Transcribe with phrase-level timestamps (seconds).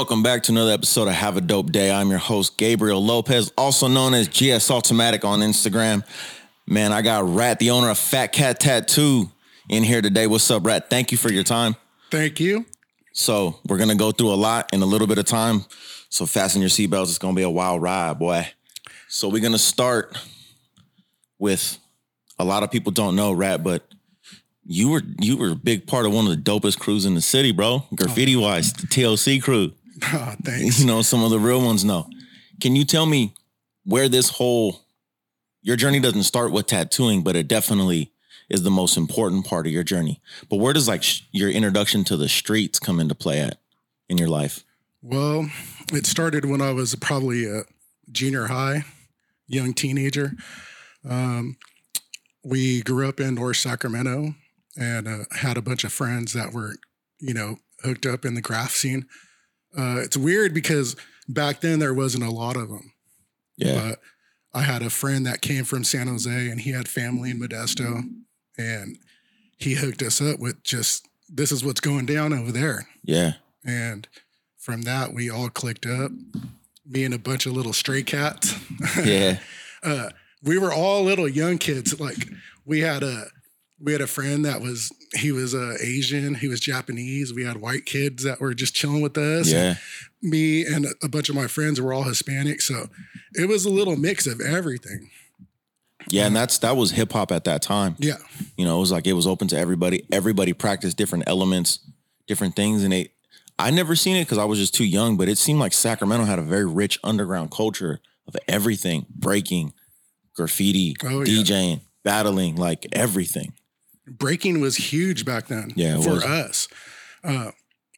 [0.00, 1.90] Welcome back to another episode of Have a Dope Day.
[1.90, 6.04] I'm your host, Gabriel Lopez, also known as GS Automatic on Instagram.
[6.66, 9.30] Man, I got Rat, the owner of Fat Cat Tattoo,
[9.68, 10.26] in here today.
[10.26, 10.88] What's up, Rat?
[10.88, 11.76] Thank you for your time.
[12.10, 12.64] Thank you.
[13.12, 15.66] So, we're going to go through a lot in a little bit of time.
[16.08, 17.10] So, fasten your seatbelts.
[17.10, 18.48] It's going to be a wild ride, boy.
[19.06, 20.16] So, we're going to start
[21.38, 21.76] with
[22.38, 23.82] a lot of people don't know, Rat, but
[24.64, 27.20] you were you were a big part of one of the dopest crews in the
[27.20, 27.68] city, bro.
[27.68, 29.72] Oh, Graffiti wise, the TOC crew.
[30.12, 30.80] Oh, thanks.
[30.80, 32.08] You know, some of the real ones know.
[32.60, 33.34] Can you tell me
[33.84, 34.80] where this whole
[35.62, 38.12] your journey doesn't start with tattooing, but it definitely
[38.48, 40.20] is the most important part of your journey.
[40.48, 43.58] But where does like sh- your introduction to the streets come into play at
[44.08, 44.64] in your life?
[45.02, 45.48] Well,
[45.92, 47.62] it started when I was probably a
[48.10, 48.84] junior high,
[49.46, 50.32] young teenager.
[51.08, 51.56] Um,
[52.42, 54.34] we grew up in North Sacramento
[54.76, 56.76] and uh, had a bunch of friends that were,
[57.18, 59.06] you know, hooked up in the graph scene.
[59.76, 60.96] Uh, it's weird because
[61.28, 62.92] back then there wasn't a lot of them.
[63.56, 63.90] Yeah.
[63.90, 64.00] But
[64.52, 68.02] I had a friend that came from San Jose and he had family in Modesto
[68.58, 68.98] and
[69.58, 72.88] he hooked us up with just this is what's going down over there.
[73.04, 73.34] Yeah.
[73.64, 74.08] And
[74.58, 76.10] from that, we all clicked up.
[76.86, 78.54] Me and a bunch of little stray cats.
[79.04, 79.38] Yeah.
[79.84, 80.10] uh,
[80.42, 82.00] we were all little young kids.
[82.00, 82.28] Like
[82.64, 83.26] we had a
[83.82, 87.32] we had a friend that was he was uh, Asian, he was Japanese.
[87.32, 89.50] We had white kids that were just chilling with us.
[89.50, 89.76] Yeah.
[90.22, 92.88] Me and a bunch of my friends were all Hispanic, so
[93.34, 95.10] it was a little mix of everything.
[96.08, 96.26] Yeah.
[96.26, 97.96] And that's that was hip hop at that time.
[97.98, 98.16] Yeah,
[98.56, 100.06] You know, it was like it was open to everybody.
[100.12, 101.80] Everybody practiced different elements,
[102.26, 103.12] different things, and it.
[103.58, 106.24] I never seen it because I was just too young, but it seemed like Sacramento
[106.24, 109.72] had a very rich underground culture of everything: breaking,
[110.34, 111.42] graffiti, Oh, yeah.
[111.42, 113.52] DJing, battling, like everything.
[114.10, 115.72] Breaking was huge back then.
[115.76, 116.24] Yeah, for was.
[116.24, 116.68] us.
[117.22, 117.50] Uh,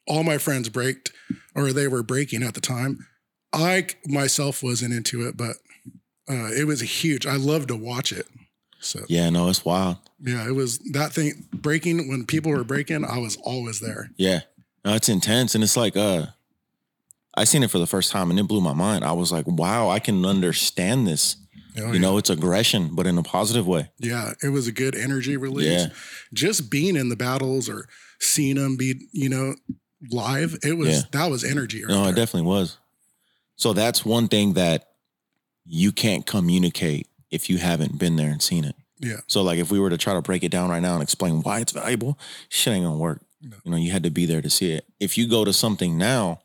[0.07, 1.13] all my friends braked,
[1.55, 3.07] or they were breaking at the time.
[3.53, 5.57] I myself wasn't into it, but
[6.29, 7.27] uh, it was huge.
[7.27, 8.27] I loved to watch it.
[8.81, 9.99] So Yeah, no, it's wild.
[10.21, 13.05] yeah, it was that thing breaking when people were breaking.
[13.05, 14.11] I was always there.
[14.17, 14.41] Yeah,
[14.85, 16.27] no, it's intense, and it's like, uh,
[17.37, 19.05] I seen it for the first time, and it blew my mind.
[19.05, 21.37] I was like, wow, I can understand this.
[21.79, 21.99] Oh, you yeah.
[22.01, 23.91] know, it's aggression, but in a positive way.
[23.99, 25.67] Yeah, it was a good energy release.
[25.67, 25.87] Yeah.
[26.35, 27.89] Just being in the battles or
[28.21, 29.55] seeing them be, you know,
[30.11, 31.01] live, it was Yeah.
[31.13, 31.83] that was energy.
[31.85, 32.77] Right No, it definitely was.
[33.57, 34.89] So that's one thing that
[35.65, 38.75] you can't communicate if you haven't been there and seen it.
[39.01, 39.21] Yeah.
[39.27, 41.43] So like if we were to try to break it down right now and explain
[41.43, 42.19] why it's valuable,
[42.49, 43.25] shit ain't gonna work.
[43.41, 43.57] No.
[43.65, 44.85] You know, you had to be there to see it.
[45.01, 46.43] If you go to something now,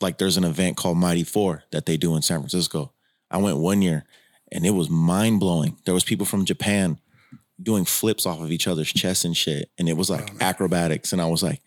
[0.00, 2.92] like there's an event called Mighty Four that they do in San Francisco.
[3.30, 4.04] I went one year
[4.52, 5.76] and it was mind blowing.
[5.84, 6.98] There was people from Japan
[7.62, 9.70] doing flips off of each other's chests and shit.
[9.78, 11.12] And it was like Oh, acrobatics.
[11.12, 11.60] And I was like,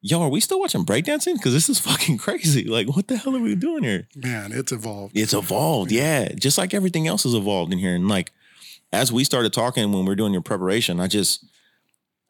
[0.00, 1.34] yo, are we still watching breakdancing?
[1.34, 2.64] Because this is fucking crazy.
[2.64, 4.08] Like, what the hell are we doing here?
[4.16, 5.16] Man, it's evolved.
[5.16, 6.32] It's evolved, yeah.
[6.34, 7.94] Just like everything else has evolved in here.
[7.94, 8.32] And like,
[8.92, 11.44] as we started talking when we are doing your preparation, I just,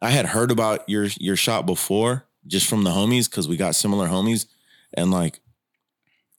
[0.01, 3.75] I had heard about your your shop before, just from the homies, because we got
[3.75, 4.45] similar homies,
[4.93, 5.39] and like,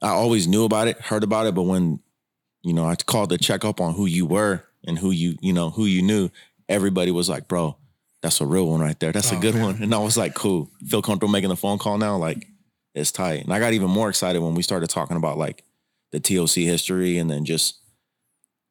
[0.02, 2.00] I always knew about it, heard about it, but when,
[2.62, 5.52] you know, I called to check up on who you were and who you, you
[5.52, 6.30] know, who you knew,
[6.68, 7.76] everybody was like, bro,
[8.22, 9.12] that's a real one right there.
[9.12, 9.62] That's a Oh, good man.
[9.64, 9.82] one.
[9.82, 10.70] And I was like, cool.
[10.86, 12.16] Feel comfortable making the phone call now?
[12.16, 12.46] Like,
[12.94, 13.44] it's tight.
[13.44, 15.64] And I got even more excited when we started talking about like
[16.12, 17.78] the TOC history and then just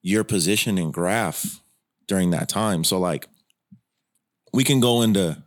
[0.02, 1.62] your position in graph
[2.08, 2.84] during that time.
[2.84, 3.28] So like
[4.54, 5.42] we can go into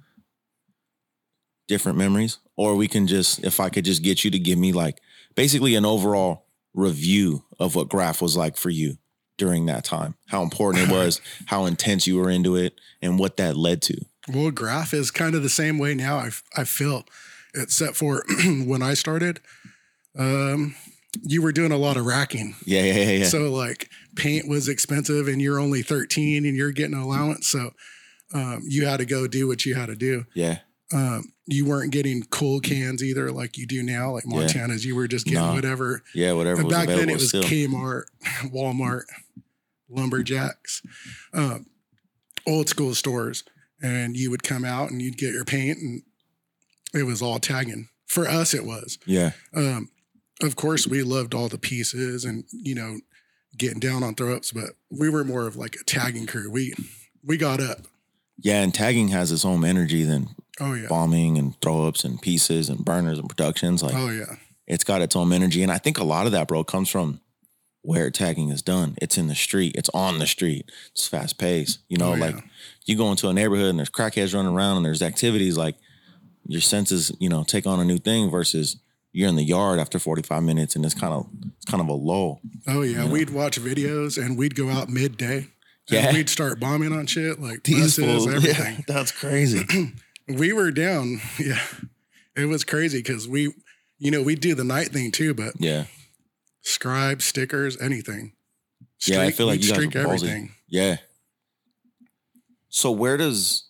[1.69, 4.73] different memories or we can just if I could just get you to give me
[4.73, 4.99] like
[5.35, 8.97] basically an overall review of what graph was like for you
[9.39, 10.15] during that time.
[10.29, 14.05] How important it was, how intense you were into it and what that led to.
[14.29, 16.19] Well, graph is kind of the same way now.
[16.19, 17.05] I, I feel,
[17.55, 18.25] except for
[18.65, 19.41] when I started,
[20.19, 20.75] um,
[21.23, 22.55] you were doing a lot of racking.
[22.65, 23.27] Yeah, yeah, yeah, yeah.
[23.27, 27.49] So like paint was expensive, and you're only 13, and you're getting an allowance.
[27.49, 27.73] So
[28.33, 30.25] um, you had to go do what you had to do.
[30.35, 30.59] yeah.
[30.93, 34.37] Um, you weren't getting cool cans either, like you do now, like Yeah.
[34.41, 34.85] Montana's.
[34.85, 35.55] You were just getting No.
[35.55, 36.03] whatever.
[36.15, 37.43] Yeah, whatever And back then, it was still.
[37.43, 38.05] Kmart,
[38.45, 39.05] Walmart,
[39.89, 40.83] Lumberjacks,
[41.35, 41.67] um,
[42.47, 43.45] old school stores,
[43.83, 46.03] and you would come out and you'd get your paint, and
[46.95, 47.89] it was all tagging.
[48.07, 48.99] For us, it was.
[49.07, 49.33] Yeah.
[49.55, 49.91] Um,
[50.43, 52.99] of course, we loved all the pieces and you know
[53.57, 56.51] getting down on throw ups, but we were more of like a tagging crew.
[56.51, 56.75] We
[57.25, 57.83] we got up.
[58.39, 60.87] Yeah, and tagging has its own energy than Oh yeah.
[60.89, 63.83] bombing and throw ups and pieces and burners and productions.
[63.83, 64.37] Like Oh yeah.
[64.67, 65.63] it's got its own energy.
[65.63, 67.21] And I think a lot of that, bro, comes from
[67.83, 68.95] where tagging is done.
[69.03, 69.75] It's in the street.
[69.77, 70.71] It's on the street.
[70.93, 71.81] It's fast paced.
[71.89, 72.27] You know, Oh, yeah.
[72.27, 72.45] like
[72.85, 75.77] you go into a neighborhood and there's crackheads running around and there's activities like
[76.47, 78.77] your senses, you know, take on a new thing versus
[79.13, 81.27] you're in the yard after 45 minutes and it's kind of
[81.57, 82.41] it's kind of a lull.
[82.67, 83.11] Oh yeah, Yeah.
[83.11, 85.49] we'd watch videos and we'd go out midday.
[85.91, 86.07] Yeah.
[86.09, 88.77] And we'd start bombing on shit like buses, everything.
[88.77, 89.65] yeah, that's crazy.
[90.29, 91.21] We were down.
[91.39, 91.61] Yeah,
[92.37, 93.53] it was crazy because we,
[93.99, 95.85] you know, we do the night thing too, but yeah.
[96.63, 98.33] scribe stickers, anything.
[99.07, 100.05] Yeah, I feel like you guys streak ballsy.
[100.05, 100.55] everything.
[100.69, 100.97] Yeah.
[102.69, 103.65] So where does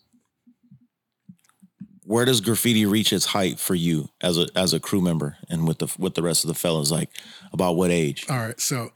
[2.05, 5.67] where does graffiti reach its height for you as a as a crew member and
[5.67, 6.91] with the with the rest of the fellas?
[6.91, 7.11] Like
[7.53, 8.27] about what age?
[8.29, 8.91] All right, so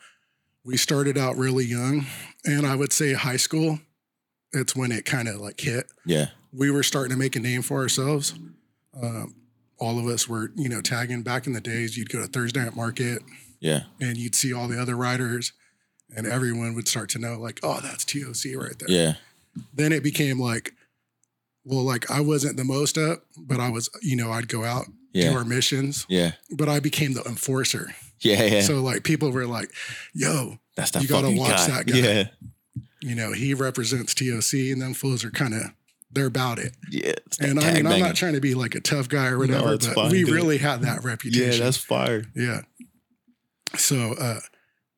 [0.64, 2.06] we started out really young,
[2.44, 3.78] and I would say high school.
[4.52, 5.86] It's when it kind of like hit.
[6.04, 6.26] Yeah.
[6.56, 8.34] We were starting to make a name for ourselves.
[9.00, 9.34] Um,
[9.78, 11.96] all of us were, you know, tagging back in the days.
[11.98, 13.22] You'd go to Thursday night market
[13.60, 13.82] Yeah.
[14.00, 15.52] and you'd see all the other riders,
[16.16, 18.88] and everyone would start to know, like, oh, that's TOC right there.
[18.90, 19.14] Yeah.
[19.74, 20.72] Then it became like,
[21.64, 24.86] well, like I wasn't the most up, but I was, you know, I'd go out,
[25.12, 26.32] do our missions, Yeah.
[26.50, 27.94] but I became the enforcer.
[28.20, 28.42] Yeah.
[28.44, 28.60] Yeah.
[28.62, 29.70] So like people were like,
[30.14, 31.66] yo, That's that you gotta watch guy.
[31.68, 31.96] that guy.
[31.98, 32.24] Yeah.
[33.02, 35.60] you know, he represents TOC, and them fools are kind of,
[36.16, 36.76] they're about it.
[36.90, 37.12] Yeah.
[37.40, 39.86] And I mean, I'm not trying to be like a tough guy or whatever, it's
[39.86, 40.34] but fine, we dude.
[40.34, 41.52] really had that reputation.
[41.52, 42.24] Yeah, that's fire.
[42.34, 42.62] yeah.
[43.76, 44.40] So uh,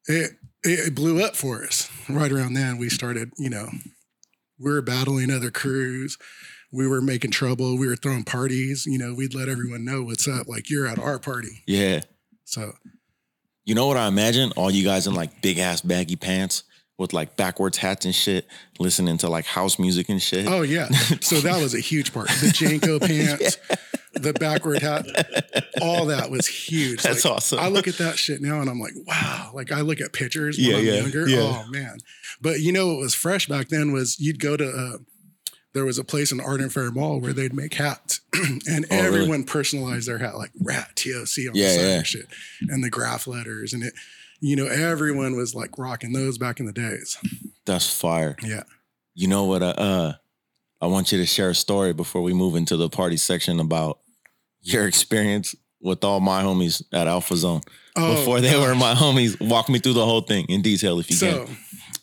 [0.06, 0.32] it
[0.62, 1.90] it blew up for us.
[2.08, 3.32] Right around then, we started.
[3.38, 3.68] You know,
[4.58, 6.16] we were battling other crews.
[6.72, 7.78] We were making trouble.
[7.78, 8.86] We were throwing parties.
[8.86, 10.48] You know, we'd let everyone know what's up.
[10.48, 11.62] Like you're at our party.
[11.66, 12.00] Yeah.
[12.44, 12.72] So
[13.64, 14.52] You know what I imagine?
[14.56, 16.62] All you guys in like big ass baggy pants
[16.98, 18.46] with like backwards hats and shit,
[18.78, 20.46] listening to like house music and shit.
[20.48, 20.88] oh yeah.
[21.20, 22.28] So that was a huge part.
[22.28, 23.56] The JNCO pants,
[24.14, 25.06] the backward hat,
[25.80, 27.02] all that was huge.
[27.02, 27.60] That's Like, awesome.
[27.60, 29.52] I look at that shit now and I'm like, wow.
[29.54, 31.28] Like I look at pictures when Yeah, I'm yeah, younger.
[31.28, 31.38] yeah.
[31.40, 31.98] Oh man.
[32.42, 34.98] But you know what was fresh back then was you'd go to uh
[35.74, 39.06] there was a place in Arden Fair Mall where they'd make hats and Oh, really?
[39.06, 41.96] everyone personalized their hat like rat TOC on Yeah, the side yeah.
[41.98, 42.26] and shit.
[42.68, 43.92] And the graph letters and it
[44.40, 47.16] you know, everyone was like rocking those back in the days.
[47.66, 48.36] That's fire.
[48.42, 48.62] Yeah.
[49.14, 49.62] You know what?
[49.62, 50.12] Uh, uh,
[50.80, 53.98] I want you to share a story before we move into the party section about
[54.60, 57.60] your experience with all my homies at Alpha Zone.
[57.96, 61.10] Oh, before they were my homies, walk me through the whole thing in detail if
[61.10, 61.46] you So can.
[61.46, 61.52] So,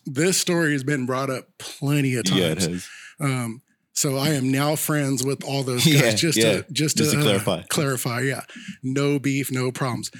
[0.07, 2.39] this story has been brought up plenty of times.
[2.39, 2.87] Yeah, it has.
[3.19, 3.61] Um,
[3.93, 6.01] so I am now friends with all those guys.
[6.01, 6.51] Yeah, just yeah.
[6.61, 7.61] to just, Just to, to uh, clarify.
[7.69, 8.41] clarify, yeah,
[8.83, 10.11] no beef, no problems.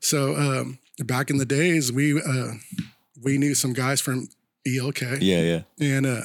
[0.00, 2.52] So um, back in the days, we uh,
[3.22, 4.28] we knew some guys from
[4.66, 5.62] ELK, Yeah, yeah.
[5.80, 6.20] and uh,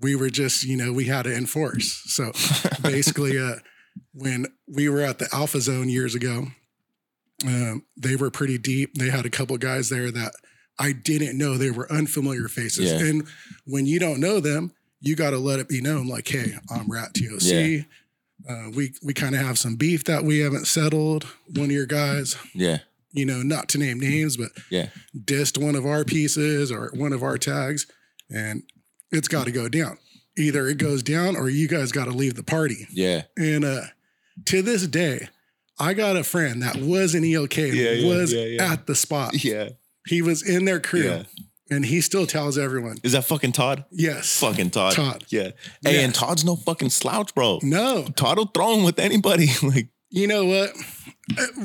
[0.00, 2.02] we were just you know we had to enforce.
[2.06, 2.32] So
[2.82, 3.56] basically, uh,
[4.12, 6.46] when we were at the Alpha Zone years ago,
[7.46, 8.94] um, they were pretty deep.
[8.94, 10.32] They had a couple guys there that
[10.78, 12.92] I didn't know they were unfamiliar faces.
[12.92, 12.98] Yeah.
[13.08, 13.26] And
[13.66, 16.88] when you don't know them, you got to let it be known like, hey, I'm
[16.90, 17.40] Rat TOC.
[17.42, 17.80] Yeah.
[18.48, 21.24] Uh, we we kind of have some beef that we haven't settled.
[21.54, 22.78] One of your guys, Yeah,
[23.12, 24.88] you know, not to name names, but yeah.
[25.16, 27.86] dissed one of our pieces or one of our tags,
[28.30, 28.62] and
[29.10, 29.98] it's got to go down.
[30.38, 32.86] Either it goes down or you guys got to leave the party.
[32.92, 33.22] Yeah.
[33.36, 33.82] And uh,
[34.46, 35.28] to this day,
[35.78, 39.32] I got a friend that was in ELK Yeah, yeah, was yeah, at the spot.
[39.44, 39.70] Yeah.
[40.06, 41.24] He was in their crew,
[41.70, 43.84] and he still tells everyone, Is that fucking Todd?
[43.90, 44.94] "Yes, Fucking Todd.
[44.94, 45.24] Todd.
[45.28, 45.50] Yeah.
[45.84, 47.58] Hey, and Todd's no fucking slouch, bro.
[47.62, 49.48] no." Todd will throw him with anybody.
[49.62, 50.70] like, You know what?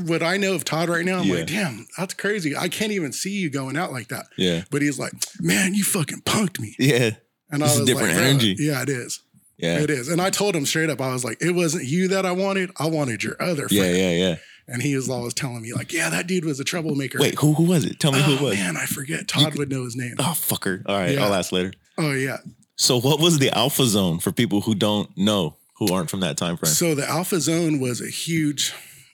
[0.05, 1.36] What I know of Todd right now, I'm Yeah.
[1.36, 2.55] like, damn, that's crazy.
[2.55, 4.27] I can't even see you going out like that.
[4.38, 4.63] yeah.
[4.72, 6.75] But he's like, man, you fucking punked me.
[6.79, 7.12] Yeah.
[7.51, 9.22] And I was different like, energy." Yeah, it is.
[9.57, 9.79] Yeah.
[9.79, 10.10] It is.
[10.10, 12.72] And I told him straight up, I was like, it wasn't you that I wanted.
[12.77, 13.72] I wanted your other friend.
[13.72, 14.12] yeah, yeah.
[14.12, 14.36] Yeah.
[14.67, 17.19] And he was always telling me, like, yeah, that dude was a troublemaker.
[17.19, 18.00] Wait, who who was it?
[18.00, 18.53] Tell me who oh, it was.
[18.55, 19.27] man, I forget.
[19.27, 20.15] Todd would know his name.
[20.17, 20.81] Oh, fucker.
[20.88, 21.24] All right, Yeah.
[21.24, 21.72] I'll ask later.
[22.00, 22.38] Oh, yeah.
[22.75, 26.36] So, what was the Alpha Zone for people who don't know, who aren't from that
[26.36, 26.74] time frame?
[26.74, 28.74] So the Alpha Zone was a huge,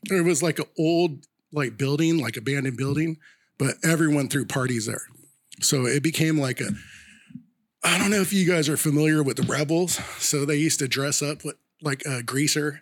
[0.09, 3.17] it was like an old like building, like abandoned building,
[3.57, 5.03] but everyone threw parties there.
[5.61, 6.69] So it became like a,
[7.83, 9.99] I don't know if you guys are familiar with the Rebels.
[10.17, 12.81] So they used to dress up with like a greaser,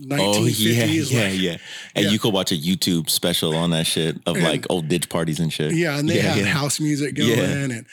[0.00, 0.36] 1950s.
[0.36, 1.56] oh yeah, yeah, like- yeah.
[1.94, 2.10] And Yeah.
[2.10, 5.40] you could watch a YouTube special on that shit of And- like old ditch parties
[5.40, 5.74] and shit.
[5.74, 6.44] Yeah, and they Yeah, had yeah.
[6.46, 7.44] house music going, Yeah.
[7.44, 7.86] and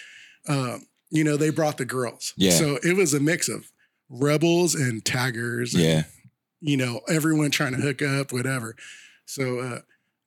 [0.48, 2.34] um, you know they brought the girls.
[2.38, 2.52] Yeah.
[2.52, 3.70] so it was a mix of
[4.10, 5.74] rebels and taggers.
[5.74, 6.04] and, Yeah,
[6.60, 8.76] you know everyone trying to hook up, whatever.
[9.26, 9.80] So uh,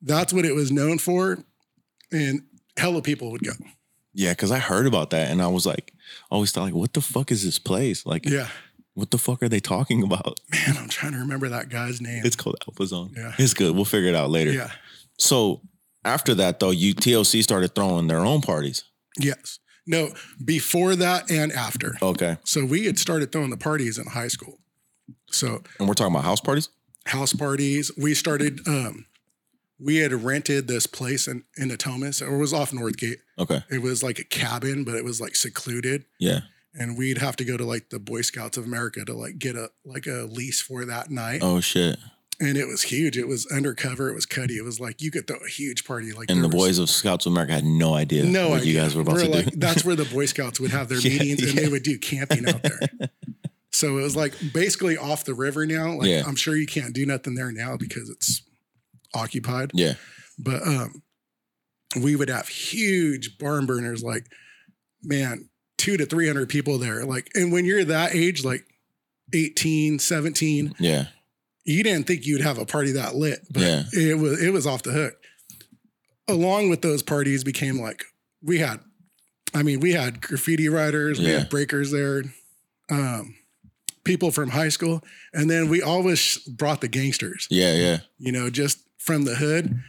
[0.03, 1.39] that's what it was known for,
[2.13, 2.43] and
[2.77, 3.53] hella people would go.
[4.15, 4.33] yeah.
[4.33, 5.93] Because I heard about that and I was like,
[6.31, 8.07] always thought like, what the fuck is this place?
[8.07, 8.49] Like, Yeah,
[8.95, 10.41] what the fuck are they talking about?
[10.53, 12.23] man, I'm trying to remember that guy's name.
[12.25, 13.13] It's called Alpha Zone.
[13.17, 13.35] Yeah.
[13.39, 13.75] It's good.
[13.75, 14.53] We'll figure it out later.
[14.53, 14.71] yeah,
[15.19, 15.63] So
[16.05, 18.85] after that though, you TOC started throwing their own parties.
[19.19, 20.11] yes, no,
[20.45, 21.97] before that and after.
[22.03, 22.37] Okay.
[22.45, 24.59] So we had started throwing the parties in high school.
[25.31, 26.69] So And we're talking about house parties?
[27.07, 27.91] house parties.
[27.97, 29.07] We started um
[29.83, 33.17] we had rented this place in, in Natomas, or it was off Northgate.
[33.39, 33.63] Okay.
[33.71, 36.05] It was like a cabin, but it was like secluded.
[36.19, 36.41] Yeah.
[36.75, 39.57] And we'd have to go to like the Boy Scouts of America to like get
[39.57, 41.41] a like a lease for that night.
[41.43, 41.99] Oh shit.
[42.43, 43.19] And it was huge.
[43.19, 44.09] It was undercover.
[44.09, 44.57] It was cutty.
[44.57, 46.13] It was like you could throw a huge party.
[46.13, 48.73] Like And the boys of Scouts of America had no idea no what idea.
[48.75, 49.57] you guys were about We're to like, do.
[49.57, 51.61] That's where the Boy Scouts would have their Yeah, meetings and yeah.
[51.63, 52.81] they would do camping out there.
[53.81, 55.95] so it was like basically off the river now.
[55.95, 56.23] Like Yeah.
[56.27, 58.43] I'm sure you can't do nothing there now because it's
[59.15, 59.71] occupied.
[59.75, 59.95] yeah.
[60.39, 61.03] But um
[62.01, 64.27] we would have huge barn burners, like
[65.03, 67.05] man, two to three hundred people there.
[67.05, 68.65] Like, and when you're that age, like
[69.33, 71.07] 18, 17, Yeah.
[71.65, 73.83] you didn't think you'd have a party that lit, but Yeah.
[73.93, 75.15] it was it was off the hook.
[76.29, 78.05] Along with those parties became like
[78.43, 78.81] we had
[79.53, 81.39] I mean, we had graffiti writers, we Yeah.
[81.41, 82.23] had breakers there,
[82.89, 83.35] um,
[84.05, 85.03] people from high school,
[85.33, 87.75] and then we always brought the gangsters, Yeah.
[87.75, 87.99] Yeah.
[88.19, 89.81] you know, just from the hood.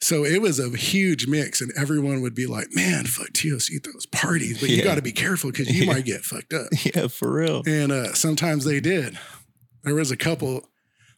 [0.00, 4.04] So it was a huge mix, and everyone would be like, "Man, fuck TOC those
[4.06, 4.84] parties, but you Yeah.
[4.84, 5.92] got to be careful because you Yeah.
[5.94, 7.08] might get fucked up." Yeah.
[7.08, 7.62] For real.
[7.66, 9.18] And uh, sometimes they did.
[9.84, 10.68] There was a couple.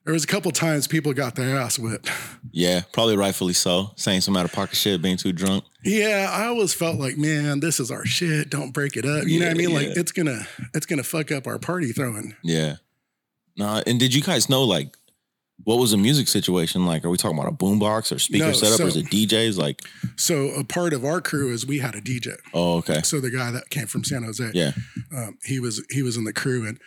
[0.09, 2.11] There was a couple times people got their ass whipped.
[2.51, 2.81] Yeah.
[2.95, 3.91] Probably rightfully so.
[3.97, 5.65] Saying some out of pocket shit, being too drunk.
[5.85, 8.49] Yeah, I always felt like, man, this is our shit.
[8.49, 9.25] Don't break it up.
[9.27, 9.77] You know what I Yeah, mean?
[9.77, 12.35] Like it's gonna it's gonna fuck up our party throwing.
[12.43, 12.77] Yeah.
[13.59, 14.97] Nah, and did you guys know like
[15.65, 17.05] what was the music situation like?
[17.05, 19.59] Are we talking about a boombox or speaker No, setup or is it DJs?
[19.59, 19.83] Like,
[20.17, 22.35] So a part of our crew is we had a DJ.
[22.55, 23.03] oh, okay.
[23.03, 24.73] So the guy that came from San Jose, Yeah.
[25.15, 26.81] um, he was he was in the crew and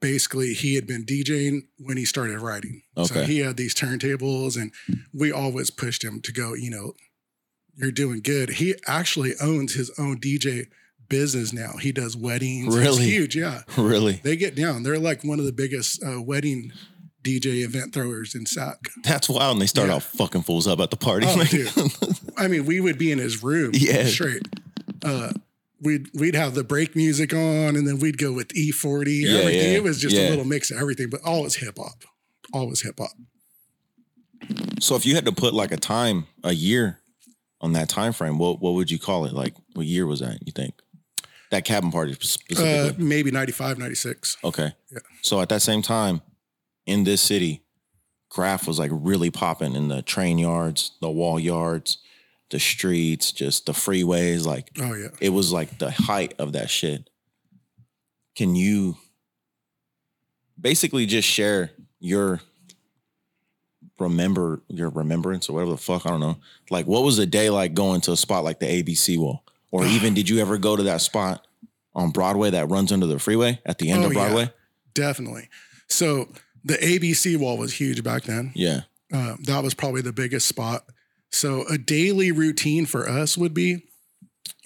[0.00, 2.82] basically he had been DJing when he started writing.
[2.96, 3.06] Okay.
[3.14, 4.72] So he had these turntables and
[5.12, 6.94] we always pushed him to go, you know,
[7.76, 8.50] you're doing good.
[8.50, 10.66] He actually owns his own DJ
[11.08, 11.72] business now.
[11.80, 12.74] He does weddings.
[12.74, 13.04] It's Really?
[13.04, 13.62] huge, yeah.
[13.76, 14.20] Really?
[14.22, 14.82] They get down.
[14.82, 16.72] They're like one of the biggest uh, wedding
[17.22, 18.78] DJ event throwers in SAC.
[19.04, 19.52] That's wild.
[19.56, 19.98] And they start Yeah.
[19.98, 21.26] fucking fools up at the party.
[21.28, 21.70] Oh, dude.
[22.38, 24.04] I mean, we would be in his room Yeah.
[24.06, 24.42] straight.
[25.04, 25.32] Uh,
[25.80, 29.06] we'd we'd have the break music on, and then we'd go with E40.
[29.22, 29.70] Yeah, everything.
[29.72, 30.28] yeah, It was just yeah.
[30.28, 32.04] a little mix of everything, but always hip hop.
[32.52, 33.10] Always hip hop.
[34.80, 36.98] so if you had to put like a time, a year
[37.60, 39.32] on that time frame, what what would you call it?
[39.32, 40.74] Like what year was that, you think?
[41.50, 43.04] That cabin party Uh, specifically.
[43.04, 44.36] maybe 95, 96.
[44.44, 44.72] okay.
[44.92, 44.98] yeah.
[45.22, 46.22] So at that same time,
[46.86, 47.64] in this city,
[48.28, 51.98] graph was like really popping in the train yards, the wall yards,
[52.50, 54.44] the streets, just the freeways.
[54.46, 55.08] Like Oh yeah.
[55.20, 57.08] it was like the height of that shit.
[58.36, 58.96] Can you
[60.60, 62.40] basically just share your
[63.98, 66.38] remember your remembrance or whatever the fuck I don't know.
[66.70, 69.42] Like what was the day like going to a spot like the ABC wall?
[69.70, 71.46] Or even did you ever go to that spot
[71.94, 74.18] on Broadway that runs under the freeway at the end Oh, of yeah.
[74.26, 74.52] Broadway?
[74.94, 75.48] Definitely.
[75.88, 76.28] So
[76.64, 78.52] the ABC wall was huge back then.
[78.54, 78.82] Yeah.
[79.12, 80.84] Uh, that was probably the biggest spot.
[81.32, 83.84] So a daily routine for us would be,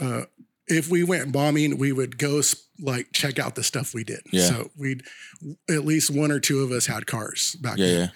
[0.01, 0.23] uh,
[0.67, 4.21] if we went bombing, we would go s- like check out the stuff we did.
[4.33, 4.49] Yeah.
[4.49, 5.03] So we'd
[5.69, 7.99] at least one or two of us had cars back Yeah, then.
[8.01, 8.09] yeah.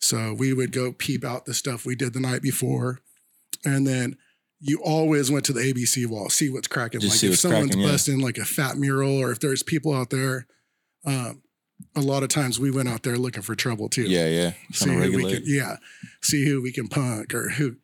[0.00, 3.00] So we would go peep out the stuff we did the night before,
[3.64, 4.16] and then
[4.60, 7.00] you always went to the ABC wall, see what's cracking.
[7.00, 9.92] Just like see if someone's cracking, busting like a fat mural, or if there's people
[9.92, 10.46] out there.
[11.04, 11.42] Um,
[11.94, 14.52] a lot of times we went out there looking for trouble too Yeah, yeah.
[14.72, 15.76] see Trying who we can, yeah,
[16.22, 17.76] see who we can punk or who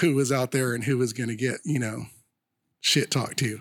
[0.00, 2.06] who was out there and who was going to get you know
[2.80, 3.60] shit talked to.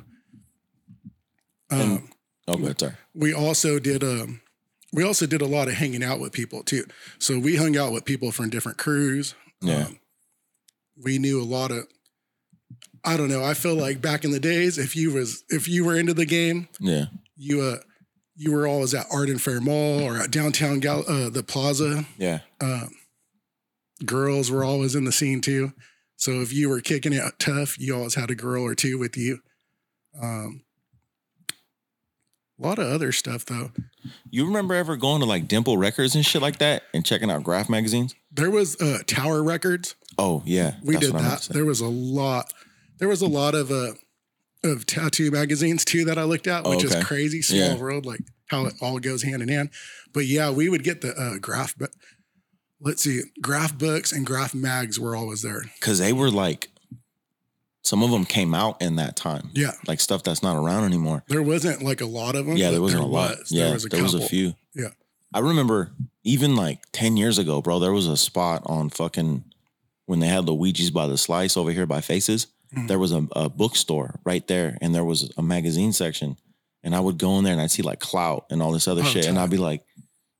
[1.70, 2.08] Um, And-
[2.48, 2.94] Oh, sorry.
[3.14, 4.42] we also did um
[4.92, 6.86] we also did a lot of hanging out with people too.
[7.18, 9.36] So we hung out with people from different crews.
[9.62, 9.86] Yeah.
[9.86, 10.00] Um,
[11.02, 11.88] we knew a lot of.
[13.06, 13.44] I don't know.
[13.44, 16.26] I feel like back in the days, if you was if you were into the
[16.26, 17.06] game, Yeah.
[17.38, 17.78] you uh
[18.36, 22.40] you were always at Arden Fair Mall or at downtown Gal- uh, the Plaza Yeah.
[22.60, 22.90] um,
[24.06, 25.74] girls were always in the scene too.
[26.22, 29.18] So if you were kicking it tough, you always had a girl or two with
[29.18, 29.40] you.
[30.22, 30.62] Um,
[31.50, 33.72] a lot of other stuff though.
[34.30, 37.44] You remember ever going to like Dimple Records and shit like that and checking out
[37.44, 38.14] graph magazines?
[38.32, 39.96] There was uh, Tower Records.
[40.20, 41.54] Oh yeah, We did what I meant that.
[41.54, 42.54] There was a lot.
[43.00, 43.94] There was a lot of uh,
[44.64, 47.00] of tattoo magazines too that I looked at, Oh, which okay.
[47.00, 47.42] is crazy.
[47.42, 47.78] Small Yeah.
[47.78, 49.72] world, like how it all goes hand in hand.
[50.14, 51.74] But yeah, we would get the uh, graph.
[52.84, 55.62] Let's see, graph books and graph mags were always there.
[55.80, 56.70] because they were like,
[57.84, 61.24] some of them came out in that time, Yeah, like stuff that's not around anymore.
[61.28, 62.58] there wasn't like a lot of them.
[62.58, 63.38] Yeah, there wasn't a lot.
[63.40, 63.52] was.
[63.52, 64.54] Yeah, there was a there was a few.
[64.76, 64.90] Yeah.
[65.34, 65.92] I remember
[66.24, 67.80] even like ten years ago, bro.
[67.80, 69.44] There was a spot on fucking
[70.06, 72.48] when they had Luigi's by the slice over here by Faces.
[72.76, 72.88] Mhm.
[72.88, 76.38] There was a, a bookstore right there, and there was a magazine section.
[76.84, 79.02] And I would go in there and I'd see like Clout and all this other
[79.04, 79.84] Oh, shit, and I'd be like,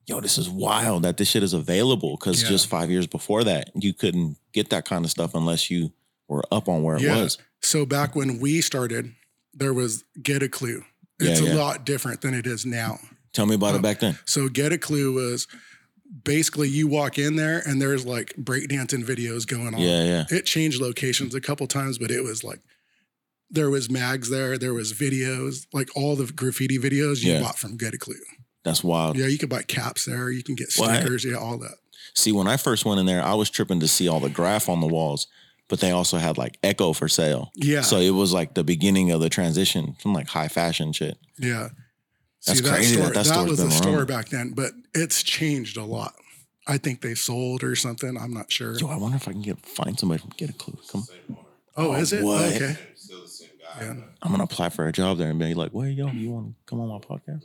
[0.06, 2.16] yo, this is wild that this shit is available.
[2.16, 2.48] Cause Yeah.
[2.48, 5.92] just five years before that, you couldn't get that kind of stuff unless you
[6.28, 7.22] were up on where it Yeah.
[7.22, 7.38] was.
[7.60, 9.12] So back when we started,
[9.54, 10.84] there was Get a Clue.
[11.20, 12.98] It's Yeah, a lot different than it is now.
[13.32, 13.76] Tell me about Oh.
[13.76, 14.18] it uh, back then.
[14.24, 15.46] So Get a Clue was
[16.24, 19.80] basically you walk in there and there's like breakdancing videos going on.
[19.80, 20.24] Yeah, yeah.
[20.30, 22.60] It changed locations a couple times, but it was like
[23.50, 27.76] there was mags there, there was videos, like all the graffiti videos you bought from
[27.76, 28.14] Get a Clue.
[28.64, 29.16] That's wild.
[29.16, 30.94] Yeah, you can buy caps there, you can get What?
[30.96, 31.74] stickers, yeah, all that.
[32.14, 34.68] See, when I first went in there, I was tripping to see all the graph
[34.68, 35.26] on the walls,
[35.68, 37.50] but they also had like Ecko for sale.
[37.54, 37.80] Yeah.
[37.80, 41.16] So it was like the beginning of the transition from like high fashion shit.
[41.38, 41.70] Yeah.
[42.46, 44.06] That's crazy that store, that store's was been a store around.
[44.08, 46.14] back then, but it's changed a lot.
[46.66, 48.16] I think they sold or something.
[48.16, 48.76] I'm not sure.
[48.78, 50.76] Yo, I wonder if I can get find somebody from Get a Clue.
[50.90, 51.36] Come, Oh,
[51.76, 52.22] Oh, is it?
[52.22, 52.42] what?
[52.54, 52.76] Okay.
[52.96, 53.84] Still the same guy.
[53.86, 53.94] Yeah.
[54.22, 56.54] I'm gonna apply for a job there and be like, "Wait, yo, you want to
[56.66, 57.42] come on my podcast?"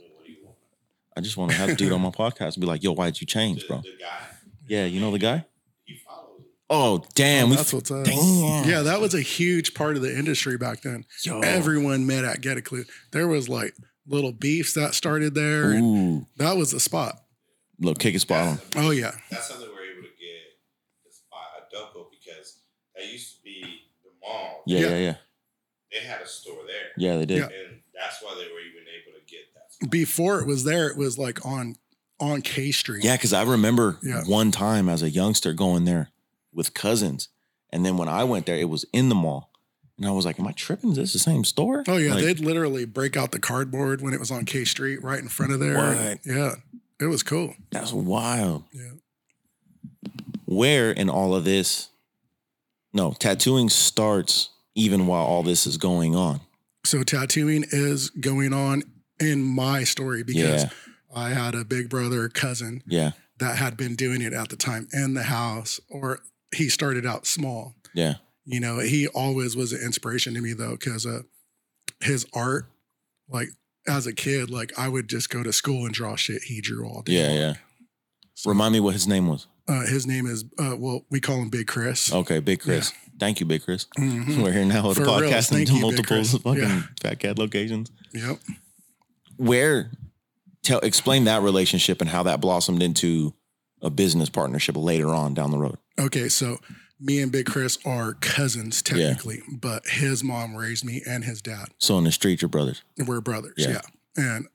[1.18, 3.20] I just want to have a dude on my podcast and be like, "Yo, why'd
[3.20, 4.20] you change, bro?" The guy,
[4.68, 5.44] Yeah, you know the guy.
[5.84, 6.42] he follows.
[6.70, 8.04] Oh, damn, Oh, that's what's up.
[8.04, 8.68] Damn.
[8.68, 11.04] Yeah, that was a huge part of the industry back then.
[11.24, 11.40] Yo.
[11.40, 12.84] Everyone met at Get a Clue.
[13.10, 13.74] There was like
[14.06, 15.72] little beefs that started there.
[15.72, 15.82] and
[16.22, 17.20] Ooh, that was the spot.
[17.80, 18.58] look, kick his spot on.
[18.76, 19.10] Oh yeah.
[19.30, 20.44] That's how they were able to get
[21.04, 22.58] the spot at Delco because
[22.94, 23.60] that used to be
[24.04, 24.62] the mall.
[24.66, 24.88] Yeah, Yeah.
[24.88, 25.14] yeah, yeah,
[25.90, 26.92] They had a store there.
[26.96, 27.16] yeah.
[27.18, 27.38] They did.
[27.38, 27.44] Yeah.
[27.44, 29.67] And that's why they were even able to get that spot.
[29.88, 31.76] Before it was there, it was like on
[32.20, 33.04] on K Street.
[33.04, 34.24] Yeah, because I remember Yeah.
[34.24, 36.10] one time as a youngster going there
[36.52, 37.28] with cousins,
[37.70, 39.52] and then when I went there, it was in the mall,
[39.96, 40.90] and I was like, "Am I tripping?
[40.90, 44.12] Is this the same store?" Oh yeah, Like, they'd literally break out the cardboard when
[44.14, 45.76] it was on K Street, right in front of there.
[45.76, 46.18] What?
[46.26, 46.54] Yeah,
[47.00, 47.54] it was cool.
[47.70, 48.64] that's wild.
[48.72, 48.92] Yeah.
[50.44, 51.88] Where in all of this?
[52.92, 56.40] No, tattooing starts even while all this is going on.
[56.84, 58.82] So tattooing is going on
[59.20, 60.70] in my story because Yeah.
[61.14, 64.88] I had a big brother cousin Yeah, that had been doing it at the time
[64.92, 66.20] in the house, or
[66.54, 67.74] he started out small.
[67.94, 68.14] yeah,
[68.44, 71.22] You know, he always was an inspiration to me though, because uh,
[72.00, 72.66] his art,
[73.28, 73.48] like
[73.86, 76.86] as a kid, like I would just go to school and draw shit he drew
[76.86, 77.12] all day.
[77.14, 77.36] yeah, long.
[77.36, 77.54] yeah.
[78.46, 79.46] Remind me what his name was.
[79.66, 82.12] Uh, his name is uh, well, we call him Big Chris.
[82.12, 82.92] Okay, Big Chris.
[83.18, 83.86] Thank you, Big Chris.
[83.98, 84.42] Mhm.
[84.42, 86.82] We're here now with For podcast thank in you, multiple fucking Yeah.
[87.02, 87.90] Fat Cat locations.
[88.14, 88.38] Yep.
[89.38, 89.90] Where
[90.62, 93.32] tell explain that relationship and how that blossomed into
[93.80, 95.78] a business partnership later on down the road.
[95.98, 96.58] Okay, so
[97.00, 101.68] me and Big Chris are cousins technically, but his mom raised me and his dad.
[101.78, 102.82] So in the street, you're brothers.
[103.06, 103.54] We're brothers.
[103.56, 103.80] Yeah.
[104.16, 104.24] Yeah.
[104.34, 104.48] And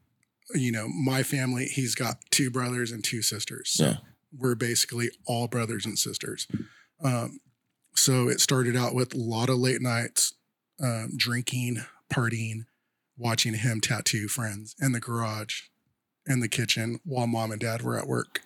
[0.54, 3.70] you know, my family, he's got two brothers and two sisters.
[3.72, 3.96] So Yeah.
[4.38, 6.48] we're basically all brothers and sisters.
[7.02, 7.40] Um,
[7.96, 10.34] so it started out with a lot of late nights,
[10.82, 11.78] um, drinking,
[12.14, 12.66] partying,
[13.18, 15.62] watching him tattoo friends in the garage,
[16.26, 18.42] in the kitchen while mom and dad were at work.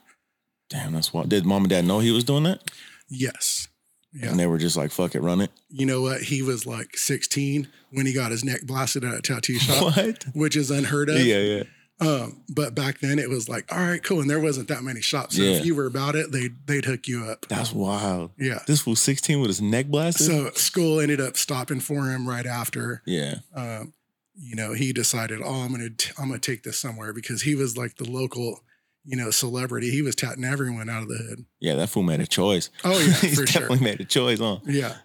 [0.70, 1.30] Damn, that's what.
[1.30, 2.70] Did mom and dad know he was doing that?
[3.10, 3.68] Yes.
[4.14, 4.30] Yeah.
[4.32, 6.22] And they were just like, "Fuck it, run it." You know what?
[6.24, 10.26] He was like 16 when he got his neck blasted at a tattoo shop, What?
[10.34, 11.20] which is unheard of.
[11.20, 11.64] Yeah, yeah.
[12.00, 14.22] Um, but back then it was like, all right, cool.
[14.22, 15.36] And there wasn't that many shops.
[15.36, 15.58] So Yeah.
[15.58, 17.46] if you were about it, they'd they'd hook you up.
[17.50, 18.32] That's wild.
[18.38, 18.60] Yeah.
[18.68, 20.28] This was 16 with his neck blasted.
[20.28, 23.02] So school ended up stopping for him right after.
[23.06, 23.94] yeah, Um,
[24.40, 27.56] you know, he decided, oh, I'm gonna t- I'm gonna take this somewhere because he
[27.56, 28.64] was like the local,
[29.04, 29.90] you know, celebrity.
[29.90, 31.46] He was tatting everyone out of the hood.
[31.60, 31.76] yeah.
[31.76, 32.70] That fool made a choice.
[32.84, 33.62] Oh yeah, he for sure.
[33.62, 34.60] definitely made a choice, huh?
[34.66, 34.98] Yeah.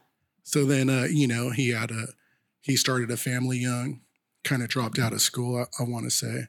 [0.42, 2.08] So then, uh, you know, he had a,
[2.60, 4.00] he started a family young,
[4.44, 6.46] kind of dropped out of school, I, I want to say,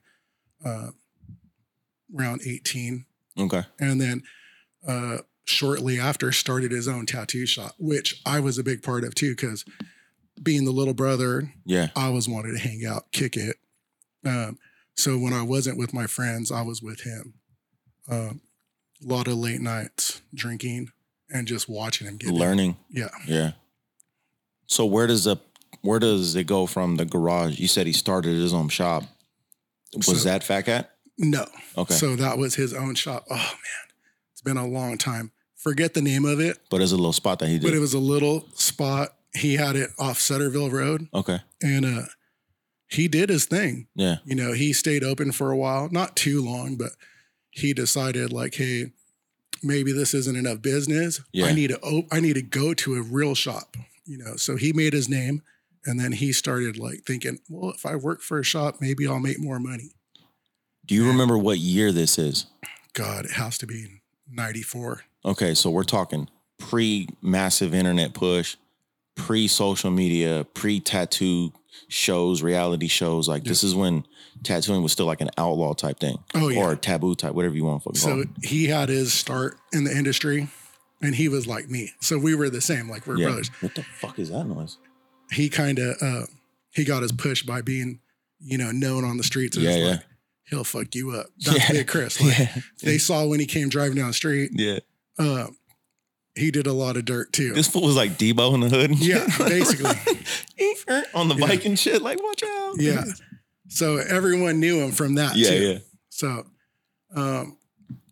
[0.65, 0.89] uh,
[2.17, 3.05] around 18.
[3.39, 3.63] Okay.
[3.79, 4.23] And then
[4.87, 9.15] uh, shortly after started his own tattoo shop, which I was a big part of
[9.15, 9.63] too, because
[10.41, 11.89] being the little brother, Yeah.
[11.95, 13.57] I always wanted to hang out, kick it.
[14.25, 14.57] Um,
[14.95, 17.33] so when I wasn't with my friends, I was with him.
[18.09, 18.41] Um,
[19.03, 20.89] a lot of late nights drinking
[21.29, 22.31] and just watching him get.
[22.31, 22.77] Learning.
[22.89, 23.09] Yeah.
[23.27, 23.51] Yeah.
[24.67, 25.37] So where does the
[25.81, 27.59] where does it go from the garage?
[27.59, 29.03] You said he started his own shop.
[29.95, 30.89] Was So- that Fat Cat?
[31.17, 31.45] No.
[31.77, 31.93] Okay.
[31.93, 33.25] So that was his own shop.
[33.29, 33.87] Oh man,
[34.31, 35.31] it's been a long time.
[35.55, 37.63] Forget the name of it, but it's a little spot that he did.
[37.63, 39.15] but it was a little spot.
[39.35, 41.39] He had it off Sutterville Road, okay.
[41.61, 42.05] and uh,
[42.87, 43.87] he did his thing.
[43.95, 44.17] Yeah.
[44.25, 46.91] You know, he stayed open for a while, not too long, but
[47.49, 48.91] he decided like, hey,
[49.63, 51.21] maybe this isn't enough business.
[51.31, 51.45] Yeah.
[51.45, 53.75] I need to op- I need to go to a real shop.
[54.05, 55.41] You know, so he made his name,
[55.85, 59.19] and then he started like thinking, well, if I work for a shop, maybe I'll
[59.19, 59.91] make more money.
[60.85, 62.47] Do you remember what year this is?
[62.93, 65.03] God, it has to be ninety four.
[65.25, 66.27] Okay, so we're talking
[66.59, 68.57] pre massive internet push,
[69.15, 71.51] pre social media, pre tattoo.
[71.89, 73.27] shows, reality shows.
[73.27, 74.05] Like this is when
[74.43, 76.17] tattooing was still like an outlaw type thing.
[76.33, 76.59] Oh, yeah.
[76.61, 79.57] Or a taboo type, whatever you want to fucking call So he had his start
[79.71, 80.47] in the industry,
[81.01, 81.91] and he was like me.
[81.99, 83.27] So we were the same, like we're Yeah.
[83.27, 83.49] brothers.
[83.61, 84.77] What the fuck is that noise?
[85.31, 86.25] He kind of uh,
[86.71, 87.99] he got his push by being,
[88.39, 89.55] you know, known on the streets.
[89.57, 89.89] as Yeah, yeah.
[89.91, 89.99] like,
[90.45, 91.27] He'll fuck you up.
[91.39, 91.71] That's Yeah.
[91.71, 92.19] Big Chris.
[92.21, 92.55] Like, Yeah.
[92.81, 94.51] They saw when he came driving down the street.
[94.53, 94.79] Yeah.
[95.19, 95.47] Uh,
[96.35, 97.53] he did a lot of dirt too.
[97.53, 98.91] This fool was like Debo in the hood.
[98.99, 99.91] Yeah, basically.
[101.13, 101.47] on the Yeah.
[101.47, 102.01] bike and shit.
[102.01, 102.75] Like, watch out.
[102.79, 103.03] yeah.
[103.69, 105.63] So everyone knew him from that Yeah, too.
[105.73, 105.77] yeah.
[106.09, 106.45] So
[107.15, 107.57] um,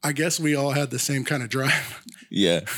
[0.03, 2.03] I guess we all had the same kind of drive.
[2.29, 2.61] Yeah.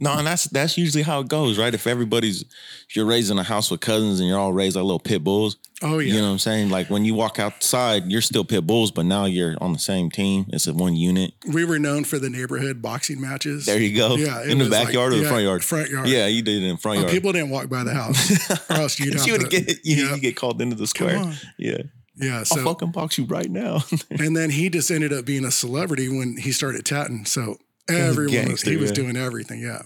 [0.00, 1.74] No, and that's that's usually how it goes, right?
[1.74, 4.84] If everybody's if you're raised in a house with cousins and you're all raised like
[4.84, 6.14] little pit bulls, Oh yeah.
[6.14, 6.70] you know what I'm saying?
[6.70, 10.08] Like when you walk outside, you're still pit bulls, but now you're on the same
[10.10, 10.46] team.
[10.50, 11.32] It's a one unit.
[11.52, 13.66] we were known for the neighborhood boxing matches.
[13.66, 14.14] There you go.
[14.16, 15.64] Yeah, in the was like- backyard or the yeah, front yard?
[15.64, 16.08] Front yard.
[16.08, 17.12] Yeah, you did it in front Oh, yard.
[17.12, 20.14] people didn't walk by the house, or else you'd you would get you, yeah.
[20.14, 21.32] you get called into the square.
[21.58, 21.78] Yeah.
[22.16, 22.38] Yeah.
[22.38, 23.80] I'll So fucking box you right now.
[24.10, 27.24] and then he just ended up being a celebrity when he started tatting.
[27.24, 27.58] So
[27.88, 28.94] everyone was, gangster, he was yeah.
[28.94, 29.60] doing everything.
[29.60, 29.82] Yeah.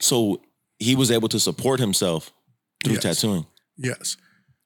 [0.00, 0.40] so
[0.78, 2.32] he was able to support himself
[2.82, 3.02] through Yes.
[3.02, 3.46] tattooing.
[3.76, 4.16] Yes.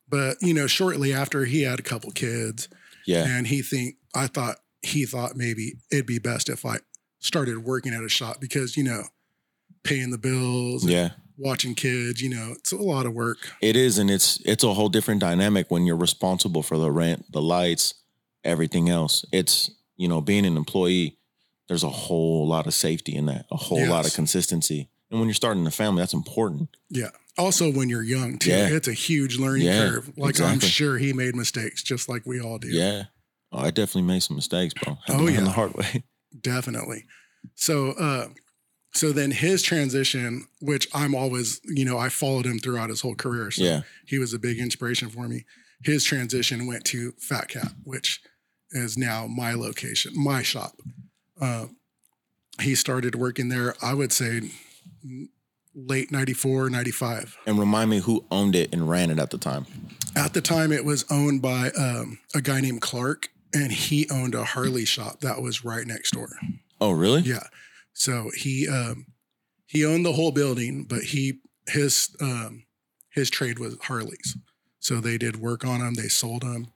[0.08, 2.68] But you know, shortly after he had a couple kids,
[3.06, 3.24] Yeah.
[3.26, 6.78] and he think I thought he thought maybe it'd be best if I
[7.20, 9.04] started working at a shop because you know,
[9.82, 11.10] paying the bills, Yeah.
[11.36, 13.38] watching kids, you know, it's a lot of work.
[13.60, 17.24] It is, and it's it's a whole different dynamic when you're responsible for the rent,
[17.32, 17.94] the lights,
[18.44, 19.24] everything else.
[19.32, 21.18] It's you know being an employee.
[21.68, 25.28] There's a whole lot of safety in that, a whole lot of consistency, and when
[25.28, 26.76] you're starting a family, that's important.
[26.90, 27.10] Yeah.
[27.36, 28.68] Also, when you're young too, Yeah.
[28.68, 30.12] it's a huge learning Yeah, curve.
[30.16, 32.68] Like I'm sure he made mistakes, just like we all do.
[32.68, 33.04] Yeah,
[33.50, 34.98] oh, I definitely made some mistakes, bro.
[35.06, 35.40] To Oh, yeah.
[35.40, 36.04] the hard way.
[36.40, 37.04] definitely.
[37.56, 38.28] So, uh,
[38.94, 43.14] so then his transition, which I'm always, you know, I followed him throughout his whole
[43.16, 43.50] career.
[43.50, 45.44] So Yeah, he was a big inspiration for me.
[45.82, 48.20] His transition went to Fat Cat, which
[48.70, 50.80] is now my location, my shop.
[51.40, 51.66] Uh,
[52.60, 54.50] he started working there, I would say
[55.74, 57.36] late 94, 95.
[57.46, 59.66] and remind me who owned it and ran it at the time.
[60.16, 64.34] At the time, it was owned by um, a guy named Clark, and he owned
[64.34, 66.28] a Harley shop that was right next door.
[66.80, 67.22] Oh, really?
[67.22, 67.44] Yeah.
[67.92, 69.06] So he um
[69.66, 72.64] he owned the whole building, but he his um
[73.10, 74.36] his trade was Harleys.
[74.80, 76.68] So they did work on them, they sold them.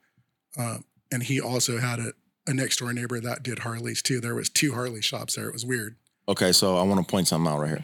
[0.57, 2.13] Um, and he also had a,
[2.49, 4.21] a next door neighbor that did Harleys too.
[4.21, 5.47] There was two Harley shops there.
[5.49, 5.97] It was weird.
[6.29, 7.83] Okay, so I want to point something out right here.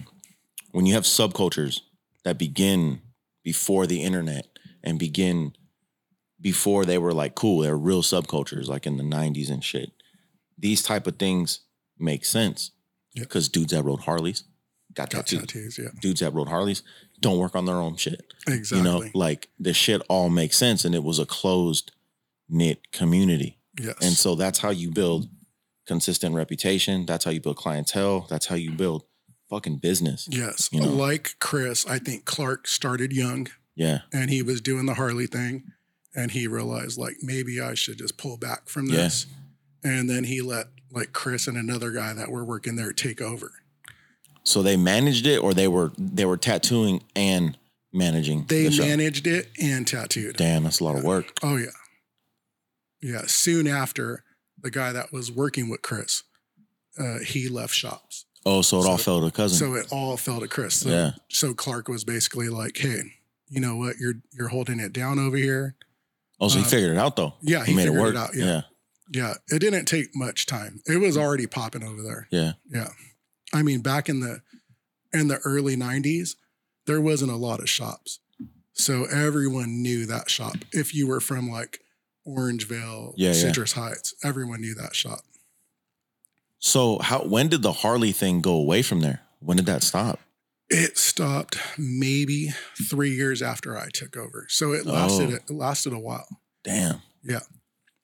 [0.72, 1.80] When you have subcultures
[2.24, 3.00] that begin
[3.42, 4.46] before the internet
[4.82, 5.54] and begin
[6.40, 9.92] before they were like cool, they're real subcultures like in the 90s and shit.
[10.58, 11.60] These type of things
[11.98, 12.70] make sense
[13.14, 14.44] because dudes that rode Harleys
[14.92, 15.40] got Got tattoos.
[15.40, 15.88] tattoos, yeah.
[16.00, 16.82] Dudes that rode Harleys
[17.20, 18.34] don't work on their own shit.
[18.46, 18.78] Exactly.
[18.78, 21.92] You know, like the shit all makes sense and it was a closed
[22.48, 23.58] knit community.
[23.78, 23.96] Yes.
[24.02, 25.28] And so that's how you build
[25.86, 27.06] consistent reputation.
[27.06, 28.26] That's how you build clientele.
[28.30, 29.04] That's how you build
[29.50, 30.26] fucking business.
[30.30, 30.68] yes.
[30.72, 30.88] you know.
[30.88, 34.00] Like Chris, I think Clark started young Yeah.
[34.12, 35.72] and he was doing the Harley thing.
[36.16, 38.96] And he realized like maybe I should just pull back from Yeah.
[38.96, 39.26] this.
[39.82, 43.52] And then he let like Chris and another guy that were working there take over.
[44.44, 47.58] So they managed it or they were they were tattooing and
[47.92, 48.46] managing.
[48.46, 50.36] They the managed it and tattooed.
[50.36, 51.32] Damn, that's a lot of work.
[51.42, 51.66] Oh yeah.
[53.04, 53.22] Yeah.
[53.26, 54.24] Soon after,
[54.60, 56.22] the guy that was working with Chris,
[56.98, 58.24] uh, he left shops.
[58.46, 59.58] Oh, so it all fell to cousin.
[59.58, 60.74] So it all fell to Chris.
[60.76, 61.10] So, Yeah.
[61.28, 63.14] so Clark was basically like, hey,
[63.48, 63.96] you know what?
[63.98, 65.76] You're you're holding it down over here.
[66.40, 67.34] oh, so he uh, figured it out though.
[67.42, 68.14] Yeah, he, he made it figured work.
[68.14, 68.62] it out, yeah.
[69.12, 69.34] Yeah.
[69.48, 70.80] It didn't take much time.
[70.86, 72.26] It was already popping over there.
[72.30, 72.88] yeah, Yeah.
[73.52, 74.40] I mean, back in the
[75.12, 76.36] in the early 90s,
[76.86, 78.18] there wasn't a lot of shops.
[78.72, 80.56] So everyone knew that shop.
[80.72, 81.80] If you were from like
[82.26, 83.34] Orangevale, Yeah, yeah.
[83.34, 85.20] Citrus Heights, everyone knew that shop.
[86.58, 89.20] So how when did the Harley thing go away from there?
[89.40, 90.20] When did that stop?
[90.70, 92.48] It stopped maybe
[92.88, 94.46] three years after I took over.
[94.48, 95.34] So it lasted Oh.
[95.34, 96.40] it lasted a while.
[96.62, 97.02] Damn.
[97.22, 97.40] Yeah.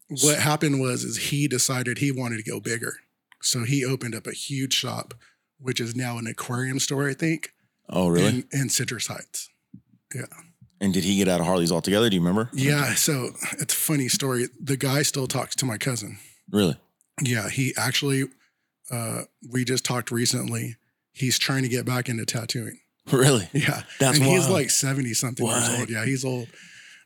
[0.08, 2.96] What happened was is he decided he wanted to go bigger.
[3.40, 5.14] So he opened up a huge shop,
[5.58, 7.54] which is now an aquarium store, I think,
[7.88, 8.28] Oh, really?
[8.28, 9.48] in, in Citrus Heights.
[10.80, 12.08] And did he get out of Harley's altogether?
[12.10, 12.50] Do you remember?
[12.52, 14.48] Yeah, so it's a funny story.
[14.60, 16.18] The guy still talks to my cousin.
[16.50, 16.76] Really?
[17.22, 18.24] Yeah, he actually
[18.90, 20.76] uh we just talked recently.
[21.12, 22.78] He's trying to get back into tattooing.
[23.12, 23.48] Really?
[23.52, 23.82] Yeah.
[23.98, 25.90] That's and he's like 70 something years old.
[25.90, 26.48] Yeah, he's old.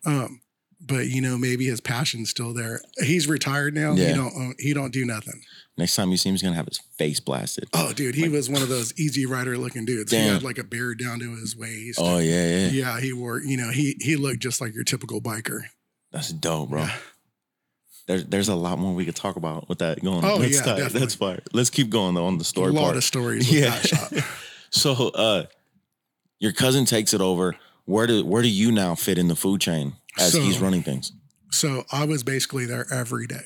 [0.06, 0.40] Um
[0.80, 2.80] but you know maybe his passion's still there.
[2.98, 3.94] He's retired now.
[3.94, 4.08] Yeah.
[4.08, 5.40] He don't own- he don't do nothing.
[5.76, 7.68] Next time you see him, he's gonna have his face blasted.
[7.72, 10.12] Oh, dude, he was one of those easy rider looking dudes.
[10.12, 11.98] He had like a beard down to his waist.
[12.00, 13.40] Oh yeah, yeah, yeah, he wore.
[13.40, 15.62] You know, he he looked just like your typical biker.
[16.12, 16.82] That's dope, bro.
[16.82, 16.96] Yeah.
[18.06, 20.24] There's there's a lot more we could talk about with that going.
[20.24, 21.00] Oh, That's yeah, definitely.
[21.00, 21.40] That's fire.
[21.52, 22.70] Let's keep going though on the story.
[22.70, 22.96] A lot part.
[22.96, 23.70] of stories with Yeah.
[23.70, 24.12] that shop.
[24.70, 25.46] so, uh,
[26.38, 27.56] your cousin takes it over.
[27.86, 30.82] Where do where do you now fit in the food chain as So- he's running
[30.82, 31.12] things?
[31.50, 33.44] So I was basically there every day.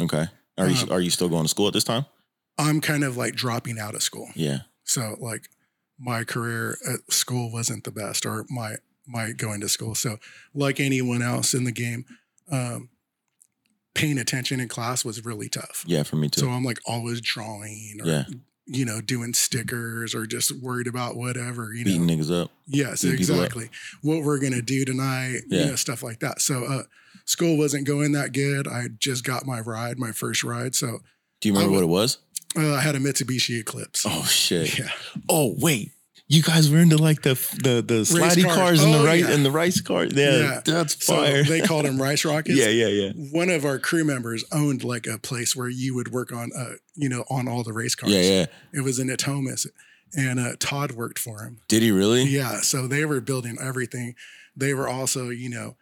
[0.00, 0.26] Okay.
[0.58, 2.06] Are you Um, are you still going to school at this time?
[2.58, 4.28] I'm kind of like dropping out of school.
[4.34, 4.58] Yeah.
[4.84, 5.48] So like
[5.98, 9.94] my career at school wasn't the best or my my going to school.
[9.94, 10.18] So
[10.54, 12.04] like anyone else in the game,
[12.50, 12.88] um,
[13.94, 15.84] paying attention in class was really tough.
[15.86, 16.40] Yeah, for me too.
[16.42, 18.24] So I'm like always drawing or Yeah.
[18.66, 21.90] you know, doing stickers or just worried about whatever, you know.
[21.90, 22.50] Beating niggas up.
[22.66, 23.40] Yes, beat people up.
[23.42, 23.70] exactly.
[24.02, 25.60] What we're gonna do tonight, Yeah.
[25.60, 26.40] you know, stuff like that.
[26.40, 26.82] So uh
[27.24, 28.66] school wasn't going that good.
[28.68, 30.74] I just got my ride, my first ride.
[30.74, 31.00] So
[31.40, 32.18] Do you remember I what it was?
[32.56, 34.04] uh, I had a Mitsubishi Eclipse.
[34.08, 34.78] Oh shit.
[34.78, 34.88] Yeah.
[35.28, 35.92] Oh wait.
[36.26, 38.56] You guys were into like the the the slidey cars.
[38.56, 39.30] cars, and the Oh, right yeah.
[39.32, 40.12] and the rice cars.
[40.14, 40.60] Yeah, Yeah.
[40.64, 41.44] that's So fire.
[41.44, 42.56] they called them rice rockets.
[42.58, 43.12] yeah, yeah, yeah.
[43.30, 46.74] One of our crew members owned like a place where you would work on, uh,
[46.94, 48.10] you know, on all the race cars.
[48.12, 48.46] Yeah, yeah.
[48.72, 49.66] It was in Natomas,
[50.16, 51.60] and uh, Todd worked for him.
[51.68, 52.22] Did he really?
[52.24, 54.14] Yeah, so they were building everything.
[54.56, 55.76] They were also, you know,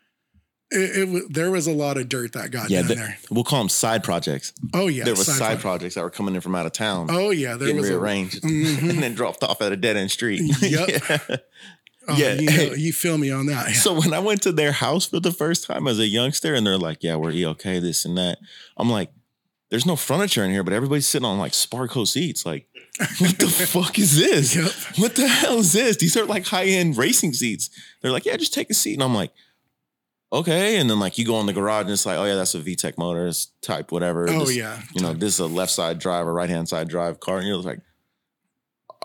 [0.72, 3.18] it, it was there was a lot of dirt that got Yeah, done the- there.
[3.30, 4.52] We'll call them side projects.
[4.74, 5.60] Oh yeah, there were side, sci-fi.
[5.60, 8.42] projects that were coming in from out of town, Oh yeah, there was a, rearranged,
[8.42, 8.90] Mhm.
[8.90, 10.40] and then dropped off at a dead end street.
[10.62, 10.88] Yep.
[10.88, 11.36] Yeah.
[12.08, 12.32] oh, yeah.
[12.34, 13.70] You, know, you feel me on that?
[13.74, 16.66] So when I went to their house for the first time as a youngster, and
[16.66, 18.38] they're like, "Yeah, we're ELK, this and that,"
[18.76, 19.10] I'm like,
[19.70, 22.44] "There's no furniture in here, but everybody's sitting on like Sparco seats.
[22.44, 22.66] Like,
[23.18, 24.54] what the fuck is this?
[24.56, 24.72] Yep.
[24.98, 25.96] What the hell is this?
[25.96, 29.02] These are like high end racing seats." They're like, "Yeah, just take a seat," and
[29.02, 29.32] I'm like.
[30.32, 32.54] Okay, and then like you go in the garage and it's like, oh yeah, that's
[32.54, 34.28] a VTEC Motors type, whatever.
[34.30, 34.80] Oh This- yeah.
[34.94, 37.38] you know, this is a left side drive or right hand side drive car.
[37.38, 37.80] And you're like,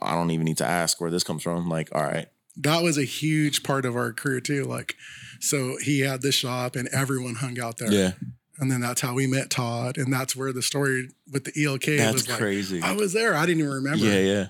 [0.02, 1.68] I don't even need to ask where this comes from.
[1.68, 2.28] Like, all right.
[2.58, 4.64] that was a huge part of our career too.
[4.64, 4.96] Like,
[5.42, 7.92] so he had the shop and everyone hung out there.
[7.92, 8.12] Yeah.
[8.60, 9.98] And then that's how we met Todd.
[9.98, 12.82] And that's where the story with the ELK That's was like, crazy.
[12.82, 13.36] I was there.
[13.36, 14.06] I didn't even remember.
[14.06, 14.48] Yeah, yeah.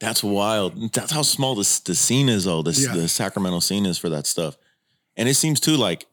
[0.00, 0.92] That's wild.
[0.92, 2.62] That's how small this the scene is, though.
[2.62, 2.92] This Yeah.
[2.94, 4.56] the Sacramento scene is for that stuff.
[5.16, 6.06] And it seems too like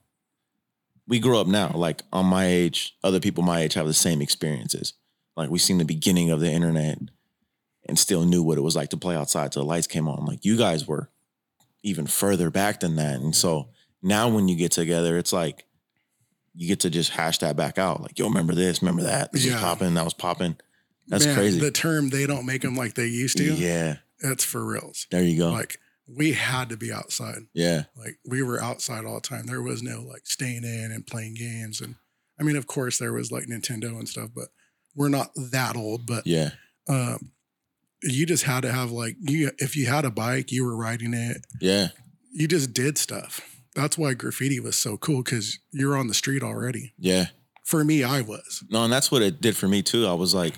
[1.08, 1.72] we grow up now.
[1.74, 4.94] Like on my age, other people my age have the same experiences.
[5.36, 7.00] Like we seen the beginning of the internet
[7.88, 10.26] and still knew what it was like to play outside till the lights came on.
[10.26, 11.10] Like you guys were
[11.82, 13.20] even further back than that.
[13.20, 13.70] And so
[14.02, 15.66] now when you get together, it's like
[16.56, 18.02] you get to just hash that back out.
[18.02, 19.32] Like, yo, remember this, remember that.
[19.32, 20.56] This was popping, that was popping.
[21.08, 21.60] That's Man, crazy.
[21.60, 23.54] The term they don't make them like they used to.
[23.54, 23.98] Yeah.
[24.22, 25.08] That's for reals.
[25.12, 25.52] There you go.
[25.52, 27.44] Like we had to be outside.
[27.54, 27.84] yeah.
[27.96, 29.46] Like we were outside all the time.
[29.46, 31.80] There was no like staying in and playing games.
[31.82, 31.96] And
[32.40, 34.50] I mean, of course, there was like Nintendo and stuff, but
[34.96, 36.06] we're not that old.
[36.06, 36.52] But Yeah.
[36.90, 37.32] um,
[38.02, 39.52] you just had to have like you.
[39.60, 41.46] If you had a bike, you were riding it.
[41.62, 41.90] Yeah.
[42.32, 43.40] You just did stuff.
[43.76, 46.94] That's why graffiti was so cool because you're on the street already.
[46.98, 47.28] Yeah.
[47.64, 48.64] For me, I was.
[48.70, 50.06] No, and that's what it did for me too.
[50.06, 50.56] I was like,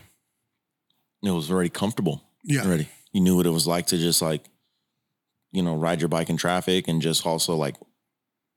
[1.23, 2.63] it was already comfortable Yeah.
[2.65, 2.89] already.
[3.13, 4.43] You knew what it was like to just like,
[5.55, 7.75] you know, ride your bike in traffic and just also like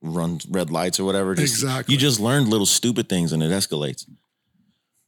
[0.03, 1.35] run red lights or whatever.
[1.35, 1.95] Just, Exactly.
[1.95, 4.09] You just learned little stupid things and it escalates.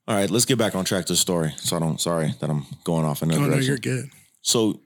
[0.09, 1.53] All right, let's get back on track to the story.
[1.59, 3.69] So I don't sorry that I'm going off in Oh another no, direction.
[3.69, 4.11] you're good.
[4.41, 4.81] So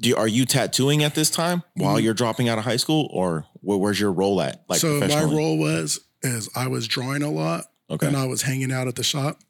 [0.00, 2.02] do you, are you tattooing at this time while Mhm.
[2.02, 4.64] you're dropping out of high school or where, where's your role at?
[4.68, 8.06] Like so my role was is I was drawing a lot Okay.
[8.06, 9.40] and I was hanging out at the shop,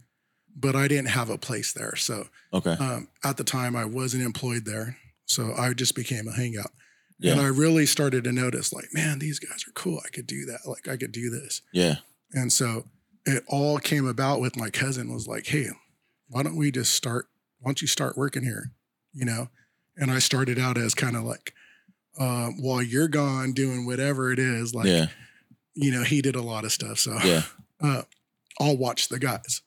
[0.55, 1.97] but I didn't have a place there.
[1.97, 2.73] So Okay.
[2.73, 4.99] um, at the time, I wasn't employed there,
[5.33, 6.71] so I just became a hangout.
[7.19, 7.33] Yeah.
[7.33, 10.01] And I really started to notice, like, man, these guys are cool.
[10.05, 10.61] I could do that.
[10.67, 11.63] Like, I could do this.
[11.73, 11.97] Yeah.
[12.33, 12.87] And so
[13.25, 15.69] it all came about with my cousin was like, hey,
[16.29, 17.27] why don't we just start?
[17.61, 18.73] Why don't you start working here?
[19.13, 19.49] You know?
[19.97, 21.55] And I started out as kind of like,
[22.19, 25.07] um, while you're gone doing whatever it is, like, yeah.
[25.75, 26.99] you know, he did a lot of stuff.
[26.99, 27.43] So Yeah.
[27.81, 28.03] uh,
[28.61, 29.63] I'll watch the guys.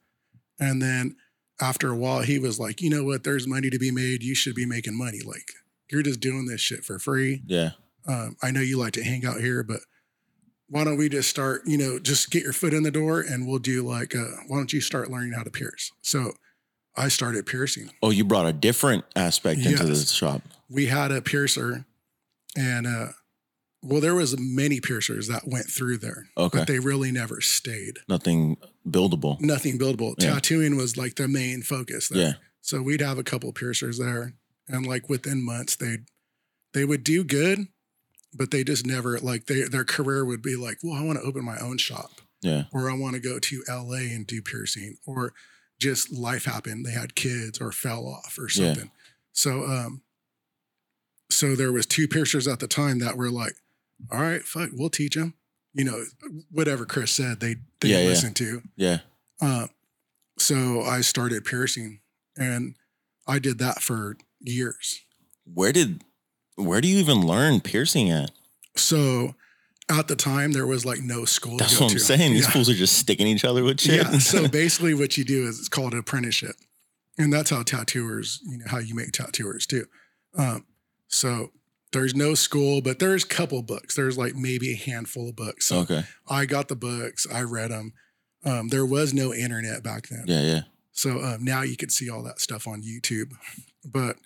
[0.60, 1.16] And then
[1.62, 3.24] after a while, he was like, you know what?
[3.24, 4.24] There's money to be made.
[4.24, 5.20] You should be making money.
[5.26, 5.52] Like,
[5.90, 7.44] you're just doing this shit for free.
[7.46, 7.72] Yeah.
[8.08, 9.80] Um, I know you like to hang out here, but
[10.68, 13.48] why don't we just start, you know, just get your foot in the door and
[13.48, 15.92] we'll do like, uh, why don't you start learning how to pierce?
[16.02, 16.34] So
[16.96, 17.92] I started piercing.
[18.02, 20.42] Oh, you brought a different aspect into the shop.
[20.70, 21.86] We had a piercer
[22.56, 23.08] and, uh,
[23.86, 26.60] well, there was many piercers that went through there, Okay.
[26.60, 28.00] but they really never stayed.
[28.10, 29.40] Nothing buildable.
[29.42, 30.16] Nothing buildable.
[30.18, 30.34] Yeah.
[30.34, 32.22] Tattooing was like the main focus there.
[32.22, 32.34] Yeah.
[32.62, 34.34] So we'd have a couple piercers there,
[34.68, 36.06] and like within months, they'd
[36.74, 37.68] they would do good,
[38.34, 41.24] but they just never like they, their career would be like, well, I want to
[41.26, 42.10] open my own shop
[42.42, 42.64] Yeah.
[42.74, 45.34] or I want to go to LA and do piercing or
[45.80, 46.86] just life happened.
[46.86, 48.74] They had kids or fell off or Yeah.
[48.74, 48.92] something.
[49.32, 50.02] So, um,
[51.30, 53.56] so there was two piercers at the time that were like,
[54.12, 55.34] all right, fuck, we'll teach them.
[55.74, 56.04] You know,
[56.52, 58.30] whatever Chris said, they they Yeah, yeah.
[58.30, 58.62] to.
[58.76, 58.98] Yeah.
[59.42, 59.68] Uh,
[60.38, 62.00] so I started piercing,
[62.38, 62.76] and
[63.28, 65.02] I did that for years.
[65.46, 66.04] Where did
[66.56, 68.32] where do you even learn piercing at?
[68.78, 69.36] So
[69.90, 71.58] at the time, there was like no school.
[71.58, 72.04] That's to go what I'm to.
[72.04, 72.34] saying.
[72.34, 72.52] These Yeah.
[72.52, 73.96] fools are just sticking each other with shit.
[74.04, 74.18] Yeah.
[74.20, 76.56] So basically, what you do is it's called an apprenticeship,
[77.18, 79.86] and that's how tattooers, you know, how you make tattooers too.
[80.38, 80.66] Um,
[81.08, 81.52] so
[81.96, 83.96] there's no school, but there's a couple books.
[83.96, 85.68] There's like maybe a handful of books.
[85.68, 86.04] So okay.
[86.30, 87.26] I got the books.
[87.32, 87.94] I read them.
[88.44, 90.26] Um, there was no internet back then.
[90.28, 90.62] Yeah, yeah.
[90.92, 93.32] So um, now you can see all that stuff on YouTube.
[93.86, 94.18] But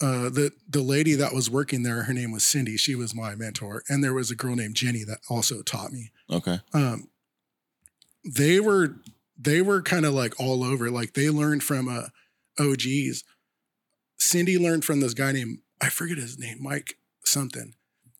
[0.00, 2.76] uh, the the lady that was working there, her name was Cindy.
[2.76, 6.12] She was my mentor, and there was a girl named Jenny that also taught me.
[6.30, 6.60] Okay.
[6.72, 7.08] Um,
[8.24, 8.94] they were
[9.36, 10.88] they were kind of like all over.
[10.88, 12.08] Like they learned from uh,
[12.60, 13.24] OGs.
[14.18, 17.74] Cindy learned from this guy named I forget his name, Mike something.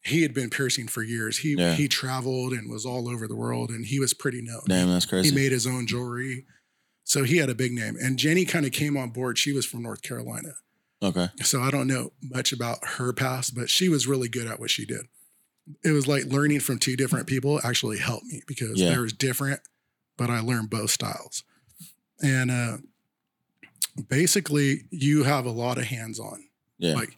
[0.05, 1.39] He had been piercing for years.
[1.39, 1.75] He Yeah.
[1.75, 4.63] he traveled and was all over the world, and he was pretty known.
[4.69, 5.29] Damn, that's crazy.
[5.31, 6.45] He made his own jewelry.
[7.05, 7.97] So he had a big name.
[8.01, 9.39] And Jenny kind of came on board.
[9.39, 10.57] She was from North Carolina.
[11.03, 11.29] okay.
[11.43, 14.71] So I don't know much about her past, but she was really good at what
[14.71, 15.07] she did.
[15.85, 18.91] It was like learning from two different people actually helped me because Yeah.
[18.91, 19.61] they was different,
[20.17, 21.43] but I learned both styles.
[22.23, 22.79] And uh,
[24.09, 26.45] basically, you have a lot of hands on.
[26.79, 26.95] Yeah.
[26.95, 27.17] Like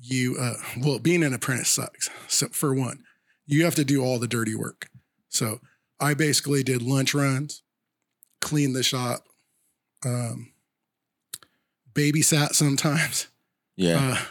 [0.00, 2.10] you, uh, well, being an apprentice sucks.
[2.28, 3.04] So for one,
[3.46, 4.88] you have to do all the dirty work.
[5.28, 5.60] So
[6.00, 7.62] I basically did lunch runs,
[8.40, 9.24] cleaned the shop,
[10.04, 10.52] um,
[11.94, 13.28] babysat sometimes.
[13.76, 14.16] yeah.
[14.18, 14.24] Uh,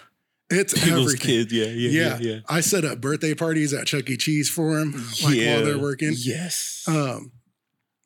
[0.51, 1.47] it's People's everything.
[1.47, 1.51] kids.
[1.53, 2.39] Yeah, yeah, Yeah.
[2.47, 4.15] I set up birthday parties at Chuck E.
[4.15, 4.91] Cheese for them,
[5.23, 5.55] like Yeah.
[5.55, 6.13] while they're working.
[6.15, 6.83] Yes.
[6.87, 7.31] Um,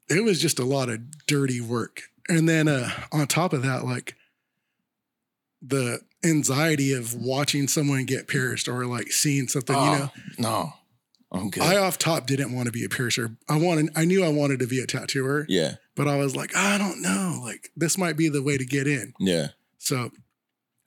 [0.10, 2.04] it was just a lot of dirty work.
[2.30, 4.16] And then uh, on top of that, like
[5.62, 10.12] the anxiety of watching someone get pierced or like seeing something, you know.
[10.38, 10.74] no.
[11.32, 11.62] I'm good.
[11.62, 13.38] I off top didn't want to be a piercer.
[13.48, 15.76] I wanted I knew I wanted to be a tattooer, yeah.
[15.96, 17.40] but I was like, I don't know.
[17.44, 19.14] Like this might be the way to get in.
[19.20, 19.50] Yeah.
[19.78, 20.10] So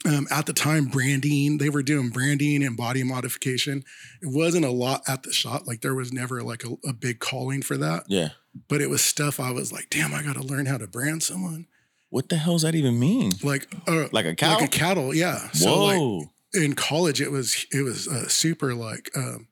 [0.05, 3.85] um, at the time, branding, they were doing branding and body modification.
[4.21, 5.63] It wasn't a lot at the shop.
[5.69, 8.31] Like there was never like a, a big calling for that, Yeah.
[8.69, 11.23] but it was stuff I was like, damn, I got to learn how to brand
[11.23, 11.67] someone.
[12.13, 13.33] What the hell does that even mean?
[13.43, 14.55] Like, uh, Like a cow?
[14.57, 15.15] like a cattle.
[15.15, 15.49] Yeah.
[15.53, 16.31] So like Whoa.
[16.53, 19.49] in college, it was, it was uh, super like, um,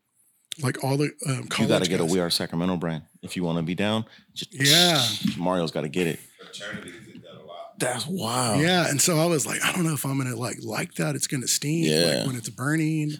[0.62, 2.04] like all the um, college you got to get a.
[2.04, 4.04] We Are Sacramento brand if you want to be down.
[4.34, 5.02] Just, Yeah.
[5.42, 6.20] Mario's got to get it.
[6.38, 7.78] Fraternities did that a lot.
[7.78, 8.60] That's wild.
[8.60, 11.14] Yeah, and so I was like, I don't know if I'm gonna like like that.
[11.14, 12.16] It's gonna steam Yeah.
[12.18, 13.12] like when it's burning,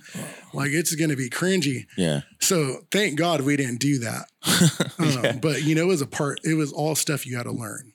[0.53, 1.87] like it's gonna be cringy.
[1.97, 2.23] Yeah.
[2.41, 4.27] So thank God we didn't do that.
[4.99, 5.33] Um, yeah.
[5.41, 6.41] But you know, it was a part.
[6.45, 7.90] It was all stuff you had to learn.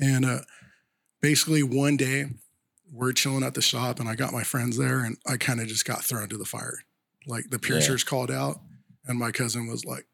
[0.00, 0.40] And uh,
[1.20, 2.26] basically, one day
[2.92, 5.66] we're chilling at the shop, and I got my friends there, and I kind of
[5.66, 6.80] just got thrown to the fire.
[7.26, 8.60] Like the piercers called out,
[9.06, 10.06] and my cousin was like,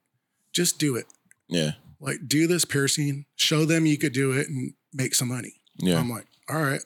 [0.53, 1.07] "Just do it.
[1.49, 1.73] Yeah.
[2.01, 3.27] Like do this piercing.
[3.37, 5.99] Show them you could do it, and make some money." Yeah.
[5.99, 6.83] I'm like, "All right."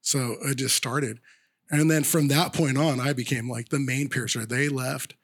[0.00, 1.18] So it just started,
[1.70, 4.46] and then from that point on, I became like the main piercer.
[4.46, 5.14] They left,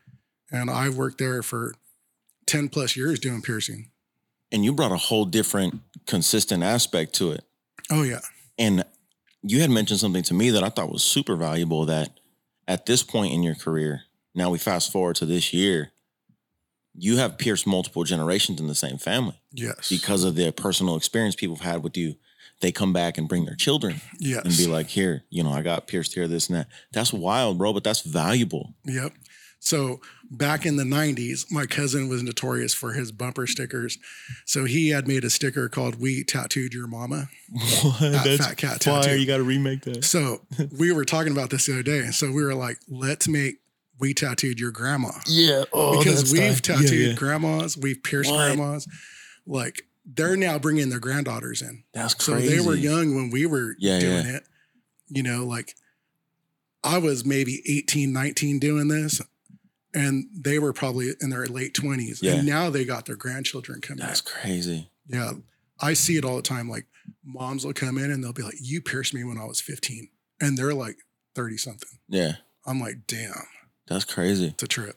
[0.50, 1.74] and I worked there for
[2.46, 3.90] ten plus years doing piercing.
[4.52, 7.44] And you brought a whole different, consistent aspect to it.
[7.90, 8.20] Oh yeah.
[8.58, 8.84] And
[9.42, 12.10] you had mentioned something to me that I thought was super valuable that
[12.68, 14.02] at this point in your career,
[14.34, 15.92] now we fast forward to this year,
[16.94, 19.88] you have pierced multiple generations in the same family Yes.
[19.88, 22.16] because of the personal experience people have had with you.
[22.60, 24.44] They come back and bring their children yes.
[24.44, 26.68] and be like, here, you know, I got pierced here, this and that.
[26.92, 28.74] That's wild, bro, but that's valuable.
[28.84, 29.12] Yep.
[29.60, 33.98] So back in the 90s, my cousin was notorious for his bumper stickers.
[34.46, 37.28] So he had made a sticker called We Tattooed Your Mama.
[37.82, 37.98] What?
[38.00, 39.18] That Fat Cat tattoo.
[39.18, 40.04] You got to remake that.
[40.04, 40.42] So
[40.78, 42.06] we were talking about this the other day.
[42.12, 43.60] So we were like, let's make
[43.98, 45.10] We Tattooed Your Grandma.
[45.26, 45.64] Yeah.
[45.72, 46.76] Oh, because we've tight.
[46.76, 47.14] tattooed Yeah, yeah.
[47.14, 48.38] grandmas, we've pierced What?
[48.54, 48.86] grandmas.
[49.46, 51.82] Like they're now bringing their granddaughters in.
[51.92, 54.44] That's So they were young when we were Yeah, doing it.
[55.09, 55.74] You know, like
[56.84, 59.20] I was maybe 18, 19 doing this,
[59.95, 62.22] and they were probably in their late 20s.
[62.22, 62.34] Yeah.
[62.34, 64.26] And now they got their grandchildren coming That's in.
[64.26, 64.91] crazy.
[65.09, 65.32] Yeah.
[65.80, 66.68] I see it all the time.
[66.68, 66.86] Like
[67.24, 70.09] moms will come in and they'll be like, You pierced me when I was 15.
[70.41, 70.97] And they're like
[71.34, 71.99] 30 something.
[72.09, 72.32] Yeah.
[72.66, 73.32] I'm like, damn,
[73.88, 74.49] That's crazy.
[74.49, 74.97] it's a trip.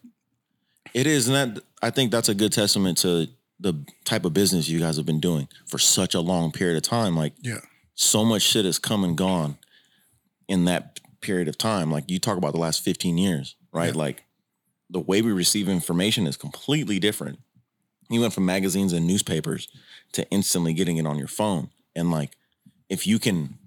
[0.93, 3.27] It is, and that I think that's a good testament to
[3.59, 6.83] the type of business you guys have been doing for such a long period of
[6.83, 7.15] time.
[7.15, 7.61] Like Yeah.
[7.95, 9.57] so much shit has come and gone
[10.47, 11.89] in that period of time.
[11.89, 13.93] Like you talk about the last 15 years, right?
[13.93, 13.99] Yeah.
[13.99, 14.23] Like
[14.89, 17.39] the way we receive information is completely different.
[18.09, 19.67] You went from magazines and newspapers
[20.13, 21.69] to instantly getting it on your phone.
[21.95, 22.31] And like,
[22.89, 23.57] if you can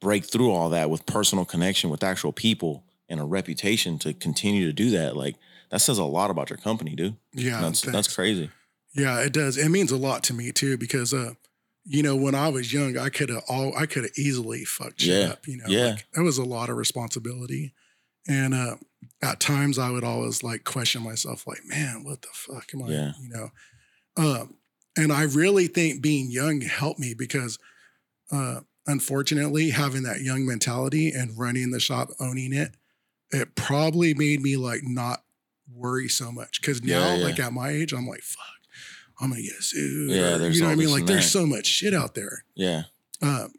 [0.00, 4.66] break through all that with personal connection with actual people and a reputation to continue
[4.66, 5.36] to do that, like
[5.70, 7.16] that says a lot about your company, dude.
[7.32, 8.50] Yeah, that's that's crazy.
[8.94, 9.56] Yeah, it does.
[9.56, 11.34] It means a lot to me too because uh
[11.86, 15.00] you know, when I was young, I could have all I could have easily fucked
[15.02, 15.64] shit Yeah, up, you know.
[15.68, 15.86] yeah.
[15.90, 17.72] Like it was a lot of responsibility.
[18.28, 18.76] And uh
[19.24, 22.88] at times I would always like question myself, like, man, what the fuck am I?
[22.88, 23.12] Yeah.
[23.20, 23.48] You know.
[24.16, 24.54] Um
[24.96, 27.58] and I really think being young helped me because
[28.30, 32.76] uh unfortunately having that young mentality and running the shop, owning it,
[33.32, 35.24] it probably made me like not
[35.72, 36.60] worry so much.
[36.62, 37.24] Cause now, Yeah, yeah.
[37.24, 38.44] like at my age, I'm like, fuck,
[39.20, 40.10] I'm gonna get sued.
[40.10, 40.90] Yeah, there's you know what I mean?
[40.90, 41.38] Like there's that.
[41.38, 42.44] so much shit out there.
[42.54, 42.82] Yeah.
[43.22, 43.52] Um,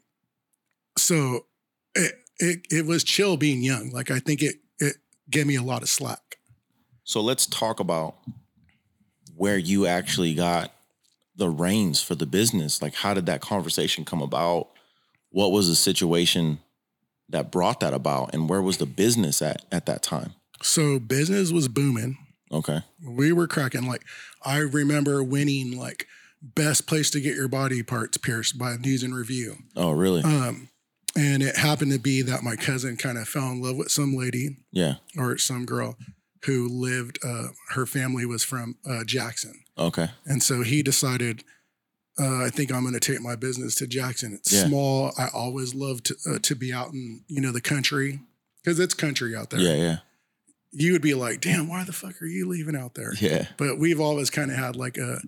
[0.96, 1.46] so
[1.94, 3.90] it, it it was chill being young.
[3.90, 4.60] Like I think it it
[5.30, 6.38] gave me a lot of slack.
[7.04, 8.16] So let's talk about
[9.36, 10.72] where you actually got
[11.36, 12.80] the reins for the business.
[12.80, 14.68] Like, how did that conversation come about?
[15.30, 16.58] What was the situation
[17.28, 20.34] that brought that about, and where was the business at at that time?
[20.62, 22.16] So business was booming.
[22.50, 22.80] Okay.
[23.04, 23.86] We were cracking.
[23.86, 24.02] Like
[24.44, 26.06] I remember winning like
[26.40, 29.56] best place to get your body parts pierced by News and Review.
[29.74, 30.22] Oh, really?
[30.22, 30.68] Um,
[31.16, 34.14] and it happened to be that my cousin kind of fell in love with some
[34.14, 34.94] lady yeah.
[35.16, 35.96] or some girl
[36.44, 37.18] who lived.
[37.24, 39.64] Uh, her family was from uh, Jackson.
[39.78, 40.08] Okay.
[40.24, 41.42] And so he decided,
[42.20, 44.32] uh, I think I'm going to take my business to Jackson.
[44.34, 44.66] It's Yeah.
[44.66, 45.12] small.
[45.18, 48.20] I always love to uh, to be out in you know the country
[48.62, 49.60] because it's country out there.
[49.60, 49.74] Yeah.
[49.74, 49.96] Yeah.
[50.72, 53.14] You would be like, damn, why the fuck are you leaving out there?
[53.20, 53.46] Yeah.
[53.56, 55.20] But we've always kind of had like a,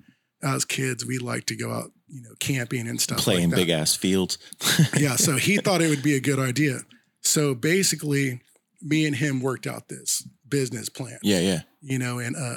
[0.43, 3.19] as kids, we like to go out, you know, camping and stuff.
[3.19, 3.57] Playing like that.
[3.57, 4.39] big ass fields.
[4.97, 5.17] yeah.
[5.17, 6.81] So he thought it would be a good idea.
[7.21, 8.41] So basically,
[8.81, 11.19] me and him worked out this business plan.
[11.23, 11.41] Yeah.
[11.41, 11.61] Yeah.
[11.81, 12.57] you know, and uh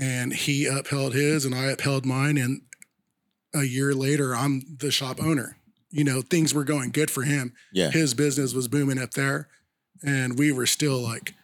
[0.00, 2.62] and he upheld his and I upheld mine and
[3.54, 5.56] a year later I'm the shop owner.
[5.90, 7.54] You know, things were going good for him.
[7.72, 7.90] Yeah.
[7.90, 9.48] His business was booming up there
[10.04, 11.34] and we were still like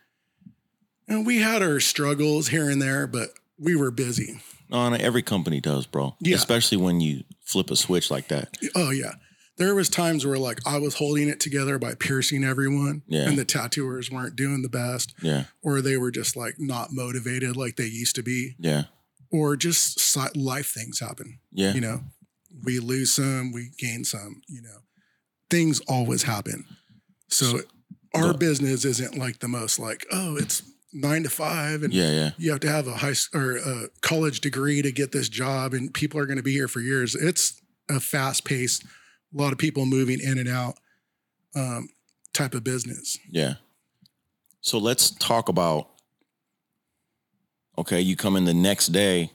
[1.08, 3.30] and we had our struggles here and there, but
[3.64, 4.40] we were busy.
[4.70, 6.16] No, every company does, bro.
[6.20, 6.36] Yeah.
[6.36, 8.56] Especially when you flip a switch like that.
[8.74, 9.12] Oh yeah.
[9.56, 13.28] There was times where like I was holding it together by piercing everyone Yeah.
[13.28, 15.44] and the tattooers weren't doing the best Yeah.
[15.62, 18.84] or they were just like not motivated like they used to be Yeah.
[19.30, 21.38] or just life things happen.
[21.52, 21.72] Yeah.
[21.74, 22.00] you know
[22.64, 24.78] we lose some we gain some you know
[25.50, 26.64] things always happen
[27.28, 27.60] so
[28.14, 30.62] our Go- business isn't like the most like oh it's
[30.94, 32.10] nine to five and Yeah.
[32.10, 32.30] Yeah.
[32.38, 35.92] you have to have a high or a college degree to get this job and
[35.92, 38.88] people are going to be here for years it's a fast paced a
[39.32, 40.76] lot of people moving in and out
[41.56, 41.88] um,
[42.32, 43.54] type of business Yeah.
[44.60, 45.90] So let's talk about
[47.76, 49.32] okay, you come in the next day,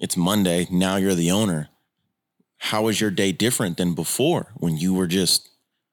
[0.00, 1.68] it's Monday, now you're the owner.
[2.58, 5.48] How is your day different than before when you were just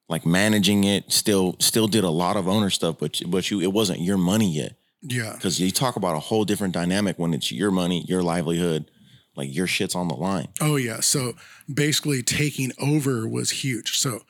[0.09, 3.71] like managing it, still still did a lot of owner stuff, but but you it
[3.71, 4.73] wasn't your money yet.
[5.09, 8.89] Yeah Cuz you talk about a whole different dynamic when it's your money, your livelihood,
[9.35, 10.47] like your shit's on the line.
[10.61, 10.99] Oh yeah.
[10.99, 11.33] So
[11.71, 13.97] basically taking over was huge.
[13.97, 14.21] So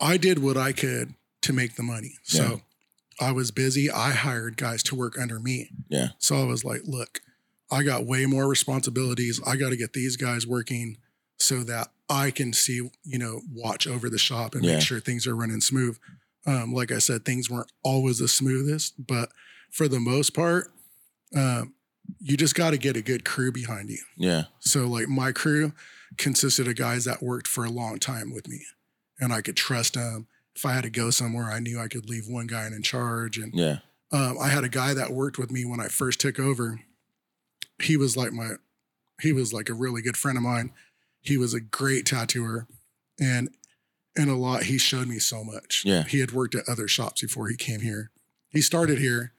[0.00, 2.14] I did what I could to make the money.
[2.22, 2.62] So
[3.20, 3.90] I was busy.
[3.90, 5.70] I hired guys to work under me.
[5.88, 6.08] Yeah.
[6.18, 7.20] So I was like, look,
[7.70, 9.40] I got way more responsibilities.
[9.46, 10.98] I got to get these guys working
[11.38, 14.74] so that I can see, you know, watch over the shop and Yeah.
[14.74, 15.98] make sure things are running smooth.
[16.46, 19.30] Um, like I said, things weren't always the smoothest, but
[19.72, 20.68] for the most part,
[21.36, 21.74] um,
[22.20, 23.98] you just got to get a good crew behind you.
[24.16, 24.44] Yeah.
[24.60, 25.72] So like my crew
[26.18, 28.60] consisted of guys that worked for a long time with me,
[29.18, 30.26] and I could trust them.
[30.54, 33.38] If I had to go somewhere, I knew I could leave one guy in charge.
[33.38, 33.78] And Yeah.
[34.12, 36.80] um, I had a guy that worked with me when I first took over.
[37.80, 38.52] He was like my,
[39.22, 40.70] he was like a really good friend of mine.
[41.22, 42.66] He was a great tattooer,
[43.18, 43.48] and
[44.14, 45.82] in a lot he showed me so much.
[45.86, 46.02] Yeah.
[46.04, 48.10] he had worked at other shops before he came here.
[48.50, 49.32] He started here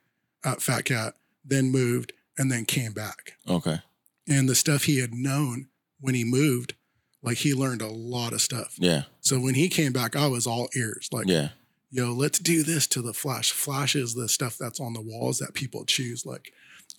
[0.44, 1.16] at Fat Cat,
[1.46, 3.80] then moved, and then came back Okay.
[4.28, 5.68] and the stuff he had known
[6.00, 6.74] when he moved,
[7.22, 8.76] like he learned a lot of stuff.
[8.78, 9.04] Yeah.
[9.22, 11.08] So when he came back, I was all ears.
[11.12, 11.50] Like, Yeah.
[11.92, 13.52] yo, let's do this to the flash.
[13.52, 16.26] Flash is the stuff that's on the walls that people choose.
[16.26, 16.52] Like,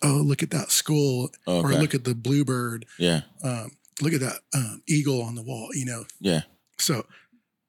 [0.02, 2.86] oh, look at that skull, or look at the bluebird.
[2.98, 3.22] Yeah.
[3.42, 5.68] Um, look at that um, eagle on the wall.
[5.74, 6.06] You know.
[6.20, 6.42] Yeah.
[6.78, 7.06] So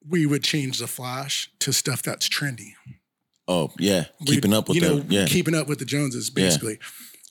[0.07, 2.73] we would change the flash to stuff that's trendy.
[3.47, 4.05] Oh, yeah.
[4.25, 5.25] Keeping up with you the know, yeah.
[5.25, 6.43] keeping up with the Joneses, Yeah.
[6.45, 6.79] basically.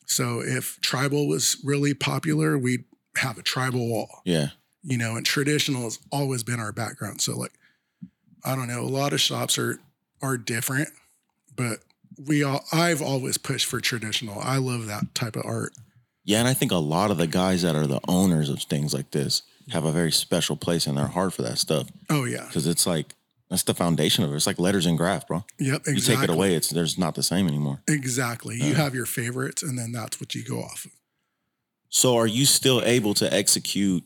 [0.06, 2.84] So if tribal was really popular, we'd
[3.16, 4.22] have a tribal wall.
[4.24, 4.48] yeah.
[4.82, 7.20] you know, and traditional has always been our background.
[7.22, 7.52] So like,
[8.44, 9.78] I don't know, a lot of shops are
[10.22, 10.88] are different,
[11.56, 11.80] but
[12.26, 14.38] we all I've always pushed for traditional.
[14.40, 15.72] I love that type of art.
[16.24, 18.92] Yeah, and I think a lot of the guys that are the owners of things
[18.94, 22.44] like this have a very special place in their heart for that stuff Oh yeah.
[22.46, 23.14] because it's like
[23.50, 24.36] that's the foundation of it.
[24.36, 25.44] It's like letters and graph, bro.
[25.58, 25.82] Yep.
[25.86, 25.94] Exactly.
[25.94, 27.82] You take it away, it's there's not the same anymore.
[27.88, 28.56] Exactly.
[28.56, 28.76] You Uh.
[28.76, 30.92] have your favorites, and then that's what you go off of.
[31.90, 34.02] So are you still able to execute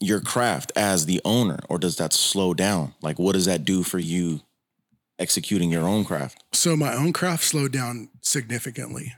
[0.00, 2.92] your craft as the owner or does that slow down?
[3.00, 4.40] Like what does that do for you
[5.18, 6.42] executing your own craft?
[6.52, 9.14] So my own craft slowed down significantly.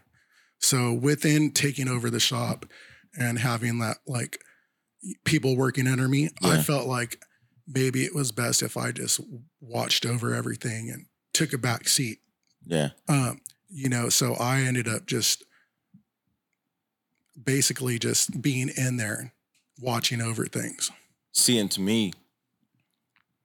[0.60, 2.66] So within taking over the shop
[3.18, 4.40] and having that like
[5.24, 7.18] people working under me, I felt like
[7.66, 9.20] maybe it was best if I just
[9.60, 12.18] watched over everything and took a back seat.
[12.64, 12.90] Yeah.
[13.08, 15.44] Um, you know, so I ended up just
[17.42, 19.32] basically just being in there
[19.80, 20.90] watching over things.
[21.32, 22.12] Seeing to me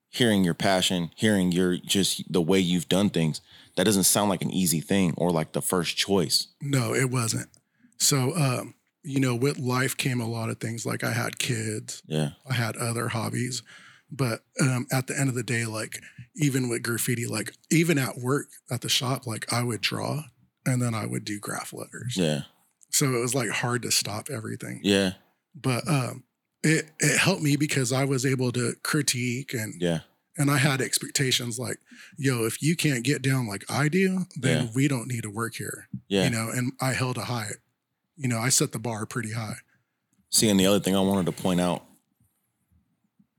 [0.10, 3.42] hearing your passion, hearing your just the way you've done things,
[3.76, 6.48] that doesn't sound like an easy thing or like the first choice.
[6.62, 7.50] No, it wasn't.
[7.98, 12.04] So um, you know, with life came a lot of things like I had kids,
[12.06, 12.32] Yeah.
[12.50, 13.64] I had other hobbies.
[14.12, 16.02] But um, at the end of the day, like
[16.36, 20.24] even with graffiti, like even at work at the shop, like I would draw
[20.66, 22.16] and then I would do graph letters.
[22.18, 22.42] Yeah.
[22.92, 24.82] So it was like hard to stop everything.
[24.84, 25.12] Yeah.
[25.54, 26.24] But um,
[26.64, 30.00] it it helped me because I was able to critique and Yeah.
[30.38, 31.78] and I had expectations like,
[32.18, 34.72] yo, if you can't get down like I do, then Yeah.
[34.74, 35.88] we don't need to work here.
[36.08, 36.24] Yeah.
[36.24, 37.52] You know, and I held a high,
[38.18, 39.58] you know, I set the bar pretty high.
[40.32, 41.86] See, and the other thing I wanted to point out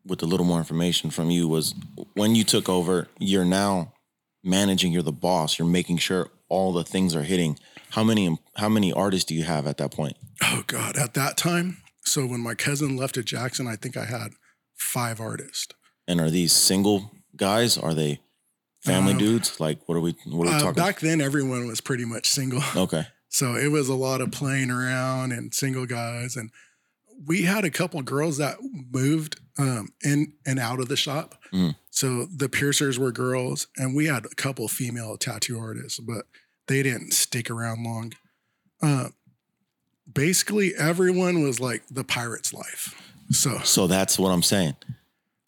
[0.07, 1.75] with a little more information from you was
[2.15, 3.93] when you took over, you're now
[4.43, 7.59] managing, you're the boss, you're making sure all the things are hitting.
[7.91, 10.17] How many how many artists do you have at that point?
[10.43, 11.79] Oh God, at that time.
[12.05, 14.33] So when my cousin left at Jackson, I think I had
[14.75, 15.75] five artists.
[16.09, 17.77] And are these single guys?
[17.77, 18.21] Are they
[18.81, 19.61] family Um, dudes?
[19.61, 20.83] Like what are we what are we Uh, talking?
[20.83, 22.63] back then, everyone was pretty much single.
[22.77, 23.07] okay.
[23.29, 26.37] So it was a lot of playing around and single guys.
[26.37, 26.51] And
[27.27, 28.57] we had a couple girls that
[28.91, 31.43] moved um, in and out of the shop.
[31.53, 31.77] Mhm.
[31.91, 36.27] So the piercers were girls, and we had a couple female tattoo artists, but
[36.67, 38.13] they didn't stick around long.
[38.83, 39.09] Uh,
[40.13, 42.95] basically, everyone was like the pirate's life.
[43.31, 44.75] So So that's what I'm saying.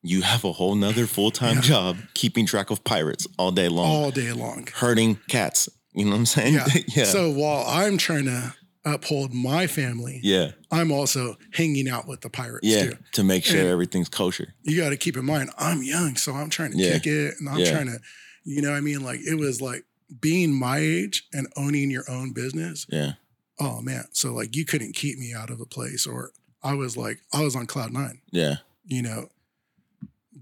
[0.02, 1.60] You have a whole nother full-time Yeah.
[1.62, 4.66] job keeping track of pirates all day long, all day long.
[4.74, 5.68] herding cats.
[5.94, 6.54] You know what I'm saying?
[6.54, 6.66] Yeah.
[6.88, 7.04] yeah.
[7.04, 8.54] So while I'm trying to
[8.84, 10.52] uphold my family, yeah.
[10.70, 12.86] I'm also hanging out with the pirates Yeah.
[12.90, 12.96] too.
[13.12, 14.54] To make sure And- everything's kosher.
[14.62, 16.92] you got to keep in mind, I'm young, so I'm trying to Yeah.
[16.94, 17.70] kick it and I'm Yeah.
[17.72, 18.00] trying to,
[18.44, 19.02] you know what I mean?
[19.02, 19.84] Like it was like
[20.20, 22.86] being my age and owning your own business.
[22.88, 23.12] Yeah.
[23.60, 24.06] Oh man.
[24.12, 27.42] So like you couldn't keep me out of a place or I was like, I
[27.42, 28.56] was on cloud nine, Yeah.
[28.84, 29.30] you know,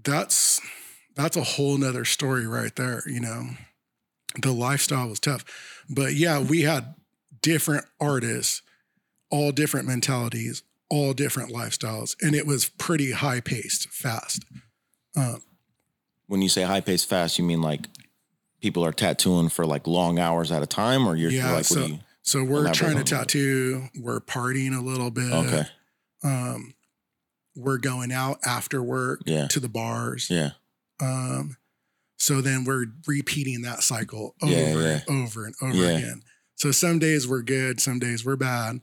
[0.03, 0.59] that's,
[1.15, 3.03] that's a whole nother story right there.
[3.05, 3.49] You know,
[4.41, 5.45] the lifestyle was tough,
[5.89, 6.95] but yeah, we had
[7.41, 8.61] different artists,
[9.29, 12.15] all different mentalities, all different lifestyles.
[12.21, 14.43] And it was pretty high paced, fast.
[15.15, 15.41] Um,
[16.27, 17.87] When you say high paced fast, you mean like
[18.61, 21.85] people are tattooing for like long hours at a time, or you're Yeah, like, so-
[21.85, 21.99] you?
[22.23, 23.07] So we're trying to that.
[23.07, 23.89] tattoo.
[23.97, 25.33] We're partying a little bit.
[25.33, 25.63] Okay.
[26.23, 26.75] Um,
[27.55, 29.47] we're going out after work Yeah.
[29.47, 30.29] to the bars.
[30.29, 30.51] Yeah.
[30.99, 31.57] Um,
[32.17, 35.01] so then we're repeating that cycle over Yeah, yeah.
[35.07, 36.21] and over and over again.
[36.61, 38.81] So some days we're good, some days we're bad.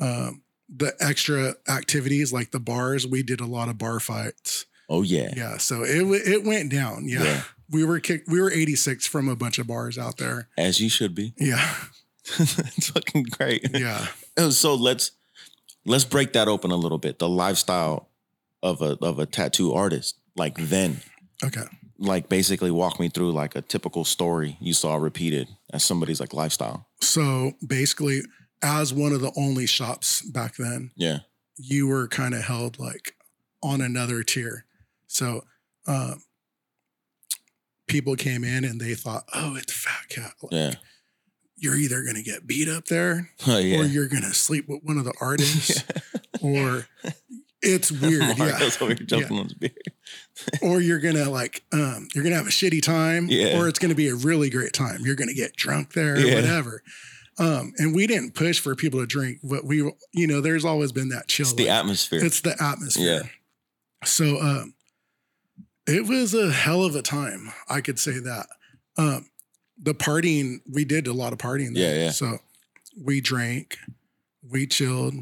[0.00, 4.66] Um, the extra activities like the bars, we did a lot of bar fights.
[4.88, 5.32] Oh yeah.
[5.36, 7.06] Yeah, so it it went down.
[7.06, 7.22] Yeah.
[7.22, 7.42] Yeah.
[7.70, 8.28] we were kicked.
[8.28, 10.48] We were eighty six from a bunch of bars out there.
[10.58, 11.32] As you should be.
[11.38, 11.64] Yeah,
[12.40, 13.68] it's fucking great.
[13.72, 14.08] yeah.
[14.50, 15.12] So let's
[15.86, 17.20] let's break that open a little bit.
[17.20, 18.08] The lifestyle
[18.64, 21.02] of a of a tattoo artist, like then,
[21.44, 21.66] Okay.
[21.98, 26.32] like basically walk me through like a typical story you saw repeated as somebody's like
[26.34, 26.86] lifestyle.
[27.00, 28.22] So basically,
[28.62, 31.20] as one of the only shops back then, Yeah.
[31.56, 33.14] you were kind of held like
[33.62, 34.64] on another tier.
[35.06, 35.44] So
[35.86, 36.22] um,
[37.86, 40.32] people came in and they thought, oh, it's Fat Cat.
[40.42, 40.74] Like, Yeah.
[41.56, 44.82] You're either going to get beat up there Oh or you're going to sleep with
[44.82, 45.84] one of the artists
[46.42, 46.86] or
[47.62, 48.36] it's weird.
[48.38, 48.58] yeah.
[48.80, 49.92] Over jumping on his beard.
[50.62, 53.58] or you're gonna like um you're gonna have a shitty time Yeah.
[53.58, 56.34] or it's gonna be a really great time you're gonna get drunk there Yeah.
[56.36, 56.82] whatever
[57.38, 59.78] um and we didn't push for people to drink but we
[60.12, 62.24] you know there's always been that chill It's the like, atmosphere.
[62.24, 63.28] it's the atmosphere Yeah.
[64.04, 64.74] so um
[65.86, 68.46] it was a hell of a time i could say that
[68.98, 69.26] um
[69.78, 71.96] the partying we did a lot of partying there.
[71.96, 72.10] Yeah, yeah.
[72.10, 72.38] so
[73.02, 73.78] we drank
[74.48, 75.14] we chilled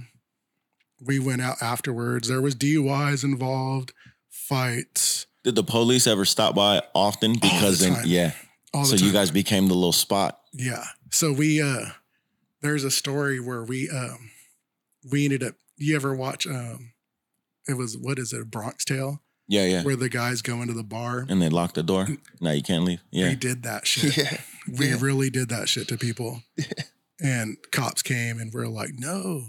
[1.07, 3.93] we went out afterwards there was duis involved
[4.29, 7.35] fights Did the police ever stop by often?
[7.35, 8.05] Because then, time.
[8.07, 8.33] yeah,
[8.75, 9.07] all the So time.
[9.07, 10.41] you guys became the little spot.
[10.53, 10.85] Yeah.
[11.11, 11.87] So we uh
[12.63, 14.31] there's a story where we um
[15.11, 16.93] we ended up you ever watch um
[17.69, 19.23] it was what is it, Bronx Tale?
[19.49, 19.83] Yeah, yeah.
[19.83, 21.27] Where the guys go into the bar.
[21.29, 22.07] And they locked the door.
[22.41, 23.01] Now you can't leave.
[23.11, 24.17] Yeah, we did that shit.
[24.17, 24.41] Yeah.
[24.79, 24.99] We Yeah.
[25.01, 26.43] really did that shit to people.
[27.23, 29.49] And cops came and we're like, no,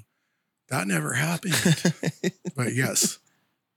[0.71, 1.53] that never happened.
[2.55, 3.19] but yes,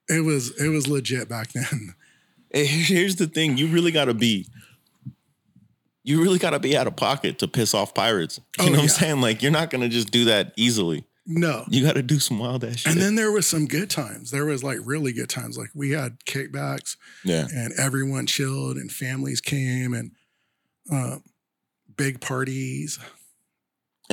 [0.08, 1.94] it was it was legit back then.
[2.54, 4.46] Here's the thing: you really got to be,
[6.02, 8.38] you really got to be out of pocket to piss off pirates.
[8.58, 9.20] You Oh, know what I'm saying?
[9.20, 11.04] Like you're not gonna just do that easily.
[11.26, 11.64] No.
[11.70, 12.92] You got to do some wild ass shit.
[12.92, 14.30] And then there was some good times.
[14.30, 15.56] There was like really good times.
[15.56, 16.96] Like we had kickbacks.
[17.24, 20.10] yeah, and everyone chilled and families came and
[20.92, 21.18] uh,
[21.96, 22.98] big parties.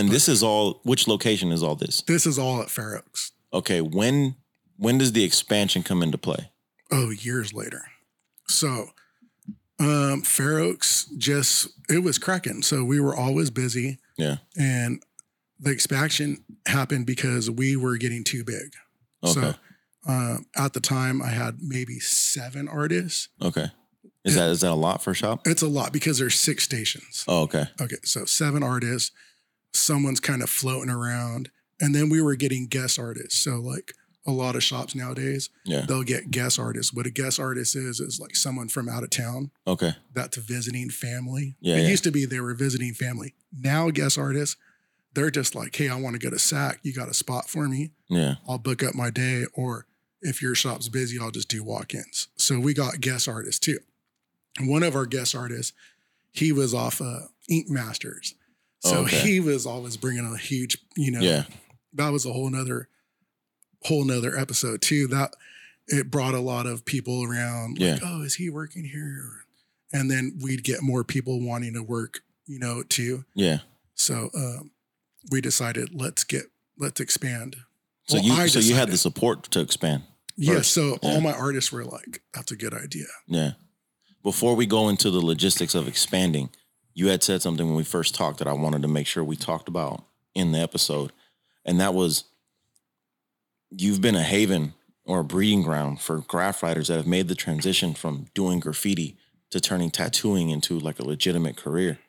[0.02, 0.82] And this is all.
[0.84, 2.02] Which location is all this?
[2.02, 3.32] This is all at Fair Oaks.
[3.54, 4.36] Okay, when
[4.78, 6.52] when does the expansion come into play?
[6.92, 7.84] Oh, years later.
[8.48, 8.90] So,
[9.80, 12.62] um, Fair Oaks just it was cracking.
[12.62, 14.38] So we were always busy, Yeah.
[14.58, 15.02] and
[15.60, 18.74] the expansion happened because we were getting too big.
[19.24, 19.34] Okay.
[19.34, 19.56] So,
[20.08, 23.30] um, at the time, I had maybe seven artists.
[23.42, 23.68] okay.
[24.24, 25.48] Is that is that a lot for a shop?
[25.48, 27.24] It's a lot because there's six stations.
[27.28, 27.66] Oh, okay.
[27.80, 29.12] Okay, so seven artists,
[29.74, 31.50] someone's kind of floating around,
[31.80, 33.40] and then we were getting guest artists.
[33.44, 33.94] So like
[34.28, 35.86] a lot of shops nowadays, Yeah.
[35.88, 36.94] they'll get guest artists.
[36.94, 39.94] What a guest artist is is like someone from out of town Okay.
[40.14, 41.56] that's visiting family.
[41.60, 41.88] Yeah, it yeah.
[41.90, 43.34] used to be they were visiting family.
[43.52, 44.58] Now guest artists,
[45.14, 46.80] they're just like, hey, I want to go to SAC.
[46.84, 47.92] You got a spot for me?
[48.10, 48.36] Yeah.
[48.48, 49.88] I'll book up my day, or
[50.22, 52.28] if your shop's busy, I'll just do walk-ins.
[52.38, 53.80] So we got guest artists too.
[54.60, 55.74] One of our guest artists,
[56.32, 58.36] he was off uh, Ink Masters,
[58.82, 59.20] so Okay.
[59.20, 61.46] he was always bringing a huge, you know, Yeah.
[61.94, 62.88] that was a whole nother,
[63.84, 65.08] whole nother episode too.
[65.08, 65.34] That
[65.88, 67.80] it brought a lot of people around.
[67.80, 68.08] Like, Yeah.
[68.08, 69.46] oh, is he working here?
[69.94, 73.26] And then we'd get more people wanting to work, you know, too.
[73.34, 73.60] Yeah.
[73.96, 74.72] So um,
[75.32, 76.44] we decided let's get
[76.78, 77.58] let's expand.
[78.08, 80.04] So Well, you I so you had the support to expand.
[80.38, 81.10] Yeah, so Yeah.
[81.10, 83.52] all my artists were like, "That's a good idea." Yeah.
[84.24, 86.50] Before we go into the logistics of expanding,
[86.94, 89.36] you had said something when we first talked that I wanted to make sure we
[89.36, 90.04] talked about
[90.36, 91.12] in the episode.
[91.66, 92.26] And that was
[93.70, 94.74] you've been a haven
[95.06, 99.18] or a breeding ground for graph writers that have made the transition from doing graffiti
[99.50, 102.00] to turning tattooing into like a legitimate career.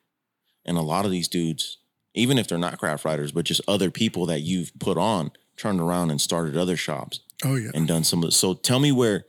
[0.64, 1.78] And a lot of these dudes,
[2.14, 5.80] even if they're not graph writers, but just other people that you've put on, turned
[5.80, 9.26] around and started other shops Oh yeah, and done some of so tell me where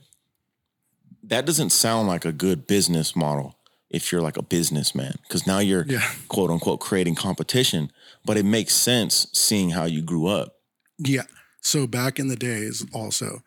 [1.24, 3.58] that doesn't sound like a good business model
[3.94, 7.90] if you're like a businessman because now you're yeah, quote unquote creating competition
[8.26, 10.56] but it makes sense seeing how you grew up
[11.00, 11.24] yeah.
[11.62, 13.42] So back in the days, also,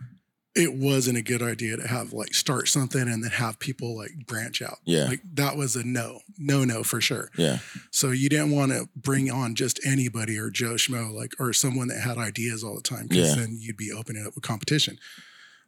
[0.54, 4.10] it wasn't a good idea to have like start something and then have people like
[4.26, 4.78] branch out.
[4.84, 5.04] Yeah.
[5.04, 7.30] like that was a no, no, no for sure.
[7.36, 7.58] yeah
[7.92, 11.88] So you didn't want to bring on just anybody or Joe Schmo, like or someone
[11.88, 13.42] that had ideas all the time, because Yeah.
[13.42, 14.98] then you'd be opening up with competition.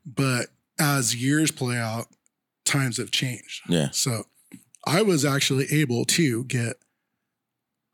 [0.04, 0.46] But
[0.78, 2.06] as years play out,
[2.64, 3.62] times have changed.
[3.68, 4.24] yeah So
[4.88, 6.76] I was actually able to get,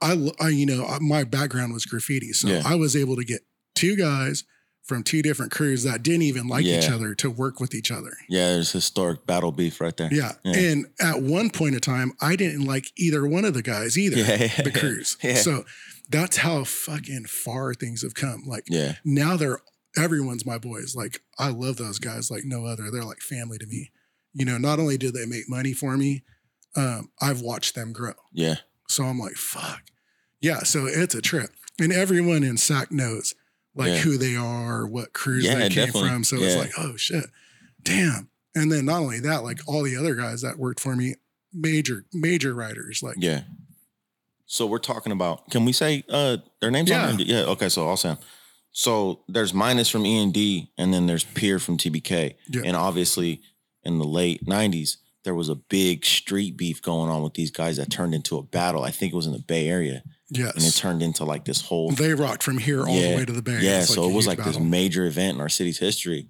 [0.00, 2.32] I, I you know, my background was graffiti.
[2.32, 2.62] So Yeah.
[2.64, 3.42] I was able to get
[3.74, 4.44] two guys
[4.84, 8.12] from two different crews that didn't even like each other to work with each other.
[8.28, 10.32] yeah there's historic battle beef right there Yeah.
[10.44, 10.58] Yeah.
[10.58, 14.18] And at one point in time, I didn't like either one of the guys either,
[14.18, 14.62] Yeah.
[14.62, 15.16] the crews.
[15.22, 15.36] Yeah.
[15.36, 15.64] So
[16.10, 18.42] that's how fucking far things have come.
[18.46, 19.60] Like yeah now they're,
[19.96, 20.94] everyone's my boys.
[20.94, 22.90] Like I love those guys like no other.
[22.90, 23.90] They're like family to me.
[24.34, 26.24] You know, not only do they make money for me,
[26.76, 28.12] um, I've watched them grow.
[28.32, 28.56] yeah
[28.88, 29.82] So I'm like, fuck.
[30.40, 30.60] Yeah.
[30.60, 31.50] So it's a trip.
[31.80, 33.34] And everyone in SAC knows
[33.74, 33.98] like Yeah.
[33.98, 36.08] who they are, what crews Yeah, they came definitely.
[36.10, 36.24] from.
[36.24, 37.24] So it's like, oh shit.
[37.82, 38.28] Damn.
[38.54, 41.14] And then not only that, like all the other guys that worked for me,
[41.52, 43.02] major, major writers.
[43.02, 43.42] Like, yeah
[44.46, 47.08] so we're talking about can we say uh their names Yeah.
[47.08, 48.18] on yeah okay so i'll say 'em.
[48.72, 52.62] so there's minus from e and d and then there's Pierre from tbk Yeah.
[52.64, 53.40] and obviously
[53.84, 57.76] in the late 90s there was a big street beef going on with these guys
[57.78, 60.54] that turned into a battle i think it was in the bay area Yes.
[60.54, 63.10] and it turned into like this whole They rocked from here all Yeah.
[63.10, 63.58] the way to the Bay.
[63.60, 66.28] yeah so a it was like this major event in our city's history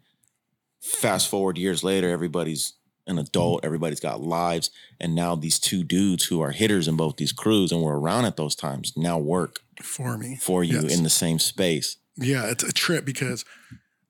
[0.81, 2.75] fast forward years later everybody's
[3.07, 4.71] an adult everybody's got lives
[5.01, 8.25] and now these two dudes who are hitters in both these crews and were around
[8.25, 10.37] at those times now work for me.
[10.41, 10.97] for you Yes.
[10.97, 13.45] in the same space Yeah, it's a trip because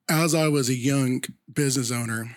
[0.08, 1.22] as I was a young
[1.52, 2.36] business owner,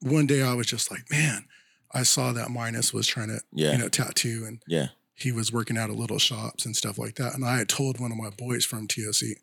[0.00, 1.44] one day I was just like, man,
[1.92, 5.52] I saw that Minus was trying to, yeah you know, tattoo and yeah he was
[5.52, 7.34] working out of little shops and stuff like that.
[7.34, 9.38] And I had told one of my boys from TOC,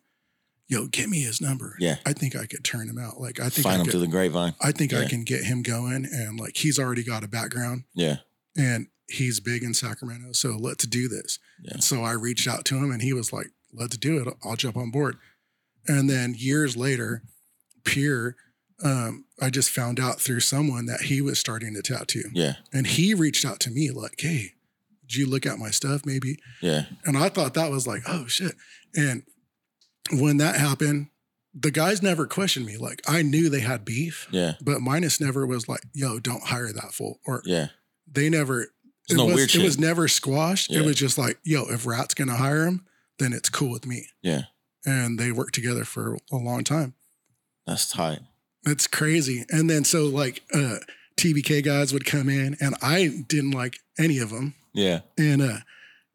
[0.68, 1.76] yo, get me his number.
[1.78, 1.96] Yeah.
[2.06, 3.20] I think I could turn him out.
[3.20, 5.44] Like I think find I them could, through the grapevine I think I can get
[5.44, 6.06] him going.
[6.10, 8.16] And like he's already got a background yeah
[8.56, 11.38] and he's big in Sacramento, so let's do this.
[11.62, 11.74] Yeah.
[11.74, 14.34] And so I reached out to him, and he was like, "Let's do it.
[14.44, 15.16] I'll jump on board."
[15.86, 17.22] And then years later,
[17.84, 18.36] Pierre,
[18.84, 22.54] um, I just found out through someone that he was starting to tattoo, Yeah.
[22.72, 24.54] and he reached out to me like, "Hey,
[25.02, 26.86] did you look at my stuff, maybe?" Yeah.
[27.04, 28.54] And I thought that was like, "Oh shit!"
[28.94, 29.22] And
[30.12, 31.08] when that happened,
[31.54, 32.76] the guys never questioned me.
[32.76, 34.54] Like I knew they had beef, Yeah.
[34.60, 37.68] but Minus never was like, "Yo, don't hire that fool," or Yeah.
[38.10, 38.68] they never.
[39.08, 40.70] There's it no was, It was never squashed.
[40.70, 40.80] Yeah.
[40.80, 42.84] It was just like, "Yo, if Rat's gonna hire him,
[43.18, 44.42] then it's cool with me." Yeah.
[44.84, 46.94] And they worked together for a long time.
[47.66, 48.20] That's tight.
[48.66, 49.44] It's crazy.
[49.50, 50.76] And then so like uh
[51.16, 55.00] TBK guys would come in, and I didn't like any of them, Yeah.
[55.16, 55.58] and uh,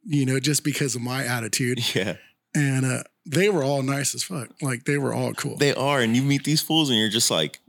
[0.05, 2.17] you know, just because of my attitude, Yeah.
[2.53, 4.49] and uh, they were all nice as fuck.
[4.61, 5.57] Like they were all cool.
[5.57, 6.01] They are.
[6.01, 7.59] And you meet these fools and you're just like,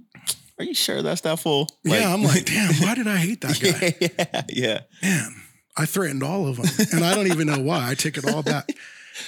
[0.58, 1.68] are you sure that's that fool?
[1.84, 3.60] yeah, I'm like, damn, why did I hate that
[4.20, 4.44] guy?
[4.48, 4.48] yeah.
[4.50, 4.80] Yeah.
[5.02, 5.34] Man,
[5.76, 7.88] I threatened all of them, and I don't even know why.
[7.90, 8.68] I take it all back.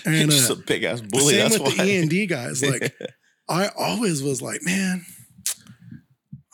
[0.06, 1.34] And just uh, a big ass bully.
[1.34, 1.84] same That's with why.
[1.84, 2.62] the E and D guys.
[2.62, 2.94] Like
[3.50, 5.04] I always was like, man,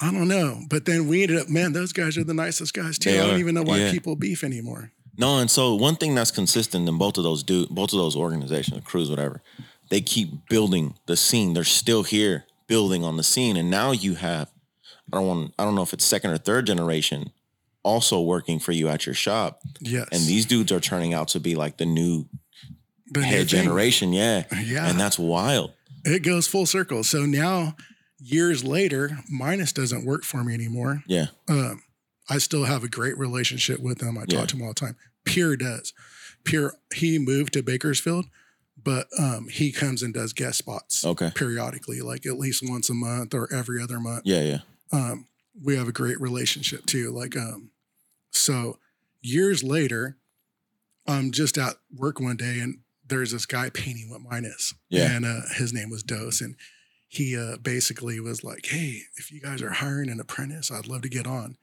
[0.01, 0.63] I don't know.
[0.69, 3.11] But then we ended up, man, those guys are the nicest guys too.
[3.11, 3.39] They I don't are.
[3.39, 3.91] even know why Yeah.
[3.93, 4.93] people beef anymore.
[5.19, 8.17] No, and so one thing that's consistent in both of those do both of those
[8.17, 9.43] organizations, crews, whatever,
[9.91, 11.53] they keep building the scene.
[11.53, 14.51] They're still here building on the scene, and now you have
[15.13, 17.33] I don't want I don't know if it's second or third generation
[17.83, 20.07] also working for you at your shop, Yes.
[20.13, 22.27] and these dudes are turning out to be like the new
[23.13, 23.63] The head thing.
[23.65, 24.89] generation, yeah, Yeah.
[24.89, 25.73] and that's wild.
[26.05, 27.03] it goes full circle.
[27.05, 27.77] So now,
[28.21, 31.03] years later, Minus doesn't work for me anymore.
[31.07, 31.83] Yeah, Um,
[32.29, 34.17] I still have a great relationship with him.
[34.19, 34.39] I Yeah.
[34.41, 34.97] talk to him all the time.
[35.25, 35.93] Pierre does.
[36.45, 38.27] Pierre, he moved to Bakersfield,
[38.83, 42.95] but um, he comes and does guest spots okay, periodically, like at least once a
[42.95, 44.23] month or every other month.
[44.25, 44.59] yeah, yeah,
[44.93, 45.27] Um,
[45.61, 47.11] we have a great relationship too.
[47.11, 47.71] Like, um,
[48.31, 48.79] so
[49.21, 50.17] years later,
[51.07, 54.73] I'm just at work one day and there's this guy painting what mine is.
[54.89, 55.11] Yeah.
[55.11, 56.41] And uh, his name was Dose.
[56.41, 56.55] And
[57.13, 61.03] he uh, basically was like, hey, if you guys are hiring an apprentice, I'd love
[61.03, 61.57] to get on.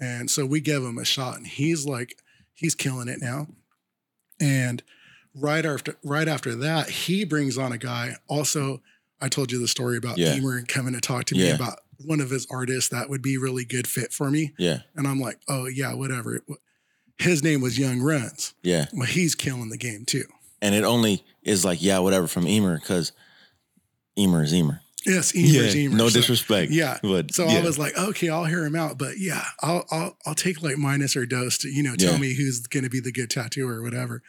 [0.00, 2.16] And so we gave him a shot and he's like,
[2.54, 3.46] he's killing it now.
[4.40, 4.82] And
[5.34, 8.16] right after right after that, he brings on a guy.
[8.26, 8.80] Also,
[9.20, 10.34] I told you the story about Yeah.
[10.34, 11.56] Emer coming to talk to me Yeah.
[11.56, 14.54] about one of his artists that would be really good fit for me.
[14.58, 16.40] yeah, And I'm like, oh yeah, whatever.
[17.18, 18.54] His name was Young Runs.
[18.62, 20.24] yeah, Well, he's killing the game too.
[20.62, 23.12] and it only is like yeah, whatever from Emer because
[24.18, 24.80] Emer is Emer.
[25.06, 25.96] Yes, Emer's yeah, Emer.
[25.96, 26.72] no So- disrespect.
[26.72, 26.98] yeah.
[27.02, 27.58] but So yeah.
[27.58, 30.76] I was like, okay, I'll hear him out, but yeah, I'll I'll I'll take like
[30.78, 32.18] minus or dose to you know tell Yeah.
[32.18, 34.22] me who's going to be the good tattooer or whatever.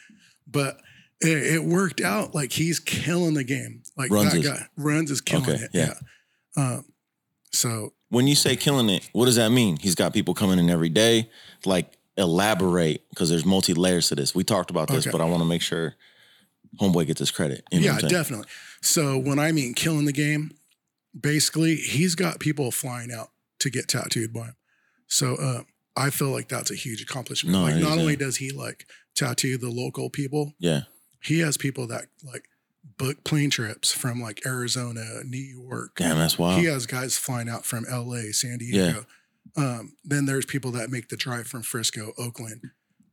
[0.48, 0.80] But
[1.20, 2.36] it, it worked out.
[2.36, 3.82] Like he's killing the game.
[3.98, 5.72] Like Runs that is- guy runs is killing Okay, it.
[5.74, 5.94] yeah.
[6.56, 6.64] Yeah.
[6.76, 6.86] Um.
[7.52, 9.78] So when you say killing it, what does that mean?
[9.78, 11.30] He's got people coming in every day.
[11.66, 14.36] Like elaborate because there's multi layers to this.
[14.36, 15.12] We talked about this, Okay.
[15.12, 15.96] but I want to make sure
[16.80, 17.64] homeboy gets his credit.
[17.72, 18.22] You know yeah, what I'm saying?
[18.22, 18.48] definitely.
[18.82, 20.52] So when I mean killing the game,
[21.20, 23.30] basically he's got people flying out
[23.60, 24.55] to get tattooed by him.
[25.08, 25.62] So uh,
[25.95, 27.53] I feel like that's a huge accomplishment.
[27.53, 28.20] No, like is, not only yeah.
[28.20, 30.82] does he like tattoo the local people, Yeah,
[31.22, 32.49] he has people that like
[32.97, 35.95] book plane trips from like Arizona, New York.
[35.95, 36.60] damn, that's wild.
[36.60, 39.05] He has guys flying out from LA, San Diego.
[39.55, 42.62] Um, then there's people that make the drive from Frisco, Oakland.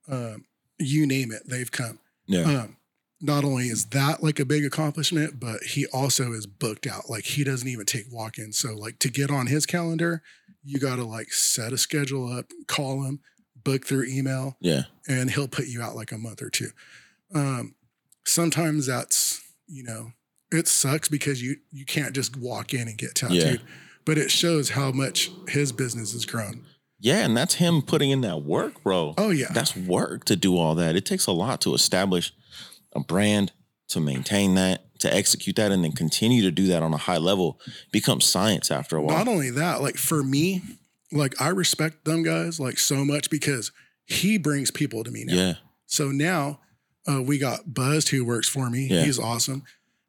[0.08, 0.44] Um,
[0.78, 1.98] you name it, they've come.
[2.26, 2.76] yeah, Um,
[3.24, 7.08] not only is that like a big accomplishment, but he also is booked out.
[7.08, 8.58] Like he doesn't even take walk-ins.
[8.58, 10.22] So like to get on his calendar,
[10.62, 13.20] you got to like set a schedule up, call him,
[13.64, 16.68] book through email, yeah, and he'll put you out like a month or two.
[17.34, 17.74] Um,
[18.24, 20.12] sometimes that's you know
[20.52, 23.62] it sucks because you you can't just walk in and get tattooed,
[24.04, 26.64] but it shows how much his business has grown.
[27.00, 27.24] yeah.
[27.24, 29.14] And that's him putting in that work, bro.
[29.16, 30.94] Oh yeah, That's work to do all that.
[30.94, 32.32] It takes a lot to establish
[32.94, 33.52] a brand,
[33.88, 37.18] to maintain that, to execute that, and then continue to do that on a high
[37.18, 37.60] level.
[37.92, 39.18] Becomes science after a while.
[39.18, 40.62] Not only that, like for me,
[41.12, 43.72] like I respect them guys like so much because
[44.04, 45.34] he brings people to me now.
[45.34, 45.52] yeah,
[45.86, 46.60] So now
[47.08, 48.86] uh, we got Buzz who works for me.
[48.90, 49.04] Yeah.
[49.04, 49.62] He's awesome.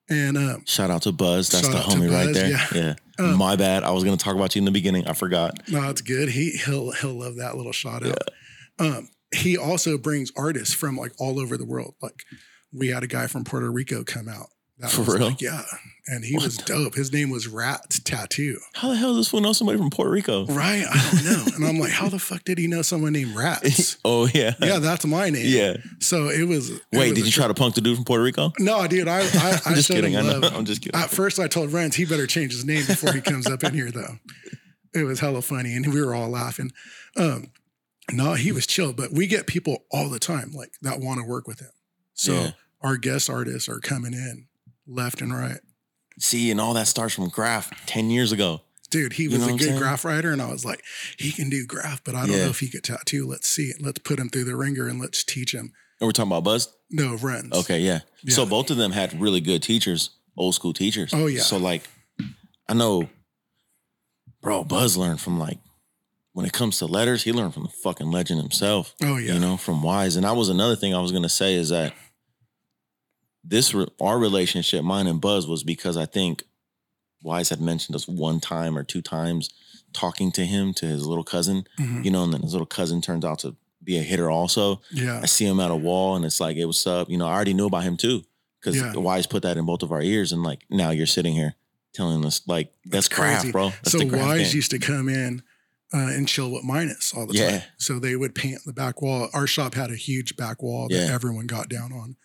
[0.10, 1.50] And um, shout out to Buzz.
[1.50, 2.50] That's the to homie right there.
[2.52, 2.66] yeah.
[2.74, 3.84] Yeah, Um, my bad.
[3.84, 5.08] I was gonna talk about you in the beginning.
[5.08, 5.68] I forgot.
[5.70, 6.30] no, it's good.
[6.30, 8.20] He he'll he'll love that little shout out.
[8.78, 11.96] Um, he also brings artists from like all over the world.
[12.02, 12.24] Like
[12.74, 14.48] we had a guy from Puerto Rico come out.
[14.80, 15.28] That For was real?
[15.30, 15.64] Like, yeah,
[16.08, 16.96] and he was dope.
[16.96, 18.60] His name was Rat Tattoo.
[18.74, 20.46] How the hell does this fool know somebody from Puerto Rico?
[20.48, 20.84] Right?
[20.86, 21.44] I don't know.
[21.56, 23.96] and I'm like, how the fuck did he know someone named Rats?
[24.06, 25.46] oh yeah, yeah, that's my name.
[25.48, 25.78] yeah.
[26.02, 26.72] So it was.
[26.72, 28.52] it Wait, was did you try to punk the dude from Puerto Rico?
[28.60, 30.18] No, dude, I I, I I'm just kidding.
[30.18, 30.40] I know.
[30.40, 30.54] Love.
[30.54, 31.00] I'm just kidding.
[31.00, 33.74] At first, I told Renz he better change his name before he comes up in
[33.74, 34.18] here, though.
[34.94, 36.72] It was hella funny, and we were all laughing.
[37.16, 37.52] Um,
[38.12, 41.26] No, he was chill, but we get people all the time like that want to
[41.26, 41.70] work with him.
[42.16, 42.52] So Yeah.
[42.82, 44.48] our guest artists are coming in
[44.88, 45.60] left and right.
[46.20, 48.62] See, and all that starts from graph 10 years ago.
[48.90, 50.82] Dude, he You was know a good graph writer, and I was like,
[51.18, 52.46] he can do graph, but I don't Yeah.
[52.46, 53.28] know if he could tattoo.
[53.28, 53.82] Let's see it.
[53.82, 55.74] Let's put him through the ringer and let's teach him.
[56.00, 56.70] And we're talking about Buzz?
[56.90, 57.52] No runs.
[57.54, 58.02] Okay, yeah.
[58.30, 61.14] So both of them had really good teachers, old school teachers.
[61.14, 61.42] Oh, yeah.
[61.42, 61.84] So like,
[62.70, 63.10] I know,
[64.42, 65.58] bro, Buzz learned from like,
[66.34, 68.94] when it comes to letters, he learned from the fucking legend himself.
[69.02, 69.34] Oh yeah.
[69.34, 70.16] You know, from Wise.
[70.16, 71.94] And that was another thing I was gonna say is that
[73.48, 76.44] this re- our relationship, mine and Buzz, was because I think
[77.22, 79.50] Wise had mentioned us one time or two times
[79.94, 81.66] talking to him to his little cousin.
[81.80, 82.04] Mhm.
[82.06, 84.82] You know, and then his little cousin turns out to be a hitter also.
[84.92, 85.20] Yeah.
[85.22, 87.10] I see him at a wall and it's like, hey, what's up?
[87.10, 88.24] You know, I already knew about him too.
[88.60, 88.94] Because Yeah.
[88.96, 90.32] Wise put that in both of our ears.
[90.32, 91.56] And like now you're sitting here
[91.94, 93.52] telling us like that's, That's crazy.
[93.52, 93.70] bro.
[93.70, 94.56] That's so Wise game.
[94.56, 95.44] used to come in
[95.94, 97.52] uh, and chill with Minus all the Yeah.
[97.52, 97.62] time.
[97.78, 99.30] So they would paint the back wall.
[99.34, 101.14] Our shop had a huge back wall that Yeah.
[101.14, 102.16] everyone got down on.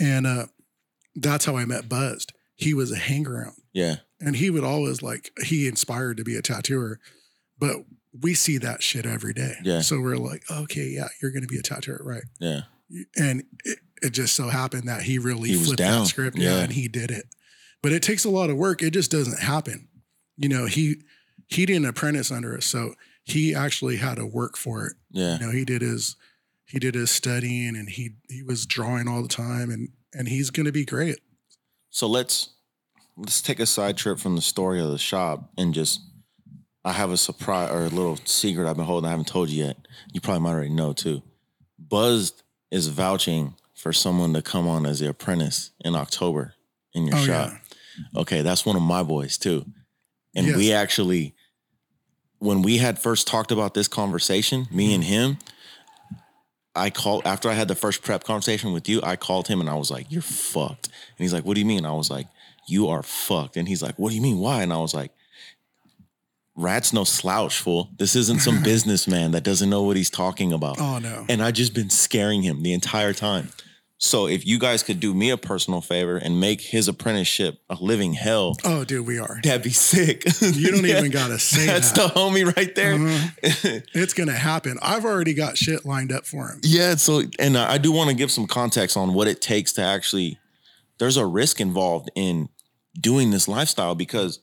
[0.00, 0.46] And uh,
[1.16, 2.32] that's how I met Buzzed.
[2.56, 3.54] He was a hang around.
[3.72, 3.96] yeah.
[4.20, 6.98] And he would always like, he inspired to be a tattooer.
[7.58, 7.84] But
[8.22, 9.56] we see that shit every day.
[9.62, 9.80] Yeah.
[9.82, 12.22] So we're like, okay, yeah, you're going to be a tattooer, right?
[12.40, 12.60] Yeah.
[13.16, 16.02] and it, it just so happened that he really He flipped down.
[16.02, 16.56] that script yeah.
[16.56, 16.62] Yeah.
[16.62, 17.24] and he did it
[17.82, 19.88] but it takes a lot of work it just doesn't happen
[20.36, 20.96] you know he
[21.48, 22.94] he didn't apprentice under us so
[23.24, 25.38] he actually had to work for it Yeah.
[25.38, 26.16] you know he did his
[26.66, 30.50] he did his studying and he he was drawing all the time and and he's
[30.50, 31.18] going to be great
[31.90, 32.50] So let's
[33.16, 36.00] let's take a side trip from the story of the shop and just
[36.84, 39.64] I have a surprise or a little secret I've been holding I haven't told you
[39.64, 39.76] yet.
[40.12, 41.22] You probably might already know too.
[41.78, 46.54] Buzzed is vouching for someone to come on as the apprentice in October
[46.92, 47.52] in your Oh, shop.
[47.52, 48.20] yeah.
[48.20, 49.64] Okay, that's one of my boys too.
[50.36, 50.56] And Yes.
[50.56, 51.34] we actually
[52.38, 55.38] when we had first talked about this conversation, me and him,
[56.76, 59.70] I called after I had the first prep conversation with you, I called him and
[59.70, 60.86] I was like, You're fucked.
[60.86, 61.86] And he's like, What do you mean?
[61.86, 62.26] I was like,
[62.66, 63.56] You are fucked.
[63.56, 64.38] And he's like, What do you mean?
[64.38, 64.62] Why?
[64.62, 65.12] And I was like,
[66.56, 67.90] Rat's no slouch, fool.
[67.98, 70.80] This isn't some businessman that doesn't know what he's talking about.
[70.80, 73.50] oh no And I just been scaring him the entire time.
[73.98, 77.76] So if you guys could do me a personal favor and make his apprenticeship a
[77.80, 80.24] living hell, oh dude we are that'd be sick.
[80.42, 80.98] you don't Yeah.
[80.98, 82.94] even gotta say That's that the homie right there.
[82.94, 83.28] Uh-huh.
[83.94, 87.56] it's going to happen i've already got shit lined up for him Yeah, so and
[87.56, 90.38] I I do want to give some context on what it takes to actually.
[90.98, 92.48] There's a risk involved in
[93.00, 94.40] doing this lifestyle because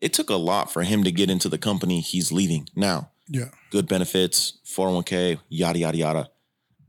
[0.00, 3.10] it took a lot for him to get into the company he's leaving now.
[3.28, 6.30] yeah Good benefits, 401k, yada yada yada,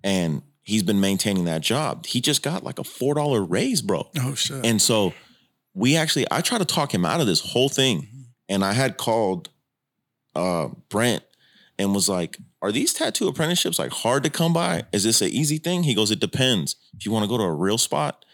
[0.04, 2.06] and he's been maintaining that job.
[2.06, 4.10] He just got like a four dollar raise, bro.
[4.20, 5.14] oh shit And so
[5.74, 8.08] we actually, I tried to talk him out of this whole thing.
[8.50, 9.50] And I had called
[10.36, 11.24] uh, Brent
[11.80, 14.84] and was like, Are these tattoo apprenticeships like hard to come by?
[14.92, 15.84] Is this an easy thing?
[15.84, 16.76] He goes, It depends.
[16.94, 18.26] If you want to go to a real spot,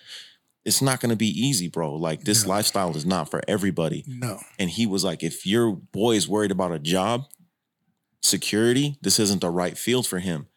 [0.65, 1.93] it's not going to be easy, bro.
[1.95, 4.03] Like this lifestyle is not for everybody.
[4.07, 7.25] no And he was like, If your boy is worried about a job,
[8.21, 10.47] security, this isn't the right field for him.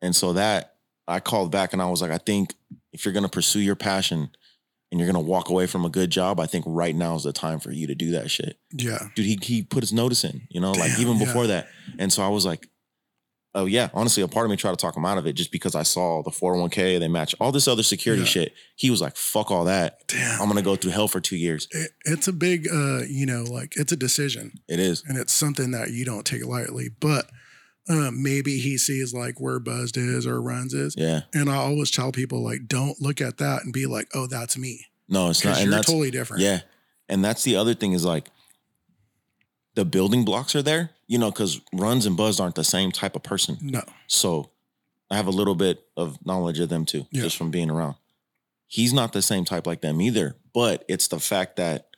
[0.00, 0.71] And so that
[1.12, 2.54] I called back and I was like, I think
[2.92, 4.30] if you're going to pursue your passion
[4.90, 7.22] and you're going to walk away from a good job, I think right now is
[7.24, 8.58] the time for you to do that shit.
[8.72, 11.24] yeah Dude, he, he put his notice in, you know, like Damn, even yeah.
[11.24, 11.68] before that.
[11.98, 12.68] And so I was like,
[13.54, 15.52] oh yeah, honestly, a part of me tried to talk him out of it just
[15.52, 18.28] because I saw the 401k, they match all this other security Yeah.
[18.28, 18.54] shit.
[18.76, 20.06] He was like, fuck all that.
[20.08, 21.68] damn I'm going to go through hell for two years.
[21.70, 25.04] it, it's a big uh you know like it's a decision It is.
[25.06, 27.30] and it's something that you don't take lightly but
[27.88, 31.22] uh, maybe he sees like where buzzed is or runs is Yeah.
[31.34, 34.56] and i always tell people like don't look at that and be like oh that's
[34.56, 35.60] me No, it's not.
[35.60, 36.60] And that's, totally different Yeah.
[37.08, 38.30] And that's the other thing is like
[39.74, 43.16] the building blocks are there, you know, because runs and buzz aren't the same type
[43.16, 43.58] of person.
[43.60, 44.50] no So
[45.10, 47.22] I have a little bit of knowledge of them too, Yeah.
[47.22, 47.96] just from being around.
[48.66, 51.88] He's not the same type like them either, but it's the fact that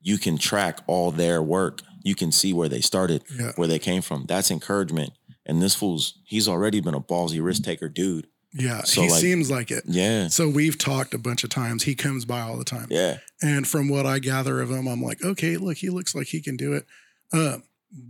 [0.00, 1.82] you can track all their work.
[2.04, 4.26] You can see where they started, yeah where they came from.
[4.28, 5.10] That's encouragement.
[5.46, 8.28] And this fool's, he's already been a ballsy risk taker dude.
[8.52, 10.28] yeah So, he like- seems like it Yeah.
[10.28, 13.18] so we've talked a bunch of times he comes by all the time Yeah.
[13.42, 16.40] And from what I gather of him, I'm like, okay, look, he looks like he
[16.40, 16.86] can do it.
[17.32, 17.58] Uh,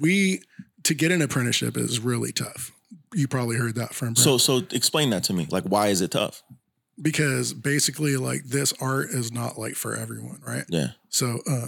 [0.01, 0.42] we
[0.82, 2.70] to get an apprenticeship is really tough.
[3.14, 4.18] You probably heard that from Brent.
[4.18, 5.47] So, so explain that to me.
[5.51, 6.42] Like, why is it tough?
[7.03, 10.64] because basically, like this art is not like for everyone, right?
[10.68, 10.88] Yeah.
[11.09, 11.66] So uh,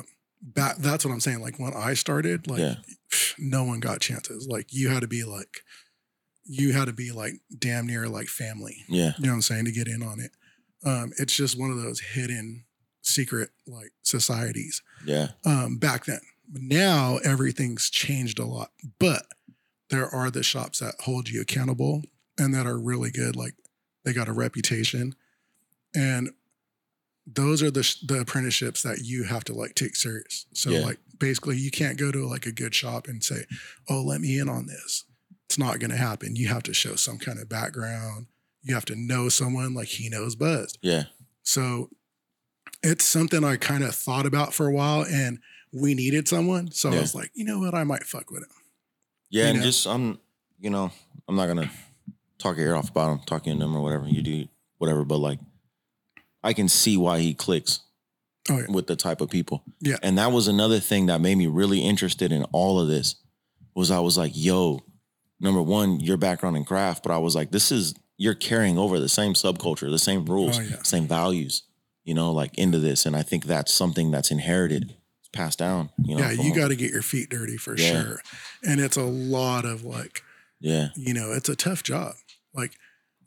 [0.55, 1.41] that that's what I'm saying.
[1.41, 2.75] Like when I started, like Yeah.
[3.39, 4.47] no one got chances.
[4.49, 5.63] Like you had to be like,
[6.45, 8.85] you had to be like damn near like family.
[8.89, 9.13] Yeah.
[9.19, 10.31] You know what I'm saying to get in on it.
[10.85, 12.65] Um, it's just one of those hidden
[13.03, 14.83] secret like societies.
[15.05, 15.29] Yeah.
[15.45, 16.21] um, back then.
[16.53, 18.71] Now everything's changed a lot,
[19.01, 19.27] but
[19.91, 22.03] there are the shops that hold you accountable
[22.39, 23.35] and that are really good.
[23.35, 23.55] Like
[24.05, 25.17] they got a reputation,
[25.93, 26.31] and
[27.27, 30.47] those are the the apprenticeships that you have to like take serious.
[30.55, 30.81] So Yeah.
[30.81, 33.45] like basically, you can't go to like a good shop and say,
[33.89, 35.05] "Oh, let me in on this."
[35.47, 36.35] It's not going to happen.
[36.37, 38.27] You have to show some kind of background.
[38.63, 40.77] You have to know someone like he knows Buzz.
[40.83, 41.05] Yeah.
[41.45, 41.91] So
[42.83, 45.39] it's something I kind of thought about for a while and
[45.73, 46.73] we needed someone.
[46.73, 46.99] So Yeah.
[46.99, 47.75] I was like, you know what?
[47.77, 48.49] I might fuck with him.
[49.31, 49.45] Yeah.
[49.45, 49.65] You and know?
[49.65, 50.19] just, I'm,
[50.59, 50.91] you know,
[51.29, 51.71] I'm not going to
[52.39, 54.09] talk your ear off about him, talking to him or whatever.
[54.09, 54.49] You do
[54.79, 55.05] whatever.
[55.05, 55.39] But like,
[56.47, 57.81] I can see why he clicks
[58.49, 58.67] Oh, yeah.
[58.69, 59.65] with the type of people.
[59.81, 59.97] Yeah.
[60.03, 63.17] And that was another thing that made me really interested in all of this
[63.75, 64.81] was I was like, yo,
[65.41, 68.99] number one, your background in craft, but I was like, this is you're carrying over
[69.01, 70.83] the same subculture, the same rules, Oh, yeah.
[70.85, 71.65] same values,
[72.05, 73.05] you know, like into this.
[73.05, 76.23] And I think that's something that's inherited, it's passed down, you know.
[76.23, 77.91] yeah, you got to get your feet dirty for Yeah.
[78.03, 78.21] sure.
[78.63, 80.23] And it's a lot of like,
[80.61, 80.91] Yeah.
[80.95, 82.15] you know, it's a tough job.
[82.55, 82.73] Like,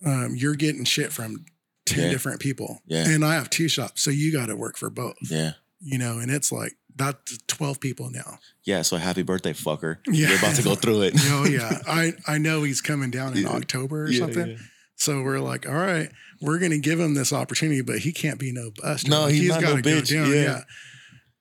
[0.05, 1.45] um, you're getting shit from
[1.89, 2.09] 10 Yeah.
[2.11, 2.81] different people.
[2.87, 3.07] Yeah.
[3.07, 4.01] And I have two shops.
[4.01, 5.51] So you got to work for both, Yeah.
[5.81, 8.39] you know, and it's like, that's 12 people now.
[8.65, 8.81] Yeah.
[8.81, 9.97] So happy birthday, fucker.
[10.07, 10.29] Yeah.
[10.29, 11.13] You're about to go through it.
[11.17, 11.79] Oh, yeah.
[11.87, 13.49] I, I know he's coming down in Yeah.
[13.49, 14.57] October or Yeah, something.
[14.95, 16.09] So we're like, all right,
[16.41, 19.09] we're going to give him this opportunity, but he can't be no buster.
[19.09, 20.11] No, Like, he's not no gotta bitch.
[20.11, 20.29] Down.
[20.33, 20.63] Yeah.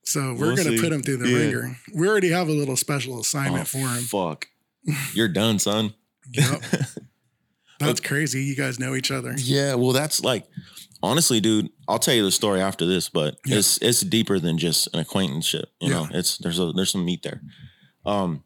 [0.05, 1.77] So we're We'll going to put him through the ringer.
[1.93, 4.03] We already have a little special oh, assignment Oh, for him.
[4.03, 4.47] Fuck.
[5.13, 5.93] You're done, son.
[6.31, 6.63] Yep.
[7.79, 8.43] That's crazy.
[8.43, 9.33] You guys know each other.
[9.37, 10.45] Yeah, well, that's like
[11.01, 11.69] honestly, dude.
[11.87, 13.57] I'll tell you the story after this, but Yeah.
[13.57, 15.69] it's it's deeper than just an acquaintanceship.
[15.79, 16.19] You know, Yeah.
[16.19, 17.41] it's there's a there's some meat there.
[18.05, 18.43] Um,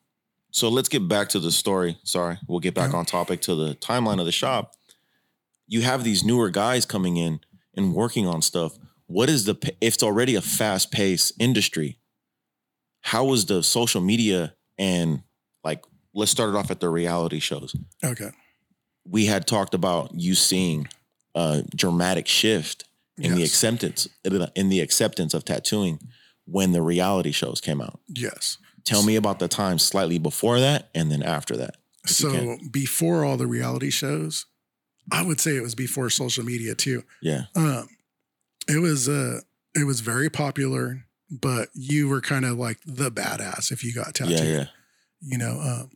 [0.52, 1.98] so let's get back to the story.
[2.04, 3.00] Sorry, we'll get back Yeah.
[3.00, 4.74] on topic to the timeline of the shop.
[5.68, 7.40] You have these newer guys coming in
[7.76, 8.78] and working on stuff.
[9.08, 9.56] What is the?
[9.82, 11.98] If it's already a fast paced industry,
[13.02, 15.24] how was the social media and
[15.64, 15.84] like?
[16.16, 18.30] Let's start it off at the reality shows Okay.
[19.06, 20.88] We had talked about you seeing
[21.36, 22.86] a dramatic shift
[23.18, 24.08] in the acceptance
[24.56, 26.00] in the acceptance of tattooing
[26.46, 28.00] when the reality shows came out.
[28.08, 28.58] Yes.
[28.86, 31.78] Tell me about the time slightly before that and then after that.
[32.06, 34.46] So before all the reality shows,
[35.12, 37.04] I would say it was before social media too.
[37.22, 37.88] Yeah, Um,
[38.68, 39.40] it was uh,
[39.76, 44.16] it was very popular, but you were kind of like the badass if you got
[44.16, 44.40] tattooed.
[44.40, 44.66] yeah, yeah,
[45.22, 45.92] You know, um,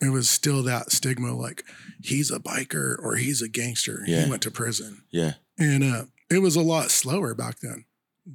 [0.00, 1.64] it was still that stigma like
[2.02, 4.02] he's a biker or he's a gangster.
[4.06, 4.24] Yeah.
[4.24, 7.84] He went to prison, yeah, and uh, it was a lot slower back then.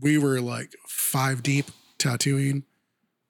[0.01, 1.65] We were like five deep
[1.97, 2.63] tattooing.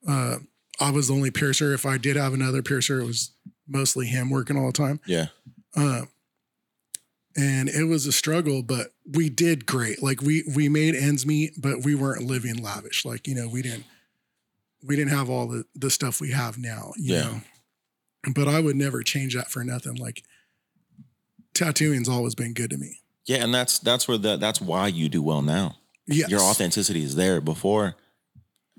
[0.07, 0.37] Uh,
[0.79, 1.73] I was the only piercer.
[1.73, 3.31] If I did have another piercer, it was
[3.67, 4.99] mostly him working all the time.
[5.05, 5.27] yeah,
[5.75, 6.05] Uh,
[7.35, 10.01] and it was a struggle, but we did great.
[10.03, 13.05] Like we we made ends meet, but we weren't living lavish.
[13.05, 13.85] Like you know, we didn't
[14.83, 16.93] we didn't have all the the stuff we have now.
[16.97, 17.21] You Yeah.
[17.23, 17.41] know,
[18.35, 19.95] but I would never change that for nothing.
[19.95, 20.23] Like
[21.53, 22.99] tattooing's always been good to me.
[23.25, 23.43] yeah.
[23.43, 25.77] And that's that's where the that's why you do well now.
[26.07, 26.29] Yes.
[26.29, 27.95] Your authenticity is there before,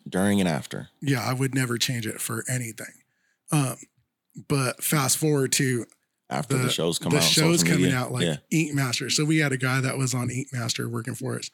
[0.09, 0.89] during, and after.
[1.01, 2.93] yeah, I would never change it for anything.
[3.53, 3.77] Um,
[4.49, 5.87] but fast forward to
[6.29, 7.99] After the, The- shows come the out, The shows coming media.
[7.99, 9.11] out like yeah, Ink Master.
[9.11, 11.51] So we had a guy that was on Ink Master working for us,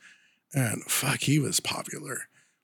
[0.54, 2.20] and fuck, he was popular.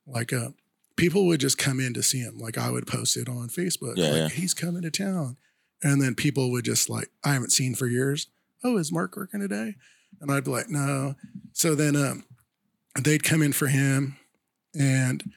[0.06, 0.48] Like, uh,
[0.96, 2.38] people would just come in to see him.
[2.38, 3.94] Like, I would post it on Facebook.
[3.96, 4.28] Yeah, like, yeah.
[4.28, 5.36] he's coming to town,
[5.82, 8.28] and then people would just like, I haven't seen for years.
[8.64, 9.74] Oh, is Mark working today?
[10.20, 11.14] And I'd be like, no.
[11.52, 12.24] So then, um,
[13.00, 14.16] they'd come in for him,
[14.74, 15.32] and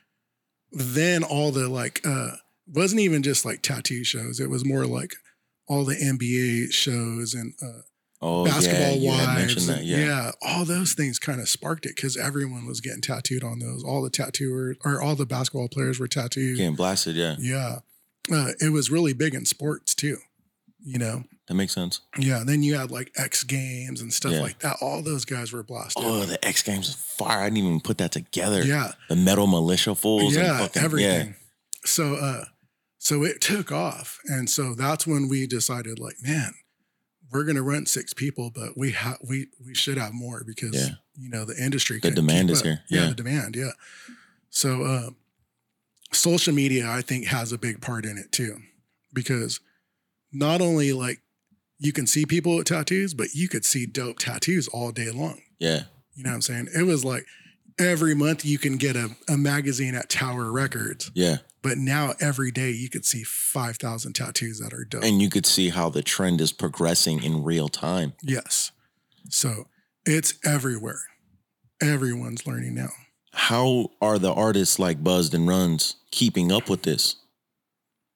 [0.72, 2.32] then all the like, uh,
[2.68, 4.39] wasn't even just like tattoo shows.
[4.39, 5.16] It was more like
[5.68, 7.82] all the NBA shows and uh,
[8.26, 9.67] oh basketball yeah, wives.
[9.67, 9.80] that.
[9.80, 13.59] and- Yeah, all those things kind of sparked it because everyone was getting tattooed on
[13.59, 13.84] those.
[13.84, 16.57] All the tattooers or all the basketball players were tattooed.
[16.57, 17.15] getting blasted.
[17.15, 17.80] Yeah, Yeah.
[18.32, 20.17] Uh, it was really big in sports too,
[20.84, 21.23] you know?
[21.47, 22.01] that makes sense.
[22.17, 22.41] Yeah.
[22.43, 24.39] Then you had like X Games and stuff Yeah.
[24.41, 24.78] like that.
[24.82, 26.03] All those guys were blasted.
[26.03, 27.41] Oh, the X Games is fire.
[27.41, 28.63] I didn't even put that together.
[28.65, 28.93] yeah.
[29.09, 30.36] The Metal Mulisha fools.
[30.36, 30.57] and Yeah.
[30.57, 31.28] fucking, everything.
[31.28, 31.34] Yeah.
[31.86, 32.45] So, uh,
[32.97, 34.17] so it took off.
[34.26, 36.55] And so that's when we decided like, man,
[37.32, 40.73] we're going to rent six people, but we have, we, we should have more because,
[40.76, 40.95] Yeah.
[41.17, 42.65] you know, the industry, The demand is up.
[42.65, 42.82] here.
[42.89, 43.07] Yeah, Yeah.
[43.09, 43.55] The demand.
[43.55, 43.71] Yeah.
[44.49, 45.09] So, uh,
[46.13, 48.57] social media, I think has a big part in it too,
[49.13, 49.59] because
[50.32, 51.21] not only like
[51.78, 55.41] you can see people with tattoos, but you could see dope tattoos all day long.
[55.59, 55.84] Yeah.
[56.13, 56.67] You know what I'm saying?
[56.73, 57.26] It was like
[57.80, 61.38] every month you can get a, a magazine at Tower Records, Yeah.
[61.61, 65.03] but now every day you could see 5,000 tattoos that are dope.
[65.03, 68.13] And you could see how the trend is progressing in real time.
[68.21, 68.71] yes.
[69.30, 69.67] So
[70.05, 71.01] it's everywhere.
[71.82, 72.89] Everyone's learning now.
[73.34, 77.15] How are the artists like Buzzed and Runs keeping up with this?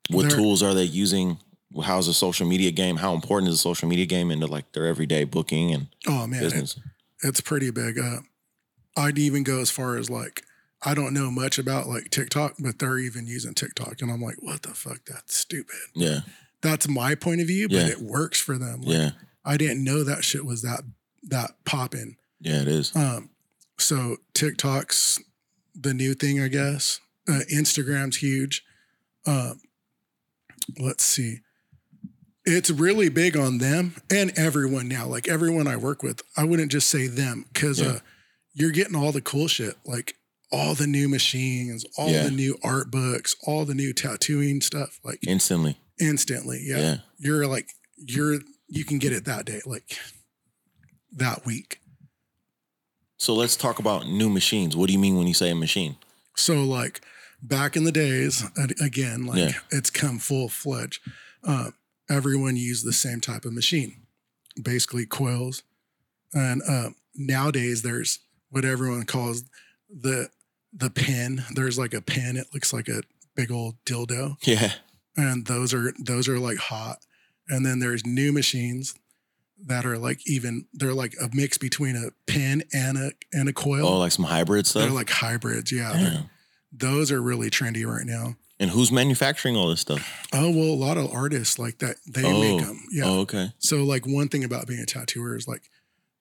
[0.10, 1.40] What They're- tools are they using
[1.84, 2.98] how's the social media game?
[2.98, 6.40] How important is the social media game into like their everyday booking and Oh man,
[6.42, 6.80] it- business?
[7.24, 7.98] it's pretty big.
[8.00, 8.20] Uh,
[8.98, 10.44] I'd even go as far as like
[10.84, 14.42] I don't know much about like TikTok, but they're even using TikTok, and I'm like,
[14.42, 15.00] what the fuck?
[15.06, 15.76] That's stupid.
[15.94, 16.20] Yeah,
[16.62, 17.88] That's my point of view, but Yeah.
[17.88, 18.82] it works for them.
[18.82, 19.10] Like, yeah,
[19.44, 20.82] I didn't know that shit was that
[21.24, 22.16] that popping.
[22.40, 22.62] yeah.
[22.62, 22.96] It is.
[22.96, 23.30] Um,
[23.78, 25.20] so TikTok's
[25.76, 27.00] the new thing, I guess.
[27.28, 28.64] Uh, Instagram's huge.
[29.26, 29.60] Um,
[30.80, 31.40] let's see.
[32.46, 35.06] It's really big on them and everyone now.
[35.08, 37.88] Like everyone I work with, I wouldn't just say them because Yeah.
[37.88, 38.00] uh,
[38.60, 40.16] you're getting all the cool shit, like
[40.52, 42.24] all the new machines, all Yeah.
[42.24, 45.78] the new art books, all the new tattooing stuff, like Instantly.
[46.00, 46.62] instantly.
[46.66, 46.78] Yeah.
[46.80, 46.98] Yeah.
[47.18, 49.98] You're like, you're, you can get it that day, like
[51.12, 51.80] that week.
[53.18, 54.76] So let's talk about new machines.
[54.76, 55.98] What do you mean when you say a machine?
[56.36, 57.02] So like
[57.42, 58.44] back in the days,
[58.82, 59.54] again, like Yeah.
[59.72, 61.02] it's come full fledged.
[61.44, 61.72] Uh,
[62.10, 64.02] everyone used the same type of machine,
[64.62, 65.64] basically coils.
[66.34, 68.20] And uh, nowadays, there's
[68.50, 69.44] what everyone calls
[69.90, 70.30] the
[70.74, 71.44] the pin.
[71.56, 72.38] There's like a pin.
[72.38, 73.02] It looks like a
[73.36, 74.74] big old dildo, Yeah.
[75.16, 77.00] and those are those are like hot.
[77.48, 78.94] And then there's new machines
[79.66, 83.54] that are like even they're like a mix between a pin and a and a
[83.54, 83.86] coil.
[83.86, 84.84] Oh, like some hybrid stuff.
[84.84, 85.72] they're like hybrids.
[85.72, 86.22] Yeah,
[86.72, 88.36] those are really trendy right now.
[88.62, 90.28] And who's manufacturing all this stuff?
[90.34, 92.40] Oh well, a lot of artists like that they oh.
[92.40, 92.84] make them.
[92.92, 93.06] Yeah.
[93.06, 93.54] Oh, okay.
[93.60, 95.64] So like one thing about being a tattooer is like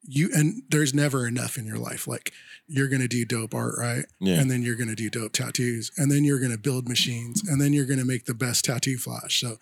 [0.02, 2.06] you and there's never enough in your life.
[2.06, 2.32] Like
[2.66, 4.04] you're gonna do dope art, right?
[4.20, 4.40] Yeah.
[4.40, 7.72] And then you're gonna do dope tattoos, and then you're gonna build machines, and then
[7.72, 9.40] you're gonna make the best tattoo flash.
[9.40, 9.58] So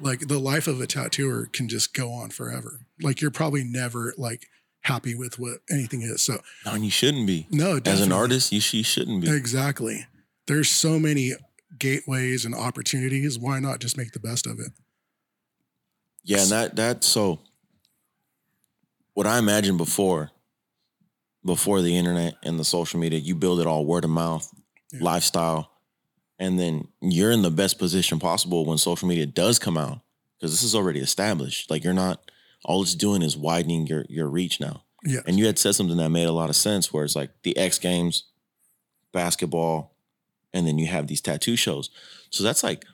[0.00, 2.80] like the life of a tattooer can just go on forever.
[3.00, 4.46] Like you're probably never like
[4.82, 6.22] happy with what anything is.
[6.22, 7.46] So No, and you shouldn't be.
[7.50, 9.30] no, As an artist, you, you shouldn't be.
[9.30, 10.06] Exactly.
[10.46, 11.32] There's so many
[11.78, 13.38] gateways and opportunities.
[13.38, 14.72] Why not just make the best of it?
[16.22, 17.40] Yeah, and that that so
[19.14, 20.30] what I imagined before,
[21.44, 24.52] before the internet and the social media, you build it all word of mouth,
[24.92, 25.00] Yeah.
[25.02, 25.70] lifestyle,
[26.38, 30.00] and then you're in the best position possible when social media does come out
[30.36, 31.70] because this is already established.
[31.70, 32.30] Like you're not
[32.64, 34.82] all it's doing is widening your your reach now.
[35.04, 35.20] Yeah.
[35.26, 37.56] And you had said something that made a lot of sense, where it's like the
[37.56, 38.24] X Games,
[39.12, 39.94] basketball,
[40.52, 41.90] and then you have these tattoo shows.
[42.30, 42.84] So that's like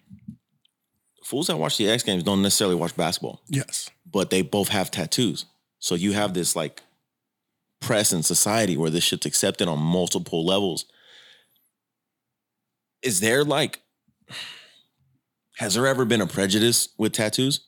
[1.23, 3.91] fools that watch the X Games don't necessarily watch basketball, Yes.
[4.11, 5.47] but they both have tattoos.
[5.81, 6.83] So you have this like
[7.81, 10.85] press in society where this shit's accepted on multiple levels.
[13.03, 13.81] Is there like,
[15.57, 17.61] has there ever been a prejudice with tattoos?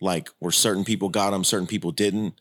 [0.00, 2.34] Like where certain people got them, certain people didn't?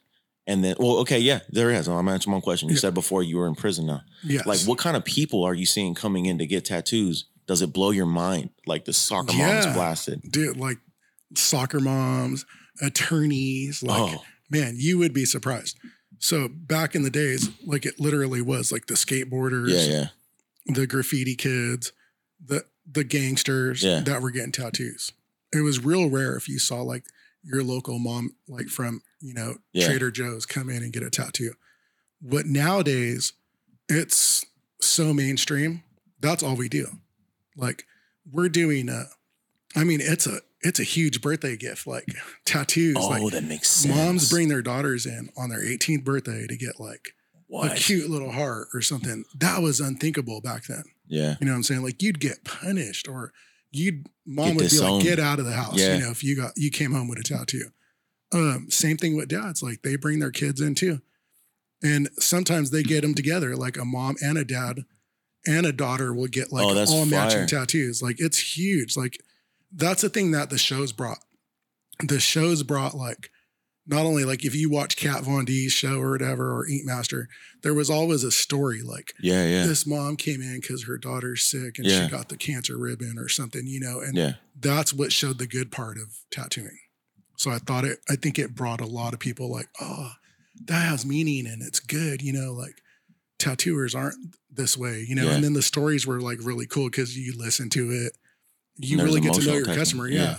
[0.46, 1.88] And then, well, okay, yeah, there is.
[1.88, 2.68] I'm answering one question.
[2.68, 2.82] You Yeah.
[2.82, 4.02] said before you were in prison now.
[4.26, 4.46] Yes.
[4.46, 7.26] Like, what kind of people are you seeing coming in to get tattoos?
[7.48, 8.50] Does it blow your mind?
[8.66, 9.74] Like the soccer mom is Yeah.
[9.74, 10.22] blasted.
[10.30, 10.80] Dude, like
[11.36, 12.46] soccer moms,
[12.82, 14.24] attorneys, like oh,
[14.54, 15.78] man, you would be surprised.
[16.20, 19.92] So back in the days, like it literally was like the skateboarders, yeah,
[20.68, 20.74] yeah.
[20.74, 21.92] the graffiti kids,
[22.46, 24.02] the the gangsters Yeah.
[24.02, 25.12] that were getting tattoos.
[25.52, 27.06] It was real rare if you saw like
[27.44, 29.88] your local mom, like from you know Yeah.
[29.88, 31.54] Trader Joe's, come in and get a tattoo.
[32.22, 33.34] But nowadays,
[33.90, 34.46] it's
[34.80, 35.84] so mainstream.
[36.22, 36.88] That's all we do.
[37.58, 37.86] Like
[38.32, 38.88] we're doing.
[38.90, 39.06] Uh,
[39.76, 41.86] I mean, it's a it's a huge birthday gift.
[41.88, 42.06] Like
[42.46, 42.96] tattoos.
[42.98, 43.96] Oh, like that makes sense.
[43.96, 47.10] moms bring their daughters in on their 18th birthday to get like
[47.48, 47.72] what?
[47.72, 49.26] a cute little heart or something.
[49.38, 50.84] That was unthinkable back then.
[51.08, 51.84] Yeah, You know what I'm saying?
[51.84, 53.32] Like you'd get punished or
[53.72, 55.96] you'd mom Get would be like, get out of the house, Yeah.
[55.96, 57.70] you know, if you got you came home with a tattoo.
[58.34, 59.62] Um, same thing with dads.
[59.62, 61.02] Like they bring their kids in too.
[61.84, 64.86] And sometimes they get them together, like a mom and a dad
[65.46, 68.02] and a daughter will get like Oh, all matching tattoos.
[68.02, 68.96] Like it's huge.
[68.96, 69.20] Like
[69.76, 71.20] that's the thing that the shows brought.
[72.00, 73.30] The shows brought like
[73.86, 77.28] not only like if you watch Kat Von D's show or whatever or Ink Master,
[77.64, 81.44] there was always a story like yeah, yeah, this mom came in because her daughter's
[81.44, 82.06] sick and Yeah.
[82.06, 84.34] she got the cancer ribbon or something, you know, and yeah.
[84.60, 86.80] that's what showed the good part of tattooing.
[87.38, 90.12] So I thought it, I think it brought a lot of people like, oh,
[90.66, 92.76] that has meaning and it's good, you know, like
[93.40, 94.16] tattooers aren't
[94.52, 95.32] this way, you know, Yeah.
[95.36, 98.18] and then the stories were like really cool because you listen to it,
[98.78, 100.08] you really get to know your customer.
[100.08, 100.22] Yeah.
[100.22, 100.36] Yeah.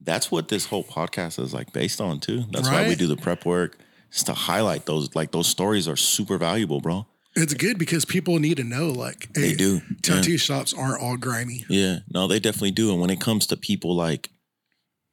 [0.00, 2.44] That's what this whole podcast is like based on too.
[2.50, 3.76] That's why we do the prep work,
[4.10, 5.14] just to highlight those.
[5.14, 7.06] Like those stories are super valuable, bro.
[7.36, 9.74] It's good because people need to know like, They hey, do.
[9.74, 9.80] Yeah.
[10.02, 11.64] tattoo shops aren't all grimy.
[11.68, 12.90] Yeah, no, they definitely do.
[12.90, 14.30] And when it comes to people like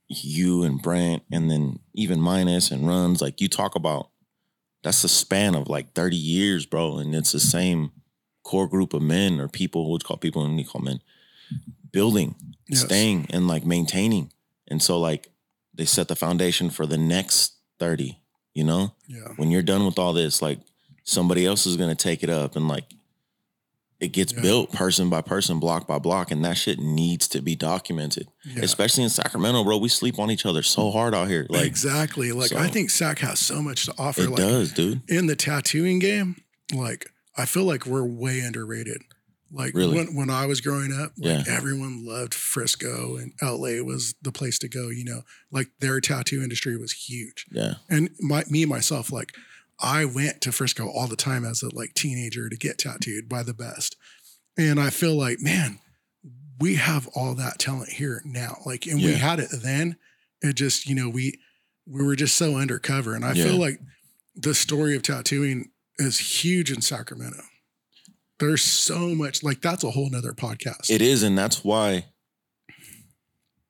[0.07, 4.09] you and Brent, and then even Minus and Runs, like you talk about,
[4.83, 6.97] that's the span of like 30 years, bro.
[6.97, 7.91] And it's the same
[8.43, 11.01] core group of men or people, you call people, and you call men,
[11.95, 12.35] building,
[12.67, 12.81] Yes.
[12.81, 14.31] staying, and like maintaining.
[14.67, 15.29] And so like
[15.73, 18.19] they set the foundation for the next 30,
[18.53, 18.93] you know?
[19.07, 19.29] Yeah.
[19.37, 20.59] When you're done with all this, like
[21.03, 22.85] somebody else is gonna take it up and like
[24.01, 24.41] it gets Yeah.
[24.41, 28.27] built person by person, block by block, and that shit needs to be documented.
[28.43, 28.61] Yeah.
[28.63, 29.77] Especially in Sacramento, bro.
[29.77, 31.47] We sleep on each other so hard out here.
[31.49, 32.31] Like exactly.
[32.33, 34.23] Like I think SAC has so much to offer.
[34.23, 35.01] it like does, dude.
[35.09, 36.35] in the tattooing game,
[36.73, 39.01] like I feel like we're way underrated.
[39.55, 39.95] Like Really?
[39.95, 41.53] when when I was growing up, like Yeah.
[41.55, 45.23] everyone loved Frisco and LA was the place to go, you know.
[45.49, 47.45] Like their tattoo industry was huge.
[47.51, 47.75] Yeah.
[47.89, 49.33] And my me myself, like
[49.79, 53.43] I went to Frisco all the time as a like teenager to get tattooed by
[53.43, 53.95] the best.
[54.57, 55.79] And I feel like, man,
[56.59, 58.57] we have all that talent here now.
[58.65, 59.97] Like, and we had it then.
[60.41, 61.39] It just, you know, we
[61.87, 63.15] we were just so undercover.
[63.15, 63.45] And I Yeah.
[63.45, 63.79] feel like
[64.35, 67.41] the story of tattooing is huge in Sacramento.
[68.39, 70.89] There's so much like that's a whole nother podcast.
[70.89, 72.05] It is, and that's why.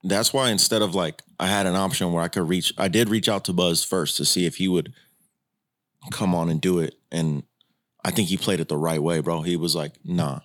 [0.03, 3.09] That's why instead of like I had an option where I could reach, I did
[3.09, 4.93] reach out to Buzz first to see if he would
[6.11, 7.43] come on and do it, and
[8.03, 9.41] I think he played it the right way, bro.
[9.41, 10.41] He was like, "Nah,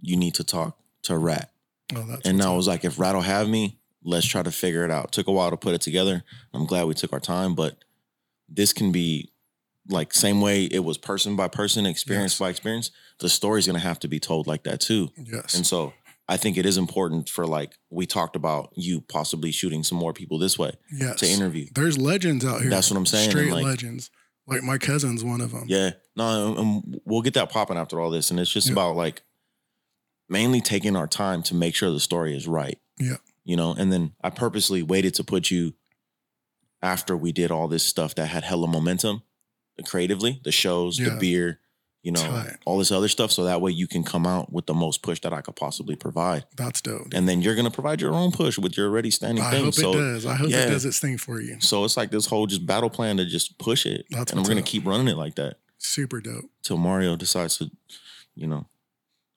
[0.00, 1.50] you need to talk to Rat,"
[1.94, 4.90] oh, that's and I was like, "If Rat'll have me, let's try to figure it
[4.90, 6.24] out." Took a while to put it together.
[6.52, 7.76] I'm glad we took our time, but
[8.48, 9.30] this can be
[9.88, 12.38] like same way it was person by person, experience Yes.
[12.38, 12.90] by experience.
[13.20, 15.10] The story's gonna have to be told like that too.
[15.16, 15.54] yes.
[15.54, 15.92] And so
[16.28, 20.12] I think it is important for like we talked about you possibly shooting some more
[20.12, 21.18] people this way yes.
[21.20, 21.66] to interview.
[21.74, 22.70] There's legends out here.
[22.70, 24.10] That's what I'm saying, Straight like- legends.
[24.46, 25.64] Like my cousin's one of them.
[25.68, 28.72] Yeah, no, and- and we'll get that popping after all this, and it's just Yeah.
[28.72, 29.22] about like
[30.28, 32.78] mainly taking our time to make sure the story is right.
[32.98, 33.16] Yeah.
[33.44, 35.72] you know, and then I purposely waited to put you
[36.82, 39.22] after we did all this stuff that had hella momentum
[39.86, 41.60] creatively, the shows, the beer,
[42.02, 42.56] you know, Tight.
[42.64, 45.20] all this other stuff, so that way you can come out with the most push
[45.20, 46.44] that I could possibly provide.
[46.56, 47.08] That's dope.
[47.12, 49.64] and then you're gonna provide your own push with your already standing I thing.
[49.64, 50.26] hope so it does.
[50.26, 50.64] I hope yeah.
[50.66, 51.56] it does its thing for you.
[51.60, 54.48] so it's like this whole just battle plan to just push it, That's and we're
[54.48, 54.66] gonna up.
[54.66, 56.44] keep running it like that Super dope.
[56.62, 57.70] till Mario decides to,
[58.34, 58.66] you know,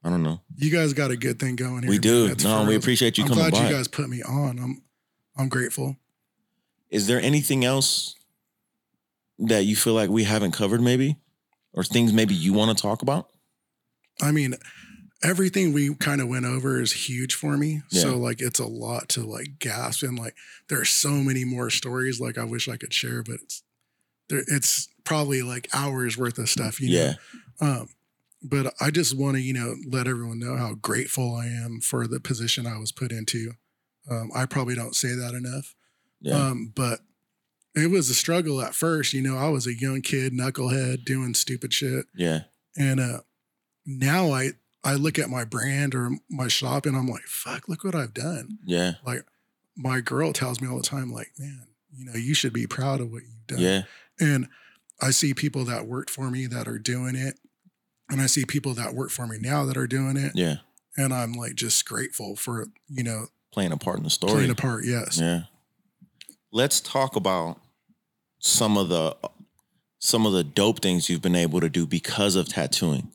[0.03, 0.41] I don't know.
[0.57, 1.89] You guys got a good thing going here.
[1.89, 2.33] we do.
[2.43, 3.69] No, we appreciate you I'm coming glad by.
[3.69, 4.59] you guys put me on.
[4.59, 4.81] I'm
[5.37, 5.97] I'm grateful.
[6.89, 8.15] Is there anything else
[9.41, 11.17] that you feel like we haven't covered, maybe,
[11.73, 13.29] or things maybe you want to talk about?
[14.21, 14.55] I mean,
[15.23, 17.81] everything we kind of went over is huge for me.
[17.89, 18.01] Yeah.
[18.01, 20.35] So like it's a lot to like gasp and like
[20.69, 23.63] there are so many more stories like I wish I could share, but it's
[24.29, 26.95] there it's probably like hours worth of stuff, you know.
[26.95, 27.13] yeah,
[27.59, 27.89] Um,
[28.43, 32.07] but I just want to, you know, let everyone know how grateful I am for
[32.07, 33.53] the position I was put into.
[34.09, 35.75] Um, I probably don't say that enough.
[36.21, 37.01] yeah, Um, but
[37.75, 39.13] it was a struggle at first.
[39.13, 42.05] You know, I was a young kid, knucklehead, doing stupid shit.
[42.15, 42.41] yeah,
[42.77, 43.19] And uh,
[43.85, 44.51] now I
[44.83, 48.13] I look at my brand or my shop and I'm like, fuck, look what I've
[48.15, 48.57] done.
[48.65, 49.23] yeah, Like
[49.77, 52.99] my girl tells me all the time, like, man, you know, you should be proud
[52.99, 53.59] of what you've done.
[53.59, 53.81] yeah,
[54.19, 54.47] And
[54.99, 57.35] I see people that worked for me that are doing it.
[58.09, 60.33] And I see people that work for me now that are doing it.
[60.35, 60.55] yeah.
[60.97, 64.33] And I'm like just grateful for, you know, Playing a part in the story.
[64.33, 64.83] playing a part.
[64.83, 65.17] Yes.
[65.19, 65.43] Yeah.
[66.51, 67.60] Let's talk about
[68.41, 69.15] some of the
[69.99, 73.11] some of the dope things you've been able to do because of tattooing.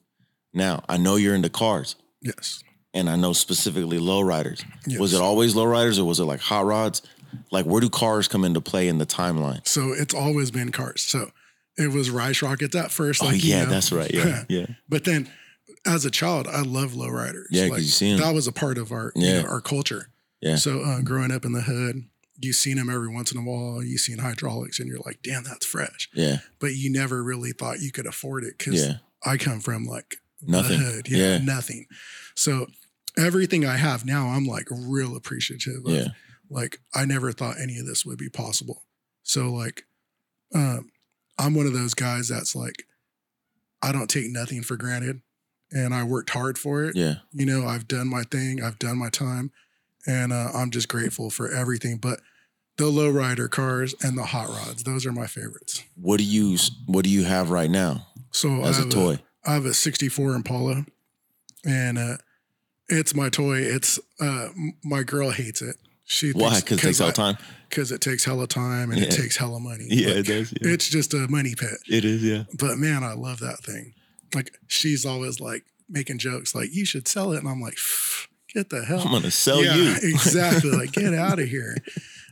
[0.54, 2.62] Now, I know you're into cars, Yes.
[2.94, 4.64] and I know specifically lowriders.
[4.86, 4.98] yes.
[5.00, 7.02] Was it always lowriders or was it like hot rods?
[7.50, 9.66] Like where do cars come into play in the timeline?
[9.66, 11.02] So it's always been cars.
[11.02, 11.30] So
[11.76, 13.20] it was Rice Rockets at first.
[13.22, 13.70] oh Like, you yeah, know.
[13.70, 14.10] that's right.
[14.14, 14.44] Yeah.
[14.48, 14.66] Yeah.
[14.88, 15.28] But then
[15.84, 17.46] as a child, I love lowriders.
[17.50, 18.20] Yeah, like, you seen 'em.
[18.20, 20.08] that was a part of our you know, our culture.
[20.40, 20.56] Yeah.
[20.56, 22.04] So uh, growing up in the hood,
[22.38, 23.82] you seen them every once in a while.
[23.82, 26.08] You've seen hydraulics, and you're like, damn, that's fresh.
[26.14, 26.38] Yeah.
[26.58, 28.94] But you never really thought you could afford it because Yeah.
[29.24, 30.78] I come from like Nothing.
[30.80, 31.08] hood.
[31.08, 31.38] Yeah, Yeah.
[31.38, 31.86] nothing.
[32.34, 32.66] So
[33.16, 35.90] everything I have now, I'm like real appreciative of.
[35.92, 36.08] Yeah.
[36.50, 38.84] Like I never thought any of this would be possible.
[39.22, 39.84] So like,
[40.54, 40.90] um,
[41.38, 42.84] I'm one of those guys that's like,
[43.82, 45.20] I don't take nothing for granted,
[45.72, 46.94] and I worked hard for it.
[46.96, 47.16] Yeah.
[47.32, 49.50] You know, I've done my thing, I've done my time,
[50.06, 51.98] and uh, I'm just grateful for everything.
[51.98, 52.20] But
[52.76, 55.82] the lowrider cars and the hot rods, those are my favorites.
[56.00, 56.56] What do you
[56.86, 59.18] what do you have right now So as a toy?
[59.44, 60.84] I have a 64 Impala,
[61.64, 62.16] and uh,
[62.88, 63.58] it's my toy.
[63.58, 64.48] It's uh,
[64.84, 65.76] my girl hates it.
[66.04, 66.60] She Why?
[66.60, 67.36] Because it takes all I- time.
[67.68, 69.16] because it takes hella time and it Yeah.
[69.22, 69.86] takes hella money.
[69.90, 70.52] Yeah, Like, it does.
[70.52, 70.68] Yeah.
[70.72, 71.78] It's just a money pit.
[71.88, 72.22] It is.
[72.22, 72.44] Yeah.
[72.56, 73.94] But man, I love that thing.
[74.34, 78.26] Like she's always like making jokes, like you should sell it, and I'm like, "Pff,
[78.52, 79.00] get the hell.
[79.00, 79.94] I'm gonna sell yeah, you.
[80.02, 80.70] exactly.
[80.70, 81.76] Like get out of here.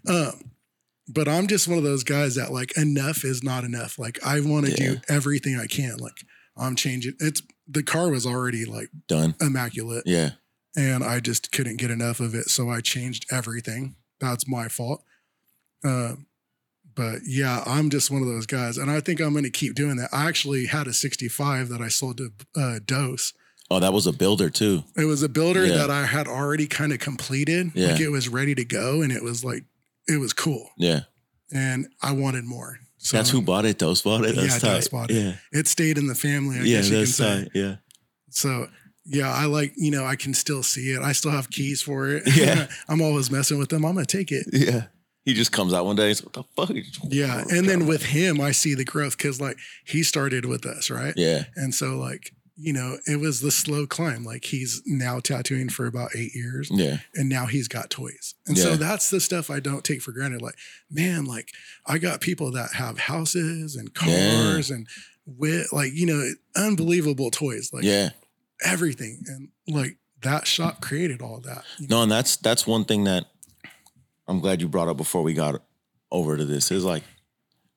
[0.07, 0.51] Um,
[1.09, 3.99] but I'm just one of those guys that like enough is not enough.
[3.99, 4.91] Like I want to Yeah.
[4.97, 5.97] do everything I can.
[5.97, 6.19] Like
[6.59, 7.15] I'm changing.
[7.21, 9.35] It's the car was already like Done.
[9.41, 10.33] immaculate, Yeah.
[10.77, 12.51] and I just couldn't get enough of it.
[12.51, 15.03] So I changed everything that's my fault.
[15.83, 16.17] Uh,
[16.95, 19.75] but yeah, I'm just one of those guys, and I think I'm going to keep
[19.75, 20.11] doing that.
[20.13, 23.33] I actually had a 65 that I sold to uh, Dose.
[23.71, 24.85] Oh, that was a builder too.
[24.97, 25.77] It was a builder Yeah.
[25.77, 27.73] that I had already kind of completed.
[27.75, 27.93] Yeah.
[27.93, 29.65] Like it was ready to go, and it was like
[30.07, 31.01] it was cool, Yeah.
[31.53, 32.79] and I wanted more.
[32.99, 33.79] So That's who bought it.
[33.79, 34.35] Dose bought it.
[34.35, 34.75] That's Yeah, tight.
[34.77, 35.15] Dose bought it.
[35.23, 35.37] Yeah.
[35.53, 36.57] it stayed in the family.
[36.59, 37.43] I yeah, guess you can that's say.
[37.45, 37.51] tight.
[37.55, 37.77] Yeah.
[38.31, 38.69] So
[39.07, 41.01] yeah, I like you know I can still see it.
[41.03, 42.23] I still have keys for it.
[42.37, 42.67] Yeah.
[42.89, 43.85] I'm always messing with them.
[43.85, 44.47] I'm gonna take it.
[44.53, 44.85] Yeah.
[45.25, 46.09] He just comes out one day.
[46.09, 46.71] He's, what the fuck?
[47.09, 50.91] Yeah, and then with him, I see the growth because like he started with us,
[50.91, 51.15] right?
[51.17, 51.45] Yeah.
[51.57, 54.25] And so like you know it was the slow climb.
[54.25, 56.99] Like he's now tattooing for about eight years, Yeah.
[57.15, 58.35] and now he's got toys.
[58.47, 58.63] And Yeah.
[58.65, 60.41] so that's the stuff I don't take for granted.
[60.43, 60.57] Like
[60.91, 61.51] man, like
[61.87, 64.87] I got people that have houses and cars and
[65.27, 68.11] with like you know unbelievable toys, like yeah.
[68.65, 71.65] everything, and like that shop created all that.
[71.79, 71.97] you know?
[71.97, 73.27] No, and that's that's one thing that
[74.29, 75.61] I'm glad you brought up before we got
[76.11, 77.03] over to this is like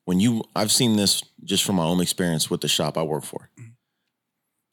[0.05, 3.23] when you I've seen this just from my own experience with the shop I work
[3.23, 3.49] for.
[3.59, 3.71] Mm.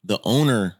[0.05, 0.75] The owner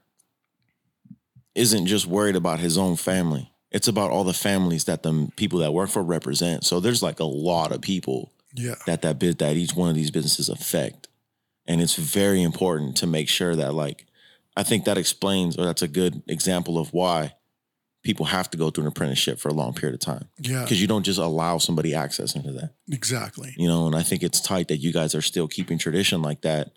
[1.56, 3.52] isn't just worried about his own family.
[3.72, 6.64] It's about all the families that the people that work for represent.
[6.64, 8.76] So there's like a lot of people Yeah.
[8.86, 11.08] that that bit that each one of these businesses affect
[11.68, 14.06] and it's very important to make sure that like
[14.56, 17.34] i think that explains or that's a good example of why
[18.04, 20.62] people have to go through an apprenticeship for a long period of time Yeah.
[20.62, 23.54] because you don't just allow somebody access into that Exactly.
[23.58, 26.42] you know and i think it's tight that you guys are still keeping tradition like
[26.44, 26.72] that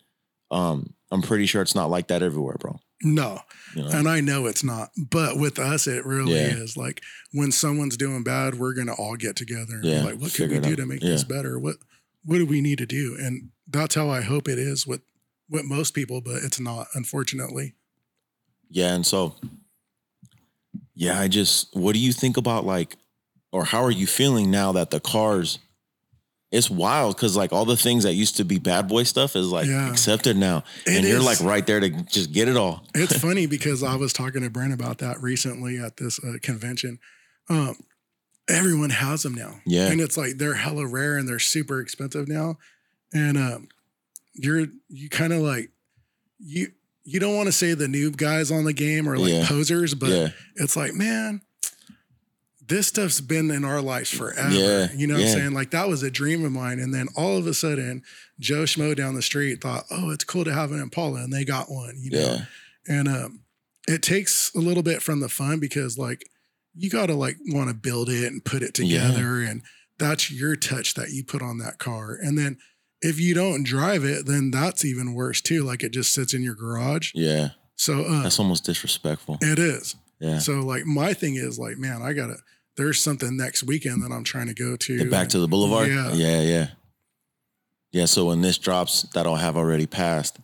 [0.51, 3.40] um i'm pretty sure it's not like that everywhere bro No.
[3.74, 4.90] you know And I know it's not.
[4.97, 6.48] But with us, it really Yeah.
[6.64, 6.76] is.
[6.76, 7.01] Like
[7.32, 10.66] when someone's doing bad, we're gonna all get together Yeah, like, what can figure we
[10.66, 10.76] do out.
[10.78, 11.10] to make Yeah.
[11.10, 11.59] this better?
[11.60, 11.76] What
[12.24, 13.16] what do we need to do?
[13.20, 15.02] And that's how I hope it is with
[15.48, 17.74] with most people, but it's not, unfortunately.
[18.68, 19.36] Yeah, and so
[20.94, 22.97] yeah, I just what do you think about like
[23.52, 25.59] or how are you feeling now that the cars
[26.51, 29.49] it's wild because like all the things that used to be bad boy stuff is
[29.49, 29.91] like Yeah.
[29.91, 30.65] accepted now.
[30.87, 32.85] It and you're like right there to just get it all.
[32.95, 36.99] It's funny because I was talking to Brent about that recently at this uh, convention.
[37.51, 37.77] Um,
[38.49, 39.61] everyone has them now.
[39.66, 39.89] Yeah.
[39.91, 42.57] And it's like they're hella rare and they're super expensive now.
[43.12, 43.69] And um,
[44.35, 45.70] you're you kind of like
[46.39, 46.69] you
[47.05, 49.47] you don't want to say the noob guys on the game or like Yeah.
[49.47, 50.29] posers, but yeah.
[50.57, 51.41] it's like, man,
[52.69, 54.51] this stuff's been in our lives forever.
[54.55, 55.28] Yeah, You know what yeah.
[55.32, 55.53] I'm saying?
[55.53, 56.78] Like that was a dream of mine.
[56.78, 58.03] And then all of a sudden,
[58.39, 61.45] Joe Schmo down the street thought, oh, it's cool to have an Impala, and they
[61.45, 62.19] got one, you know.
[62.20, 62.39] Yeah.
[62.86, 63.40] And um,
[63.86, 66.24] it takes a little bit from the fun because like
[66.74, 69.62] you gotta like want to build it and put it together, and
[69.99, 72.16] that's your touch that you put on that car.
[72.20, 72.59] And then
[73.01, 75.65] if you don't drive it, then that's even worse too.
[75.65, 77.12] Like it just sits in your garage.
[77.15, 77.51] Yeah.
[77.77, 79.39] So uh, That's almost disrespectful.
[79.40, 79.95] it is.
[80.20, 80.39] Yeah.
[80.39, 82.36] So like my thing is like, man, I gotta.
[82.78, 84.98] There's something next weekend that I'm trying to go to.
[84.98, 85.88] Get back to the boulevard.
[85.88, 86.12] Yeah.
[86.14, 86.66] Yeah, yeah.
[87.92, 90.38] Yeah, so when this drops, that'll have already passed.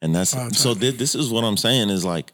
[0.00, 2.30] And that's Oh, so thi- this is what I'm saying is like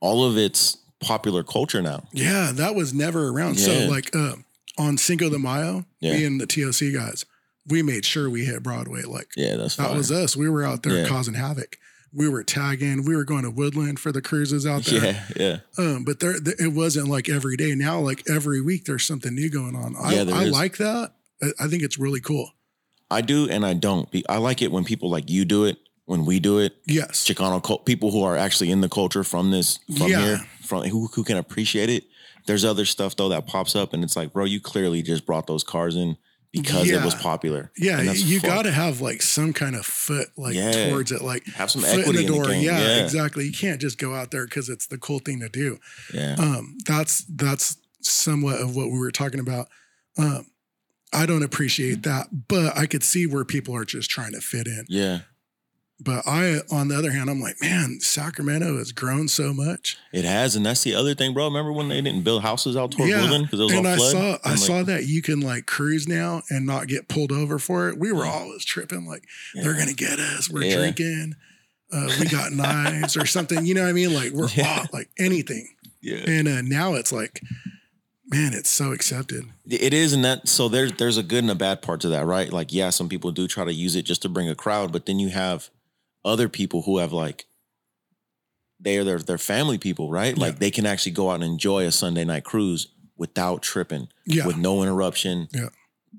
[0.00, 2.04] all of it's popular culture now.
[2.12, 3.58] Yeah, that was never around.
[3.58, 4.36] So like uh,
[4.78, 6.12] on Cinco de Mayo, Yeah.
[6.12, 7.24] me and the TOC guys,
[7.68, 9.02] we made sure we hit Broadway.
[9.02, 9.96] Like Yeah, that's that fine.
[9.96, 10.36] was us.
[10.36, 11.08] We were out there Yeah.
[11.08, 11.76] causing havoc.
[12.14, 13.04] We were tagging.
[13.04, 15.04] We were going to Woodland for the cruises out there.
[15.36, 15.84] Yeah, yeah.
[15.84, 17.74] Um, but there, it wasn't like every day.
[17.74, 19.96] Now, like every week, there's something new going on.
[19.96, 20.50] I, Yeah, I is.
[20.52, 21.12] like that.
[21.42, 22.50] I, I think it's really cool.
[23.10, 24.08] I do and I don't.
[24.28, 25.76] I like it when people like you do it,
[26.06, 26.74] when we do it.
[26.86, 27.24] Yes.
[27.26, 30.20] Chicano cult, people who are actually in the culture from this, from Yeah.
[30.24, 32.04] here, from who, who can appreciate it.
[32.46, 35.46] There's other stuff though that pops up, and it's like, bro, you clearly just brought
[35.46, 36.16] those cars in
[36.52, 37.70] because it was popular.
[37.76, 40.88] Yeah, you got to have like some kind of foot like Yeah.
[40.90, 42.46] towards it, like have some foot in the door.
[42.46, 42.62] game.
[42.62, 43.46] yeah, yeah, exactly.
[43.46, 45.78] You can't just go out there because it's the cool thing to do.
[46.12, 46.36] yeah.
[46.38, 49.68] um, that's that's somewhat of what we were talking about.
[50.18, 50.46] Um,
[51.12, 54.66] I don't appreciate that, but I could see where people are just trying to fit
[54.66, 54.84] in.
[54.88, 55.20] yeah.
[56.04, 59.96] But I, on the other hand, I'm like, man, Sacramento has grown so much.
[60.12, 61.44] It has, and that's the other thing, bro.
[61.44, 63.96] Remember when they didn't build houses out toward Woodland because it was and all I
[63.96, 64.10] flood?
[64.12, 67.30] saw I I'm like, saw that you can like cruise now and not get pulled
[67.30, 67.98] over for it.
[67.98, 69.24] We were always tripping like
[69.54, 70.50] they're gonna get us.
[70.50, 70.76] We're Yeah.
[70.78, 71.36] drinking.
[71.92, 73.64] Uh, we got knives or something.
[73.64, 74.12] You know what I mean?
[74.14, 74.80] Like we're Yeah.
[74.80, 75.68] off, like anything.
[76.00, 76.24] Yeah.
[76.26, 77.40] And uh, now it's like,
[78.26, 79.44] man, it's so accepted.
[79.68, 82.24] It is, and that so there's there's a good and a bad part to that,
[82.26, 82.52] right?
[82.52, 85.06] Like, yeah, some people do try to use it just to bring a crowd, but
[85.06, 85.70] then you have
[86.24, 87.46] other people who have like
[88.80, 90.36] they are their their family people, right?
[90.36, 94.46] Like they can actually go out and enjoy a Sunday night cruise without tripping, Yeah.
[94.46, 95.48] with no interruption.
[95.52, 95.68] Yeah.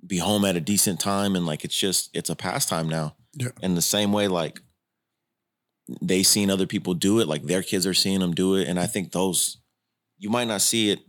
[0.06, 3.16] Be home at a decent time, and like it's just it's a pastime now.
[3.34, 3.50] Yeah.
[3.62, 4.62] And the same way, like
[6.02, 8.80] they seen other people do it, like their kids are seeing them do it, and
[8.80, 9.58] I think those
[10.18, 11.00] you might not see it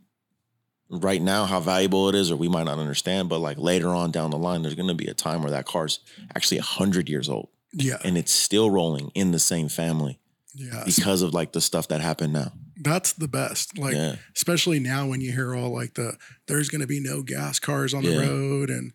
[0.91, 4.11] right now how valuable it is, or we might not understand, but like later on
[4.11, 6.01] down the line, there's going to be a time where that car's
[6.35, 7.99] actually a 100 years old Yeah.
[8.05, 10.19] and it's still rolling in the same family
[10.55, 10.85] Yeah.
[10.87, 12.53] because of like the stuff that happened now.
[12.77, 13.79] That's the best.
[13.79, 14.17] Like, yeah.
[14.37, 16.17] especially now when you hear all like the
[16.49, 18.93] there's going to be no gas cars on the road and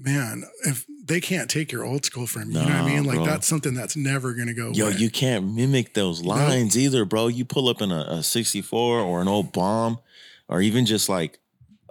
[0.00, 3.02] man if they can't take your old school from you you know what i mean
[3.04, 3.24] like bro.
[3.26, 7.04] that's something that's never going to go Yo, away you can't mimic those lines either,
[7.04, 7.26] bro.
[7.26, 9.98] You pull up in a, a 64 or an old bomb
[10.48, 11.40] or even just like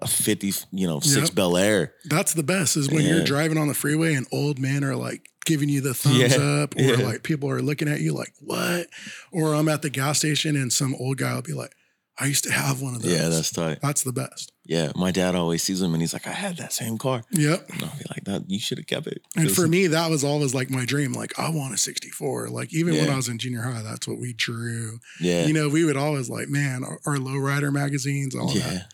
[0.02, 1.36] a 50, you know, six Yep.
[1.36, 1.94] Bel Air.
[2.06, 5.30] that's the best is when you're driving on the freeway and old men are like
[5.48, 6.96] giving you the thumbs Yeah, up or yeah.
[7.08, 8.88] like people are looking at you like what
[9.32, 11.74] or i'm at the gas station and some old guy will be like
[12.20, 13.80] i used to have one of those Yeah, that's tight.
[13.82, 16.74] that's the best Yeah, my dad always sees them and he's like, I had that
[16.74, 17.24] same car.
[17.32, 19.22] yep And I'll be like, that you should have kept it.
[19.38, 21.14] And for me, that was always like my dream.
[21.14, 22.50] Like, I want a 64.
[22.50, 25.00] Like, even when I was in junior high, that's what we drew.
[25.22, 28.62] yeah, You know, we would always like, man, our, our lowrider magazines, all yeah.
[28.64, 28.94] that.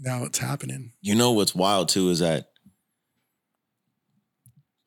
[0.00, 0.92] Now it's happening.
[1.00, 2.50] You know what's wild too is that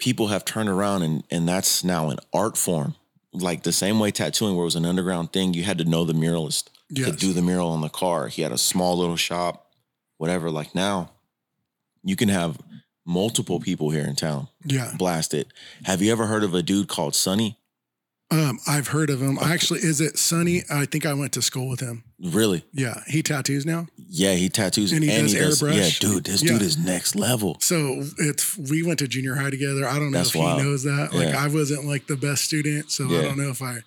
[0.02, 2.96] people have turned around and and that's now an art form.
[3.32, 6.04] Like the same way tattooing, where it was an underground thing, you had to know
[6.04, 7.10] the muralist Yes.
[7.10, 8.28] to do the mural on the car.
[8.28, 9.72] He had a small little shop,
[10.18, 10.52] whatever.
[10.52, 11.12] Like now,
[12.04, 12.58] you can have
[13.06, 14.94] multiple people here in town yeah.
[14.98, 15.48] blast it.
[15.86, 17.58] Have you ever heard of a dude called Sonny?
[18.32, 19.38] Um, I've heard of him.
[19.40, 20.64] I actually, is it Sonny?
[20.70, 22.06] I think I went to school with him.
[22.24, 22.64] Really?
[22.72, 23.02] Yeah.
[23.08, 23.88] He tattoos now.
[23.98, 25.76] Yeah, he tattoos And he does airbrush?
[25.76, 26.54] Yeah, dude, this Yeah.
[26.54, 27.58] dude is next level.
[27.60, 29.86] So it's, we went to junior high together.
[29.86, 30.62] I don't know That's if wild.
[30.62, 31.10] he knows that.
[31.14, 31.44] Like, Yeah.
[31.44, 32.90] I wasn't like the best student.
[32.90, 33.80] So I don't know if I,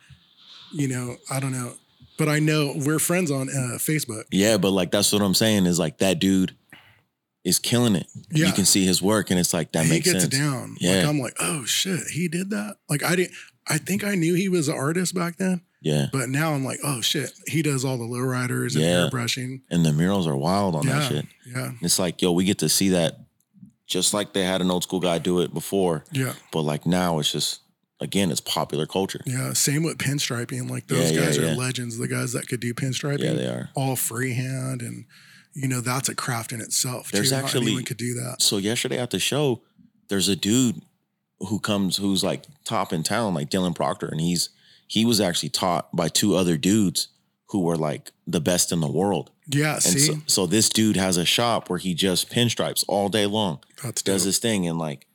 [0.73, 1.73] you know, I don't know.
[2.19, 4.25] But I know we're friends on uh, Facebook.
[4.31, 6.55] Yeah, but like that's what I'm saying is like that dude
[7.45, 8.07] is killing it.
[8.31, 8.47] Yeah.
[8.49, 10.37] You can see his work and it's like that he makes gets sense.
[10.39, 10.71] down.
[10.73, 11.09] Like Yeah.
[11.09, 12.77] I'm like, oh shit, he did that.
[12.91, 13.33] Like I didn't.
[13.67, 16.07] I think I knew he was an artist back then, Yeah.
[16.13, 19.09] but now I'm like, oh shit, he does all the lowriders and Yeah.
[19.11, 19.63] airbrushing.
[19.71, 21.27] And the murals are wild on yeah, that shit.
[21.47, 23.21] yeah, It's like, yo, we get to see that
[23.87, 26.05] just like they had an old school guy do it before.
[26.13, 27.61] yeah, But like now it's just
[28.01, 29.21] again, it's popular culture.
[29.25, 29.53] yeah.
[29.55, 30.69] Same with pinstriping.
[30.69, 31.97] Like those Yeah, guys are legends.
[31.97, 33.71] The guys that could do pinstriping, Yeah, they are.
[33.75, 35.07] all freehand, and
[35.55, 37.11] you know that's a craft in itself.
[37.13, 37.37] There's too.
[37.37, 38.43] Not actually- anyone could do that.
[38.43, 39.63] So yesterday at the show,
[40.09, 40.83] there's a dude
[41.47, 44.51] who comes who's like top in town, like Dylan Proctor, and he's
[44.87, 47.09] he was actually taught by two other dudes
[47.49, 49.31] who were like the best in the world.
[49.47, 53.09] Yeah, And see, so, so this dude has a shop where he just pinstripes all
[53.09, 54.27] day long, that's does dope.
[54.27, 55.07] his thing, and like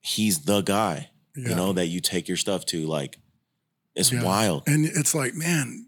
[0.00, 1.50] he's the guy, Yeah.
[1.50, 2.86] you know, that you take your stuff to.
[2.86, 3.18] Like
[3.94, 4.22] it's Yeah.
[4.22, 4.62] wild.
[4.66, 5.86] And it's like, man,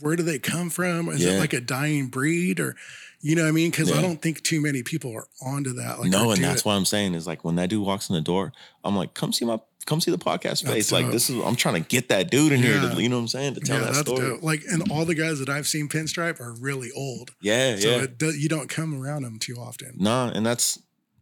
[0.00, 1.08] where do they come from?
[1.08, 1.32] Is Yeah.
[1.32, 2.76] it like a dying breed or,
[3.20, 3.70] you know what I mean?
[3.70, 6.00] Because I don't think too many people are onto that.
[6.00, 6.64] Like, no, and that's it.
[6.64, 8.52] what I'm saying is like when that dude walks in the door,
[8.84, 10.90] I'm like, come see my, come see the podcast space.
[10.92, 12.94] Like this is, I'm trying to get that dude in here Yeah.
[12.94, 14.20] to, you know what I'm saying, to tell yeah, that story.
[14.20, 14.42] dope.
[14.42, 17.32] Like, and all the guys that I've seen pinstripe are really old.
[17.42, 18.02] Yeah, So yeah.
[18.04, 19.94] it do, you don't come around them too often.
[19.98, 20.78] Nah, and that's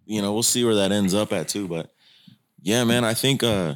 [0.06, 1.68] you know, we'll see where that ends up at too.
[1.68, 1.92] But
[2.62, 3.74] yeah, man, I think uh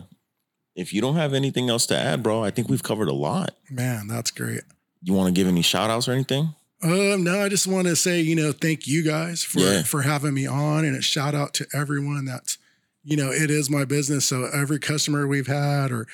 [0.74, 3.54] if you don't have anything else to add, bro, I think we've covered a lot.
[3.70, 4.62] Man, that's great.
[5.02, 6.54] You want to give any shout outs or anything?
[6.82, 9.82] Um, no, I just want to say, you know, thank you guys for Yeah.
[9.82, 12.58] for having me on, and a shout out to everyone that's,
[13.04, 14.24] you know, it is my business.
[14.26, 16.06] So every customer we've had, or,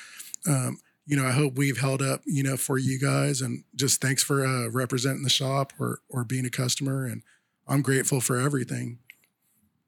[0.47, 3.99] um, you know, I hope we've held up, you know, for you guys, and just
[3.99, 7.23] thanks for uh, representing the shop or or being a customer, and
[7.67, 8.99] I'm grateful for everything.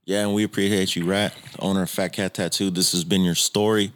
[0.05, 2.71] Yeah, and we appreciate you, Rat, owner of Fat Cat Tattoo.
[2.71, 3.93] This has been your story.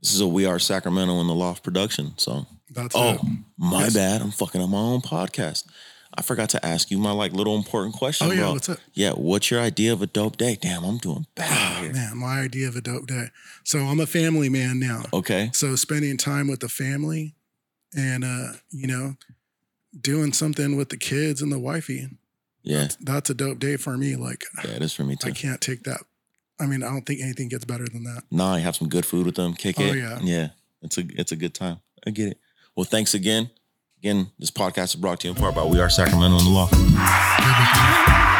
[0.00, 2.14] This is a We Are Sacramento in the Loft production.
[2.16, 3.20] So, That's oh, it.
[3.58, 3.94] my Yes.
[3.94, 4.22] bad.
[4.22, 5.64] I'm fucking up my own podcast.
[6.12, 8.52] I forgot to ask you my like little important question, Oh yeah, bro.
[8.54, 8.78] what's up?
[8.94, 10.58] Yeah, what's your idea of a dope day?
[10.60, 13.28] Damn, I'm doing bad Oh, man, my idea of a dope day.
[13.64, 15.04] So I'm a family man now.
[15.12, 15.50] Okay.
[15.52, 17.34] So spending time with the family
[17.96, 19.16] and uh, you know,
[19.98, 22.08] doing something with the kids and the wifey.
[22.62, 22.88] Yeah.
[23.00, 24.16] That's a dope day for me.
[24.16, 25.28] Like Yeah, it is for me too.
[25.28, 26.00] I can't take that.
[26.58, 28.24] I mean, I don't think anything gets better than that.
[28.30, 29.54] Nah, you have some good food with them.
[29.54, 29.96] Kick Oh, it.
[29.96, 30.18] yeah.
[30.22, 30.48] Yeah.
[30.82, 31.78] It's a it's a good time.
[32.06, 32.38] I get it.
[32.76, 33.50] Well, thanks again.
[33.98, 36.50] Again, this podcast is brought to you in part by We Are Sacramento in the
[36.50, 38.39] Loft.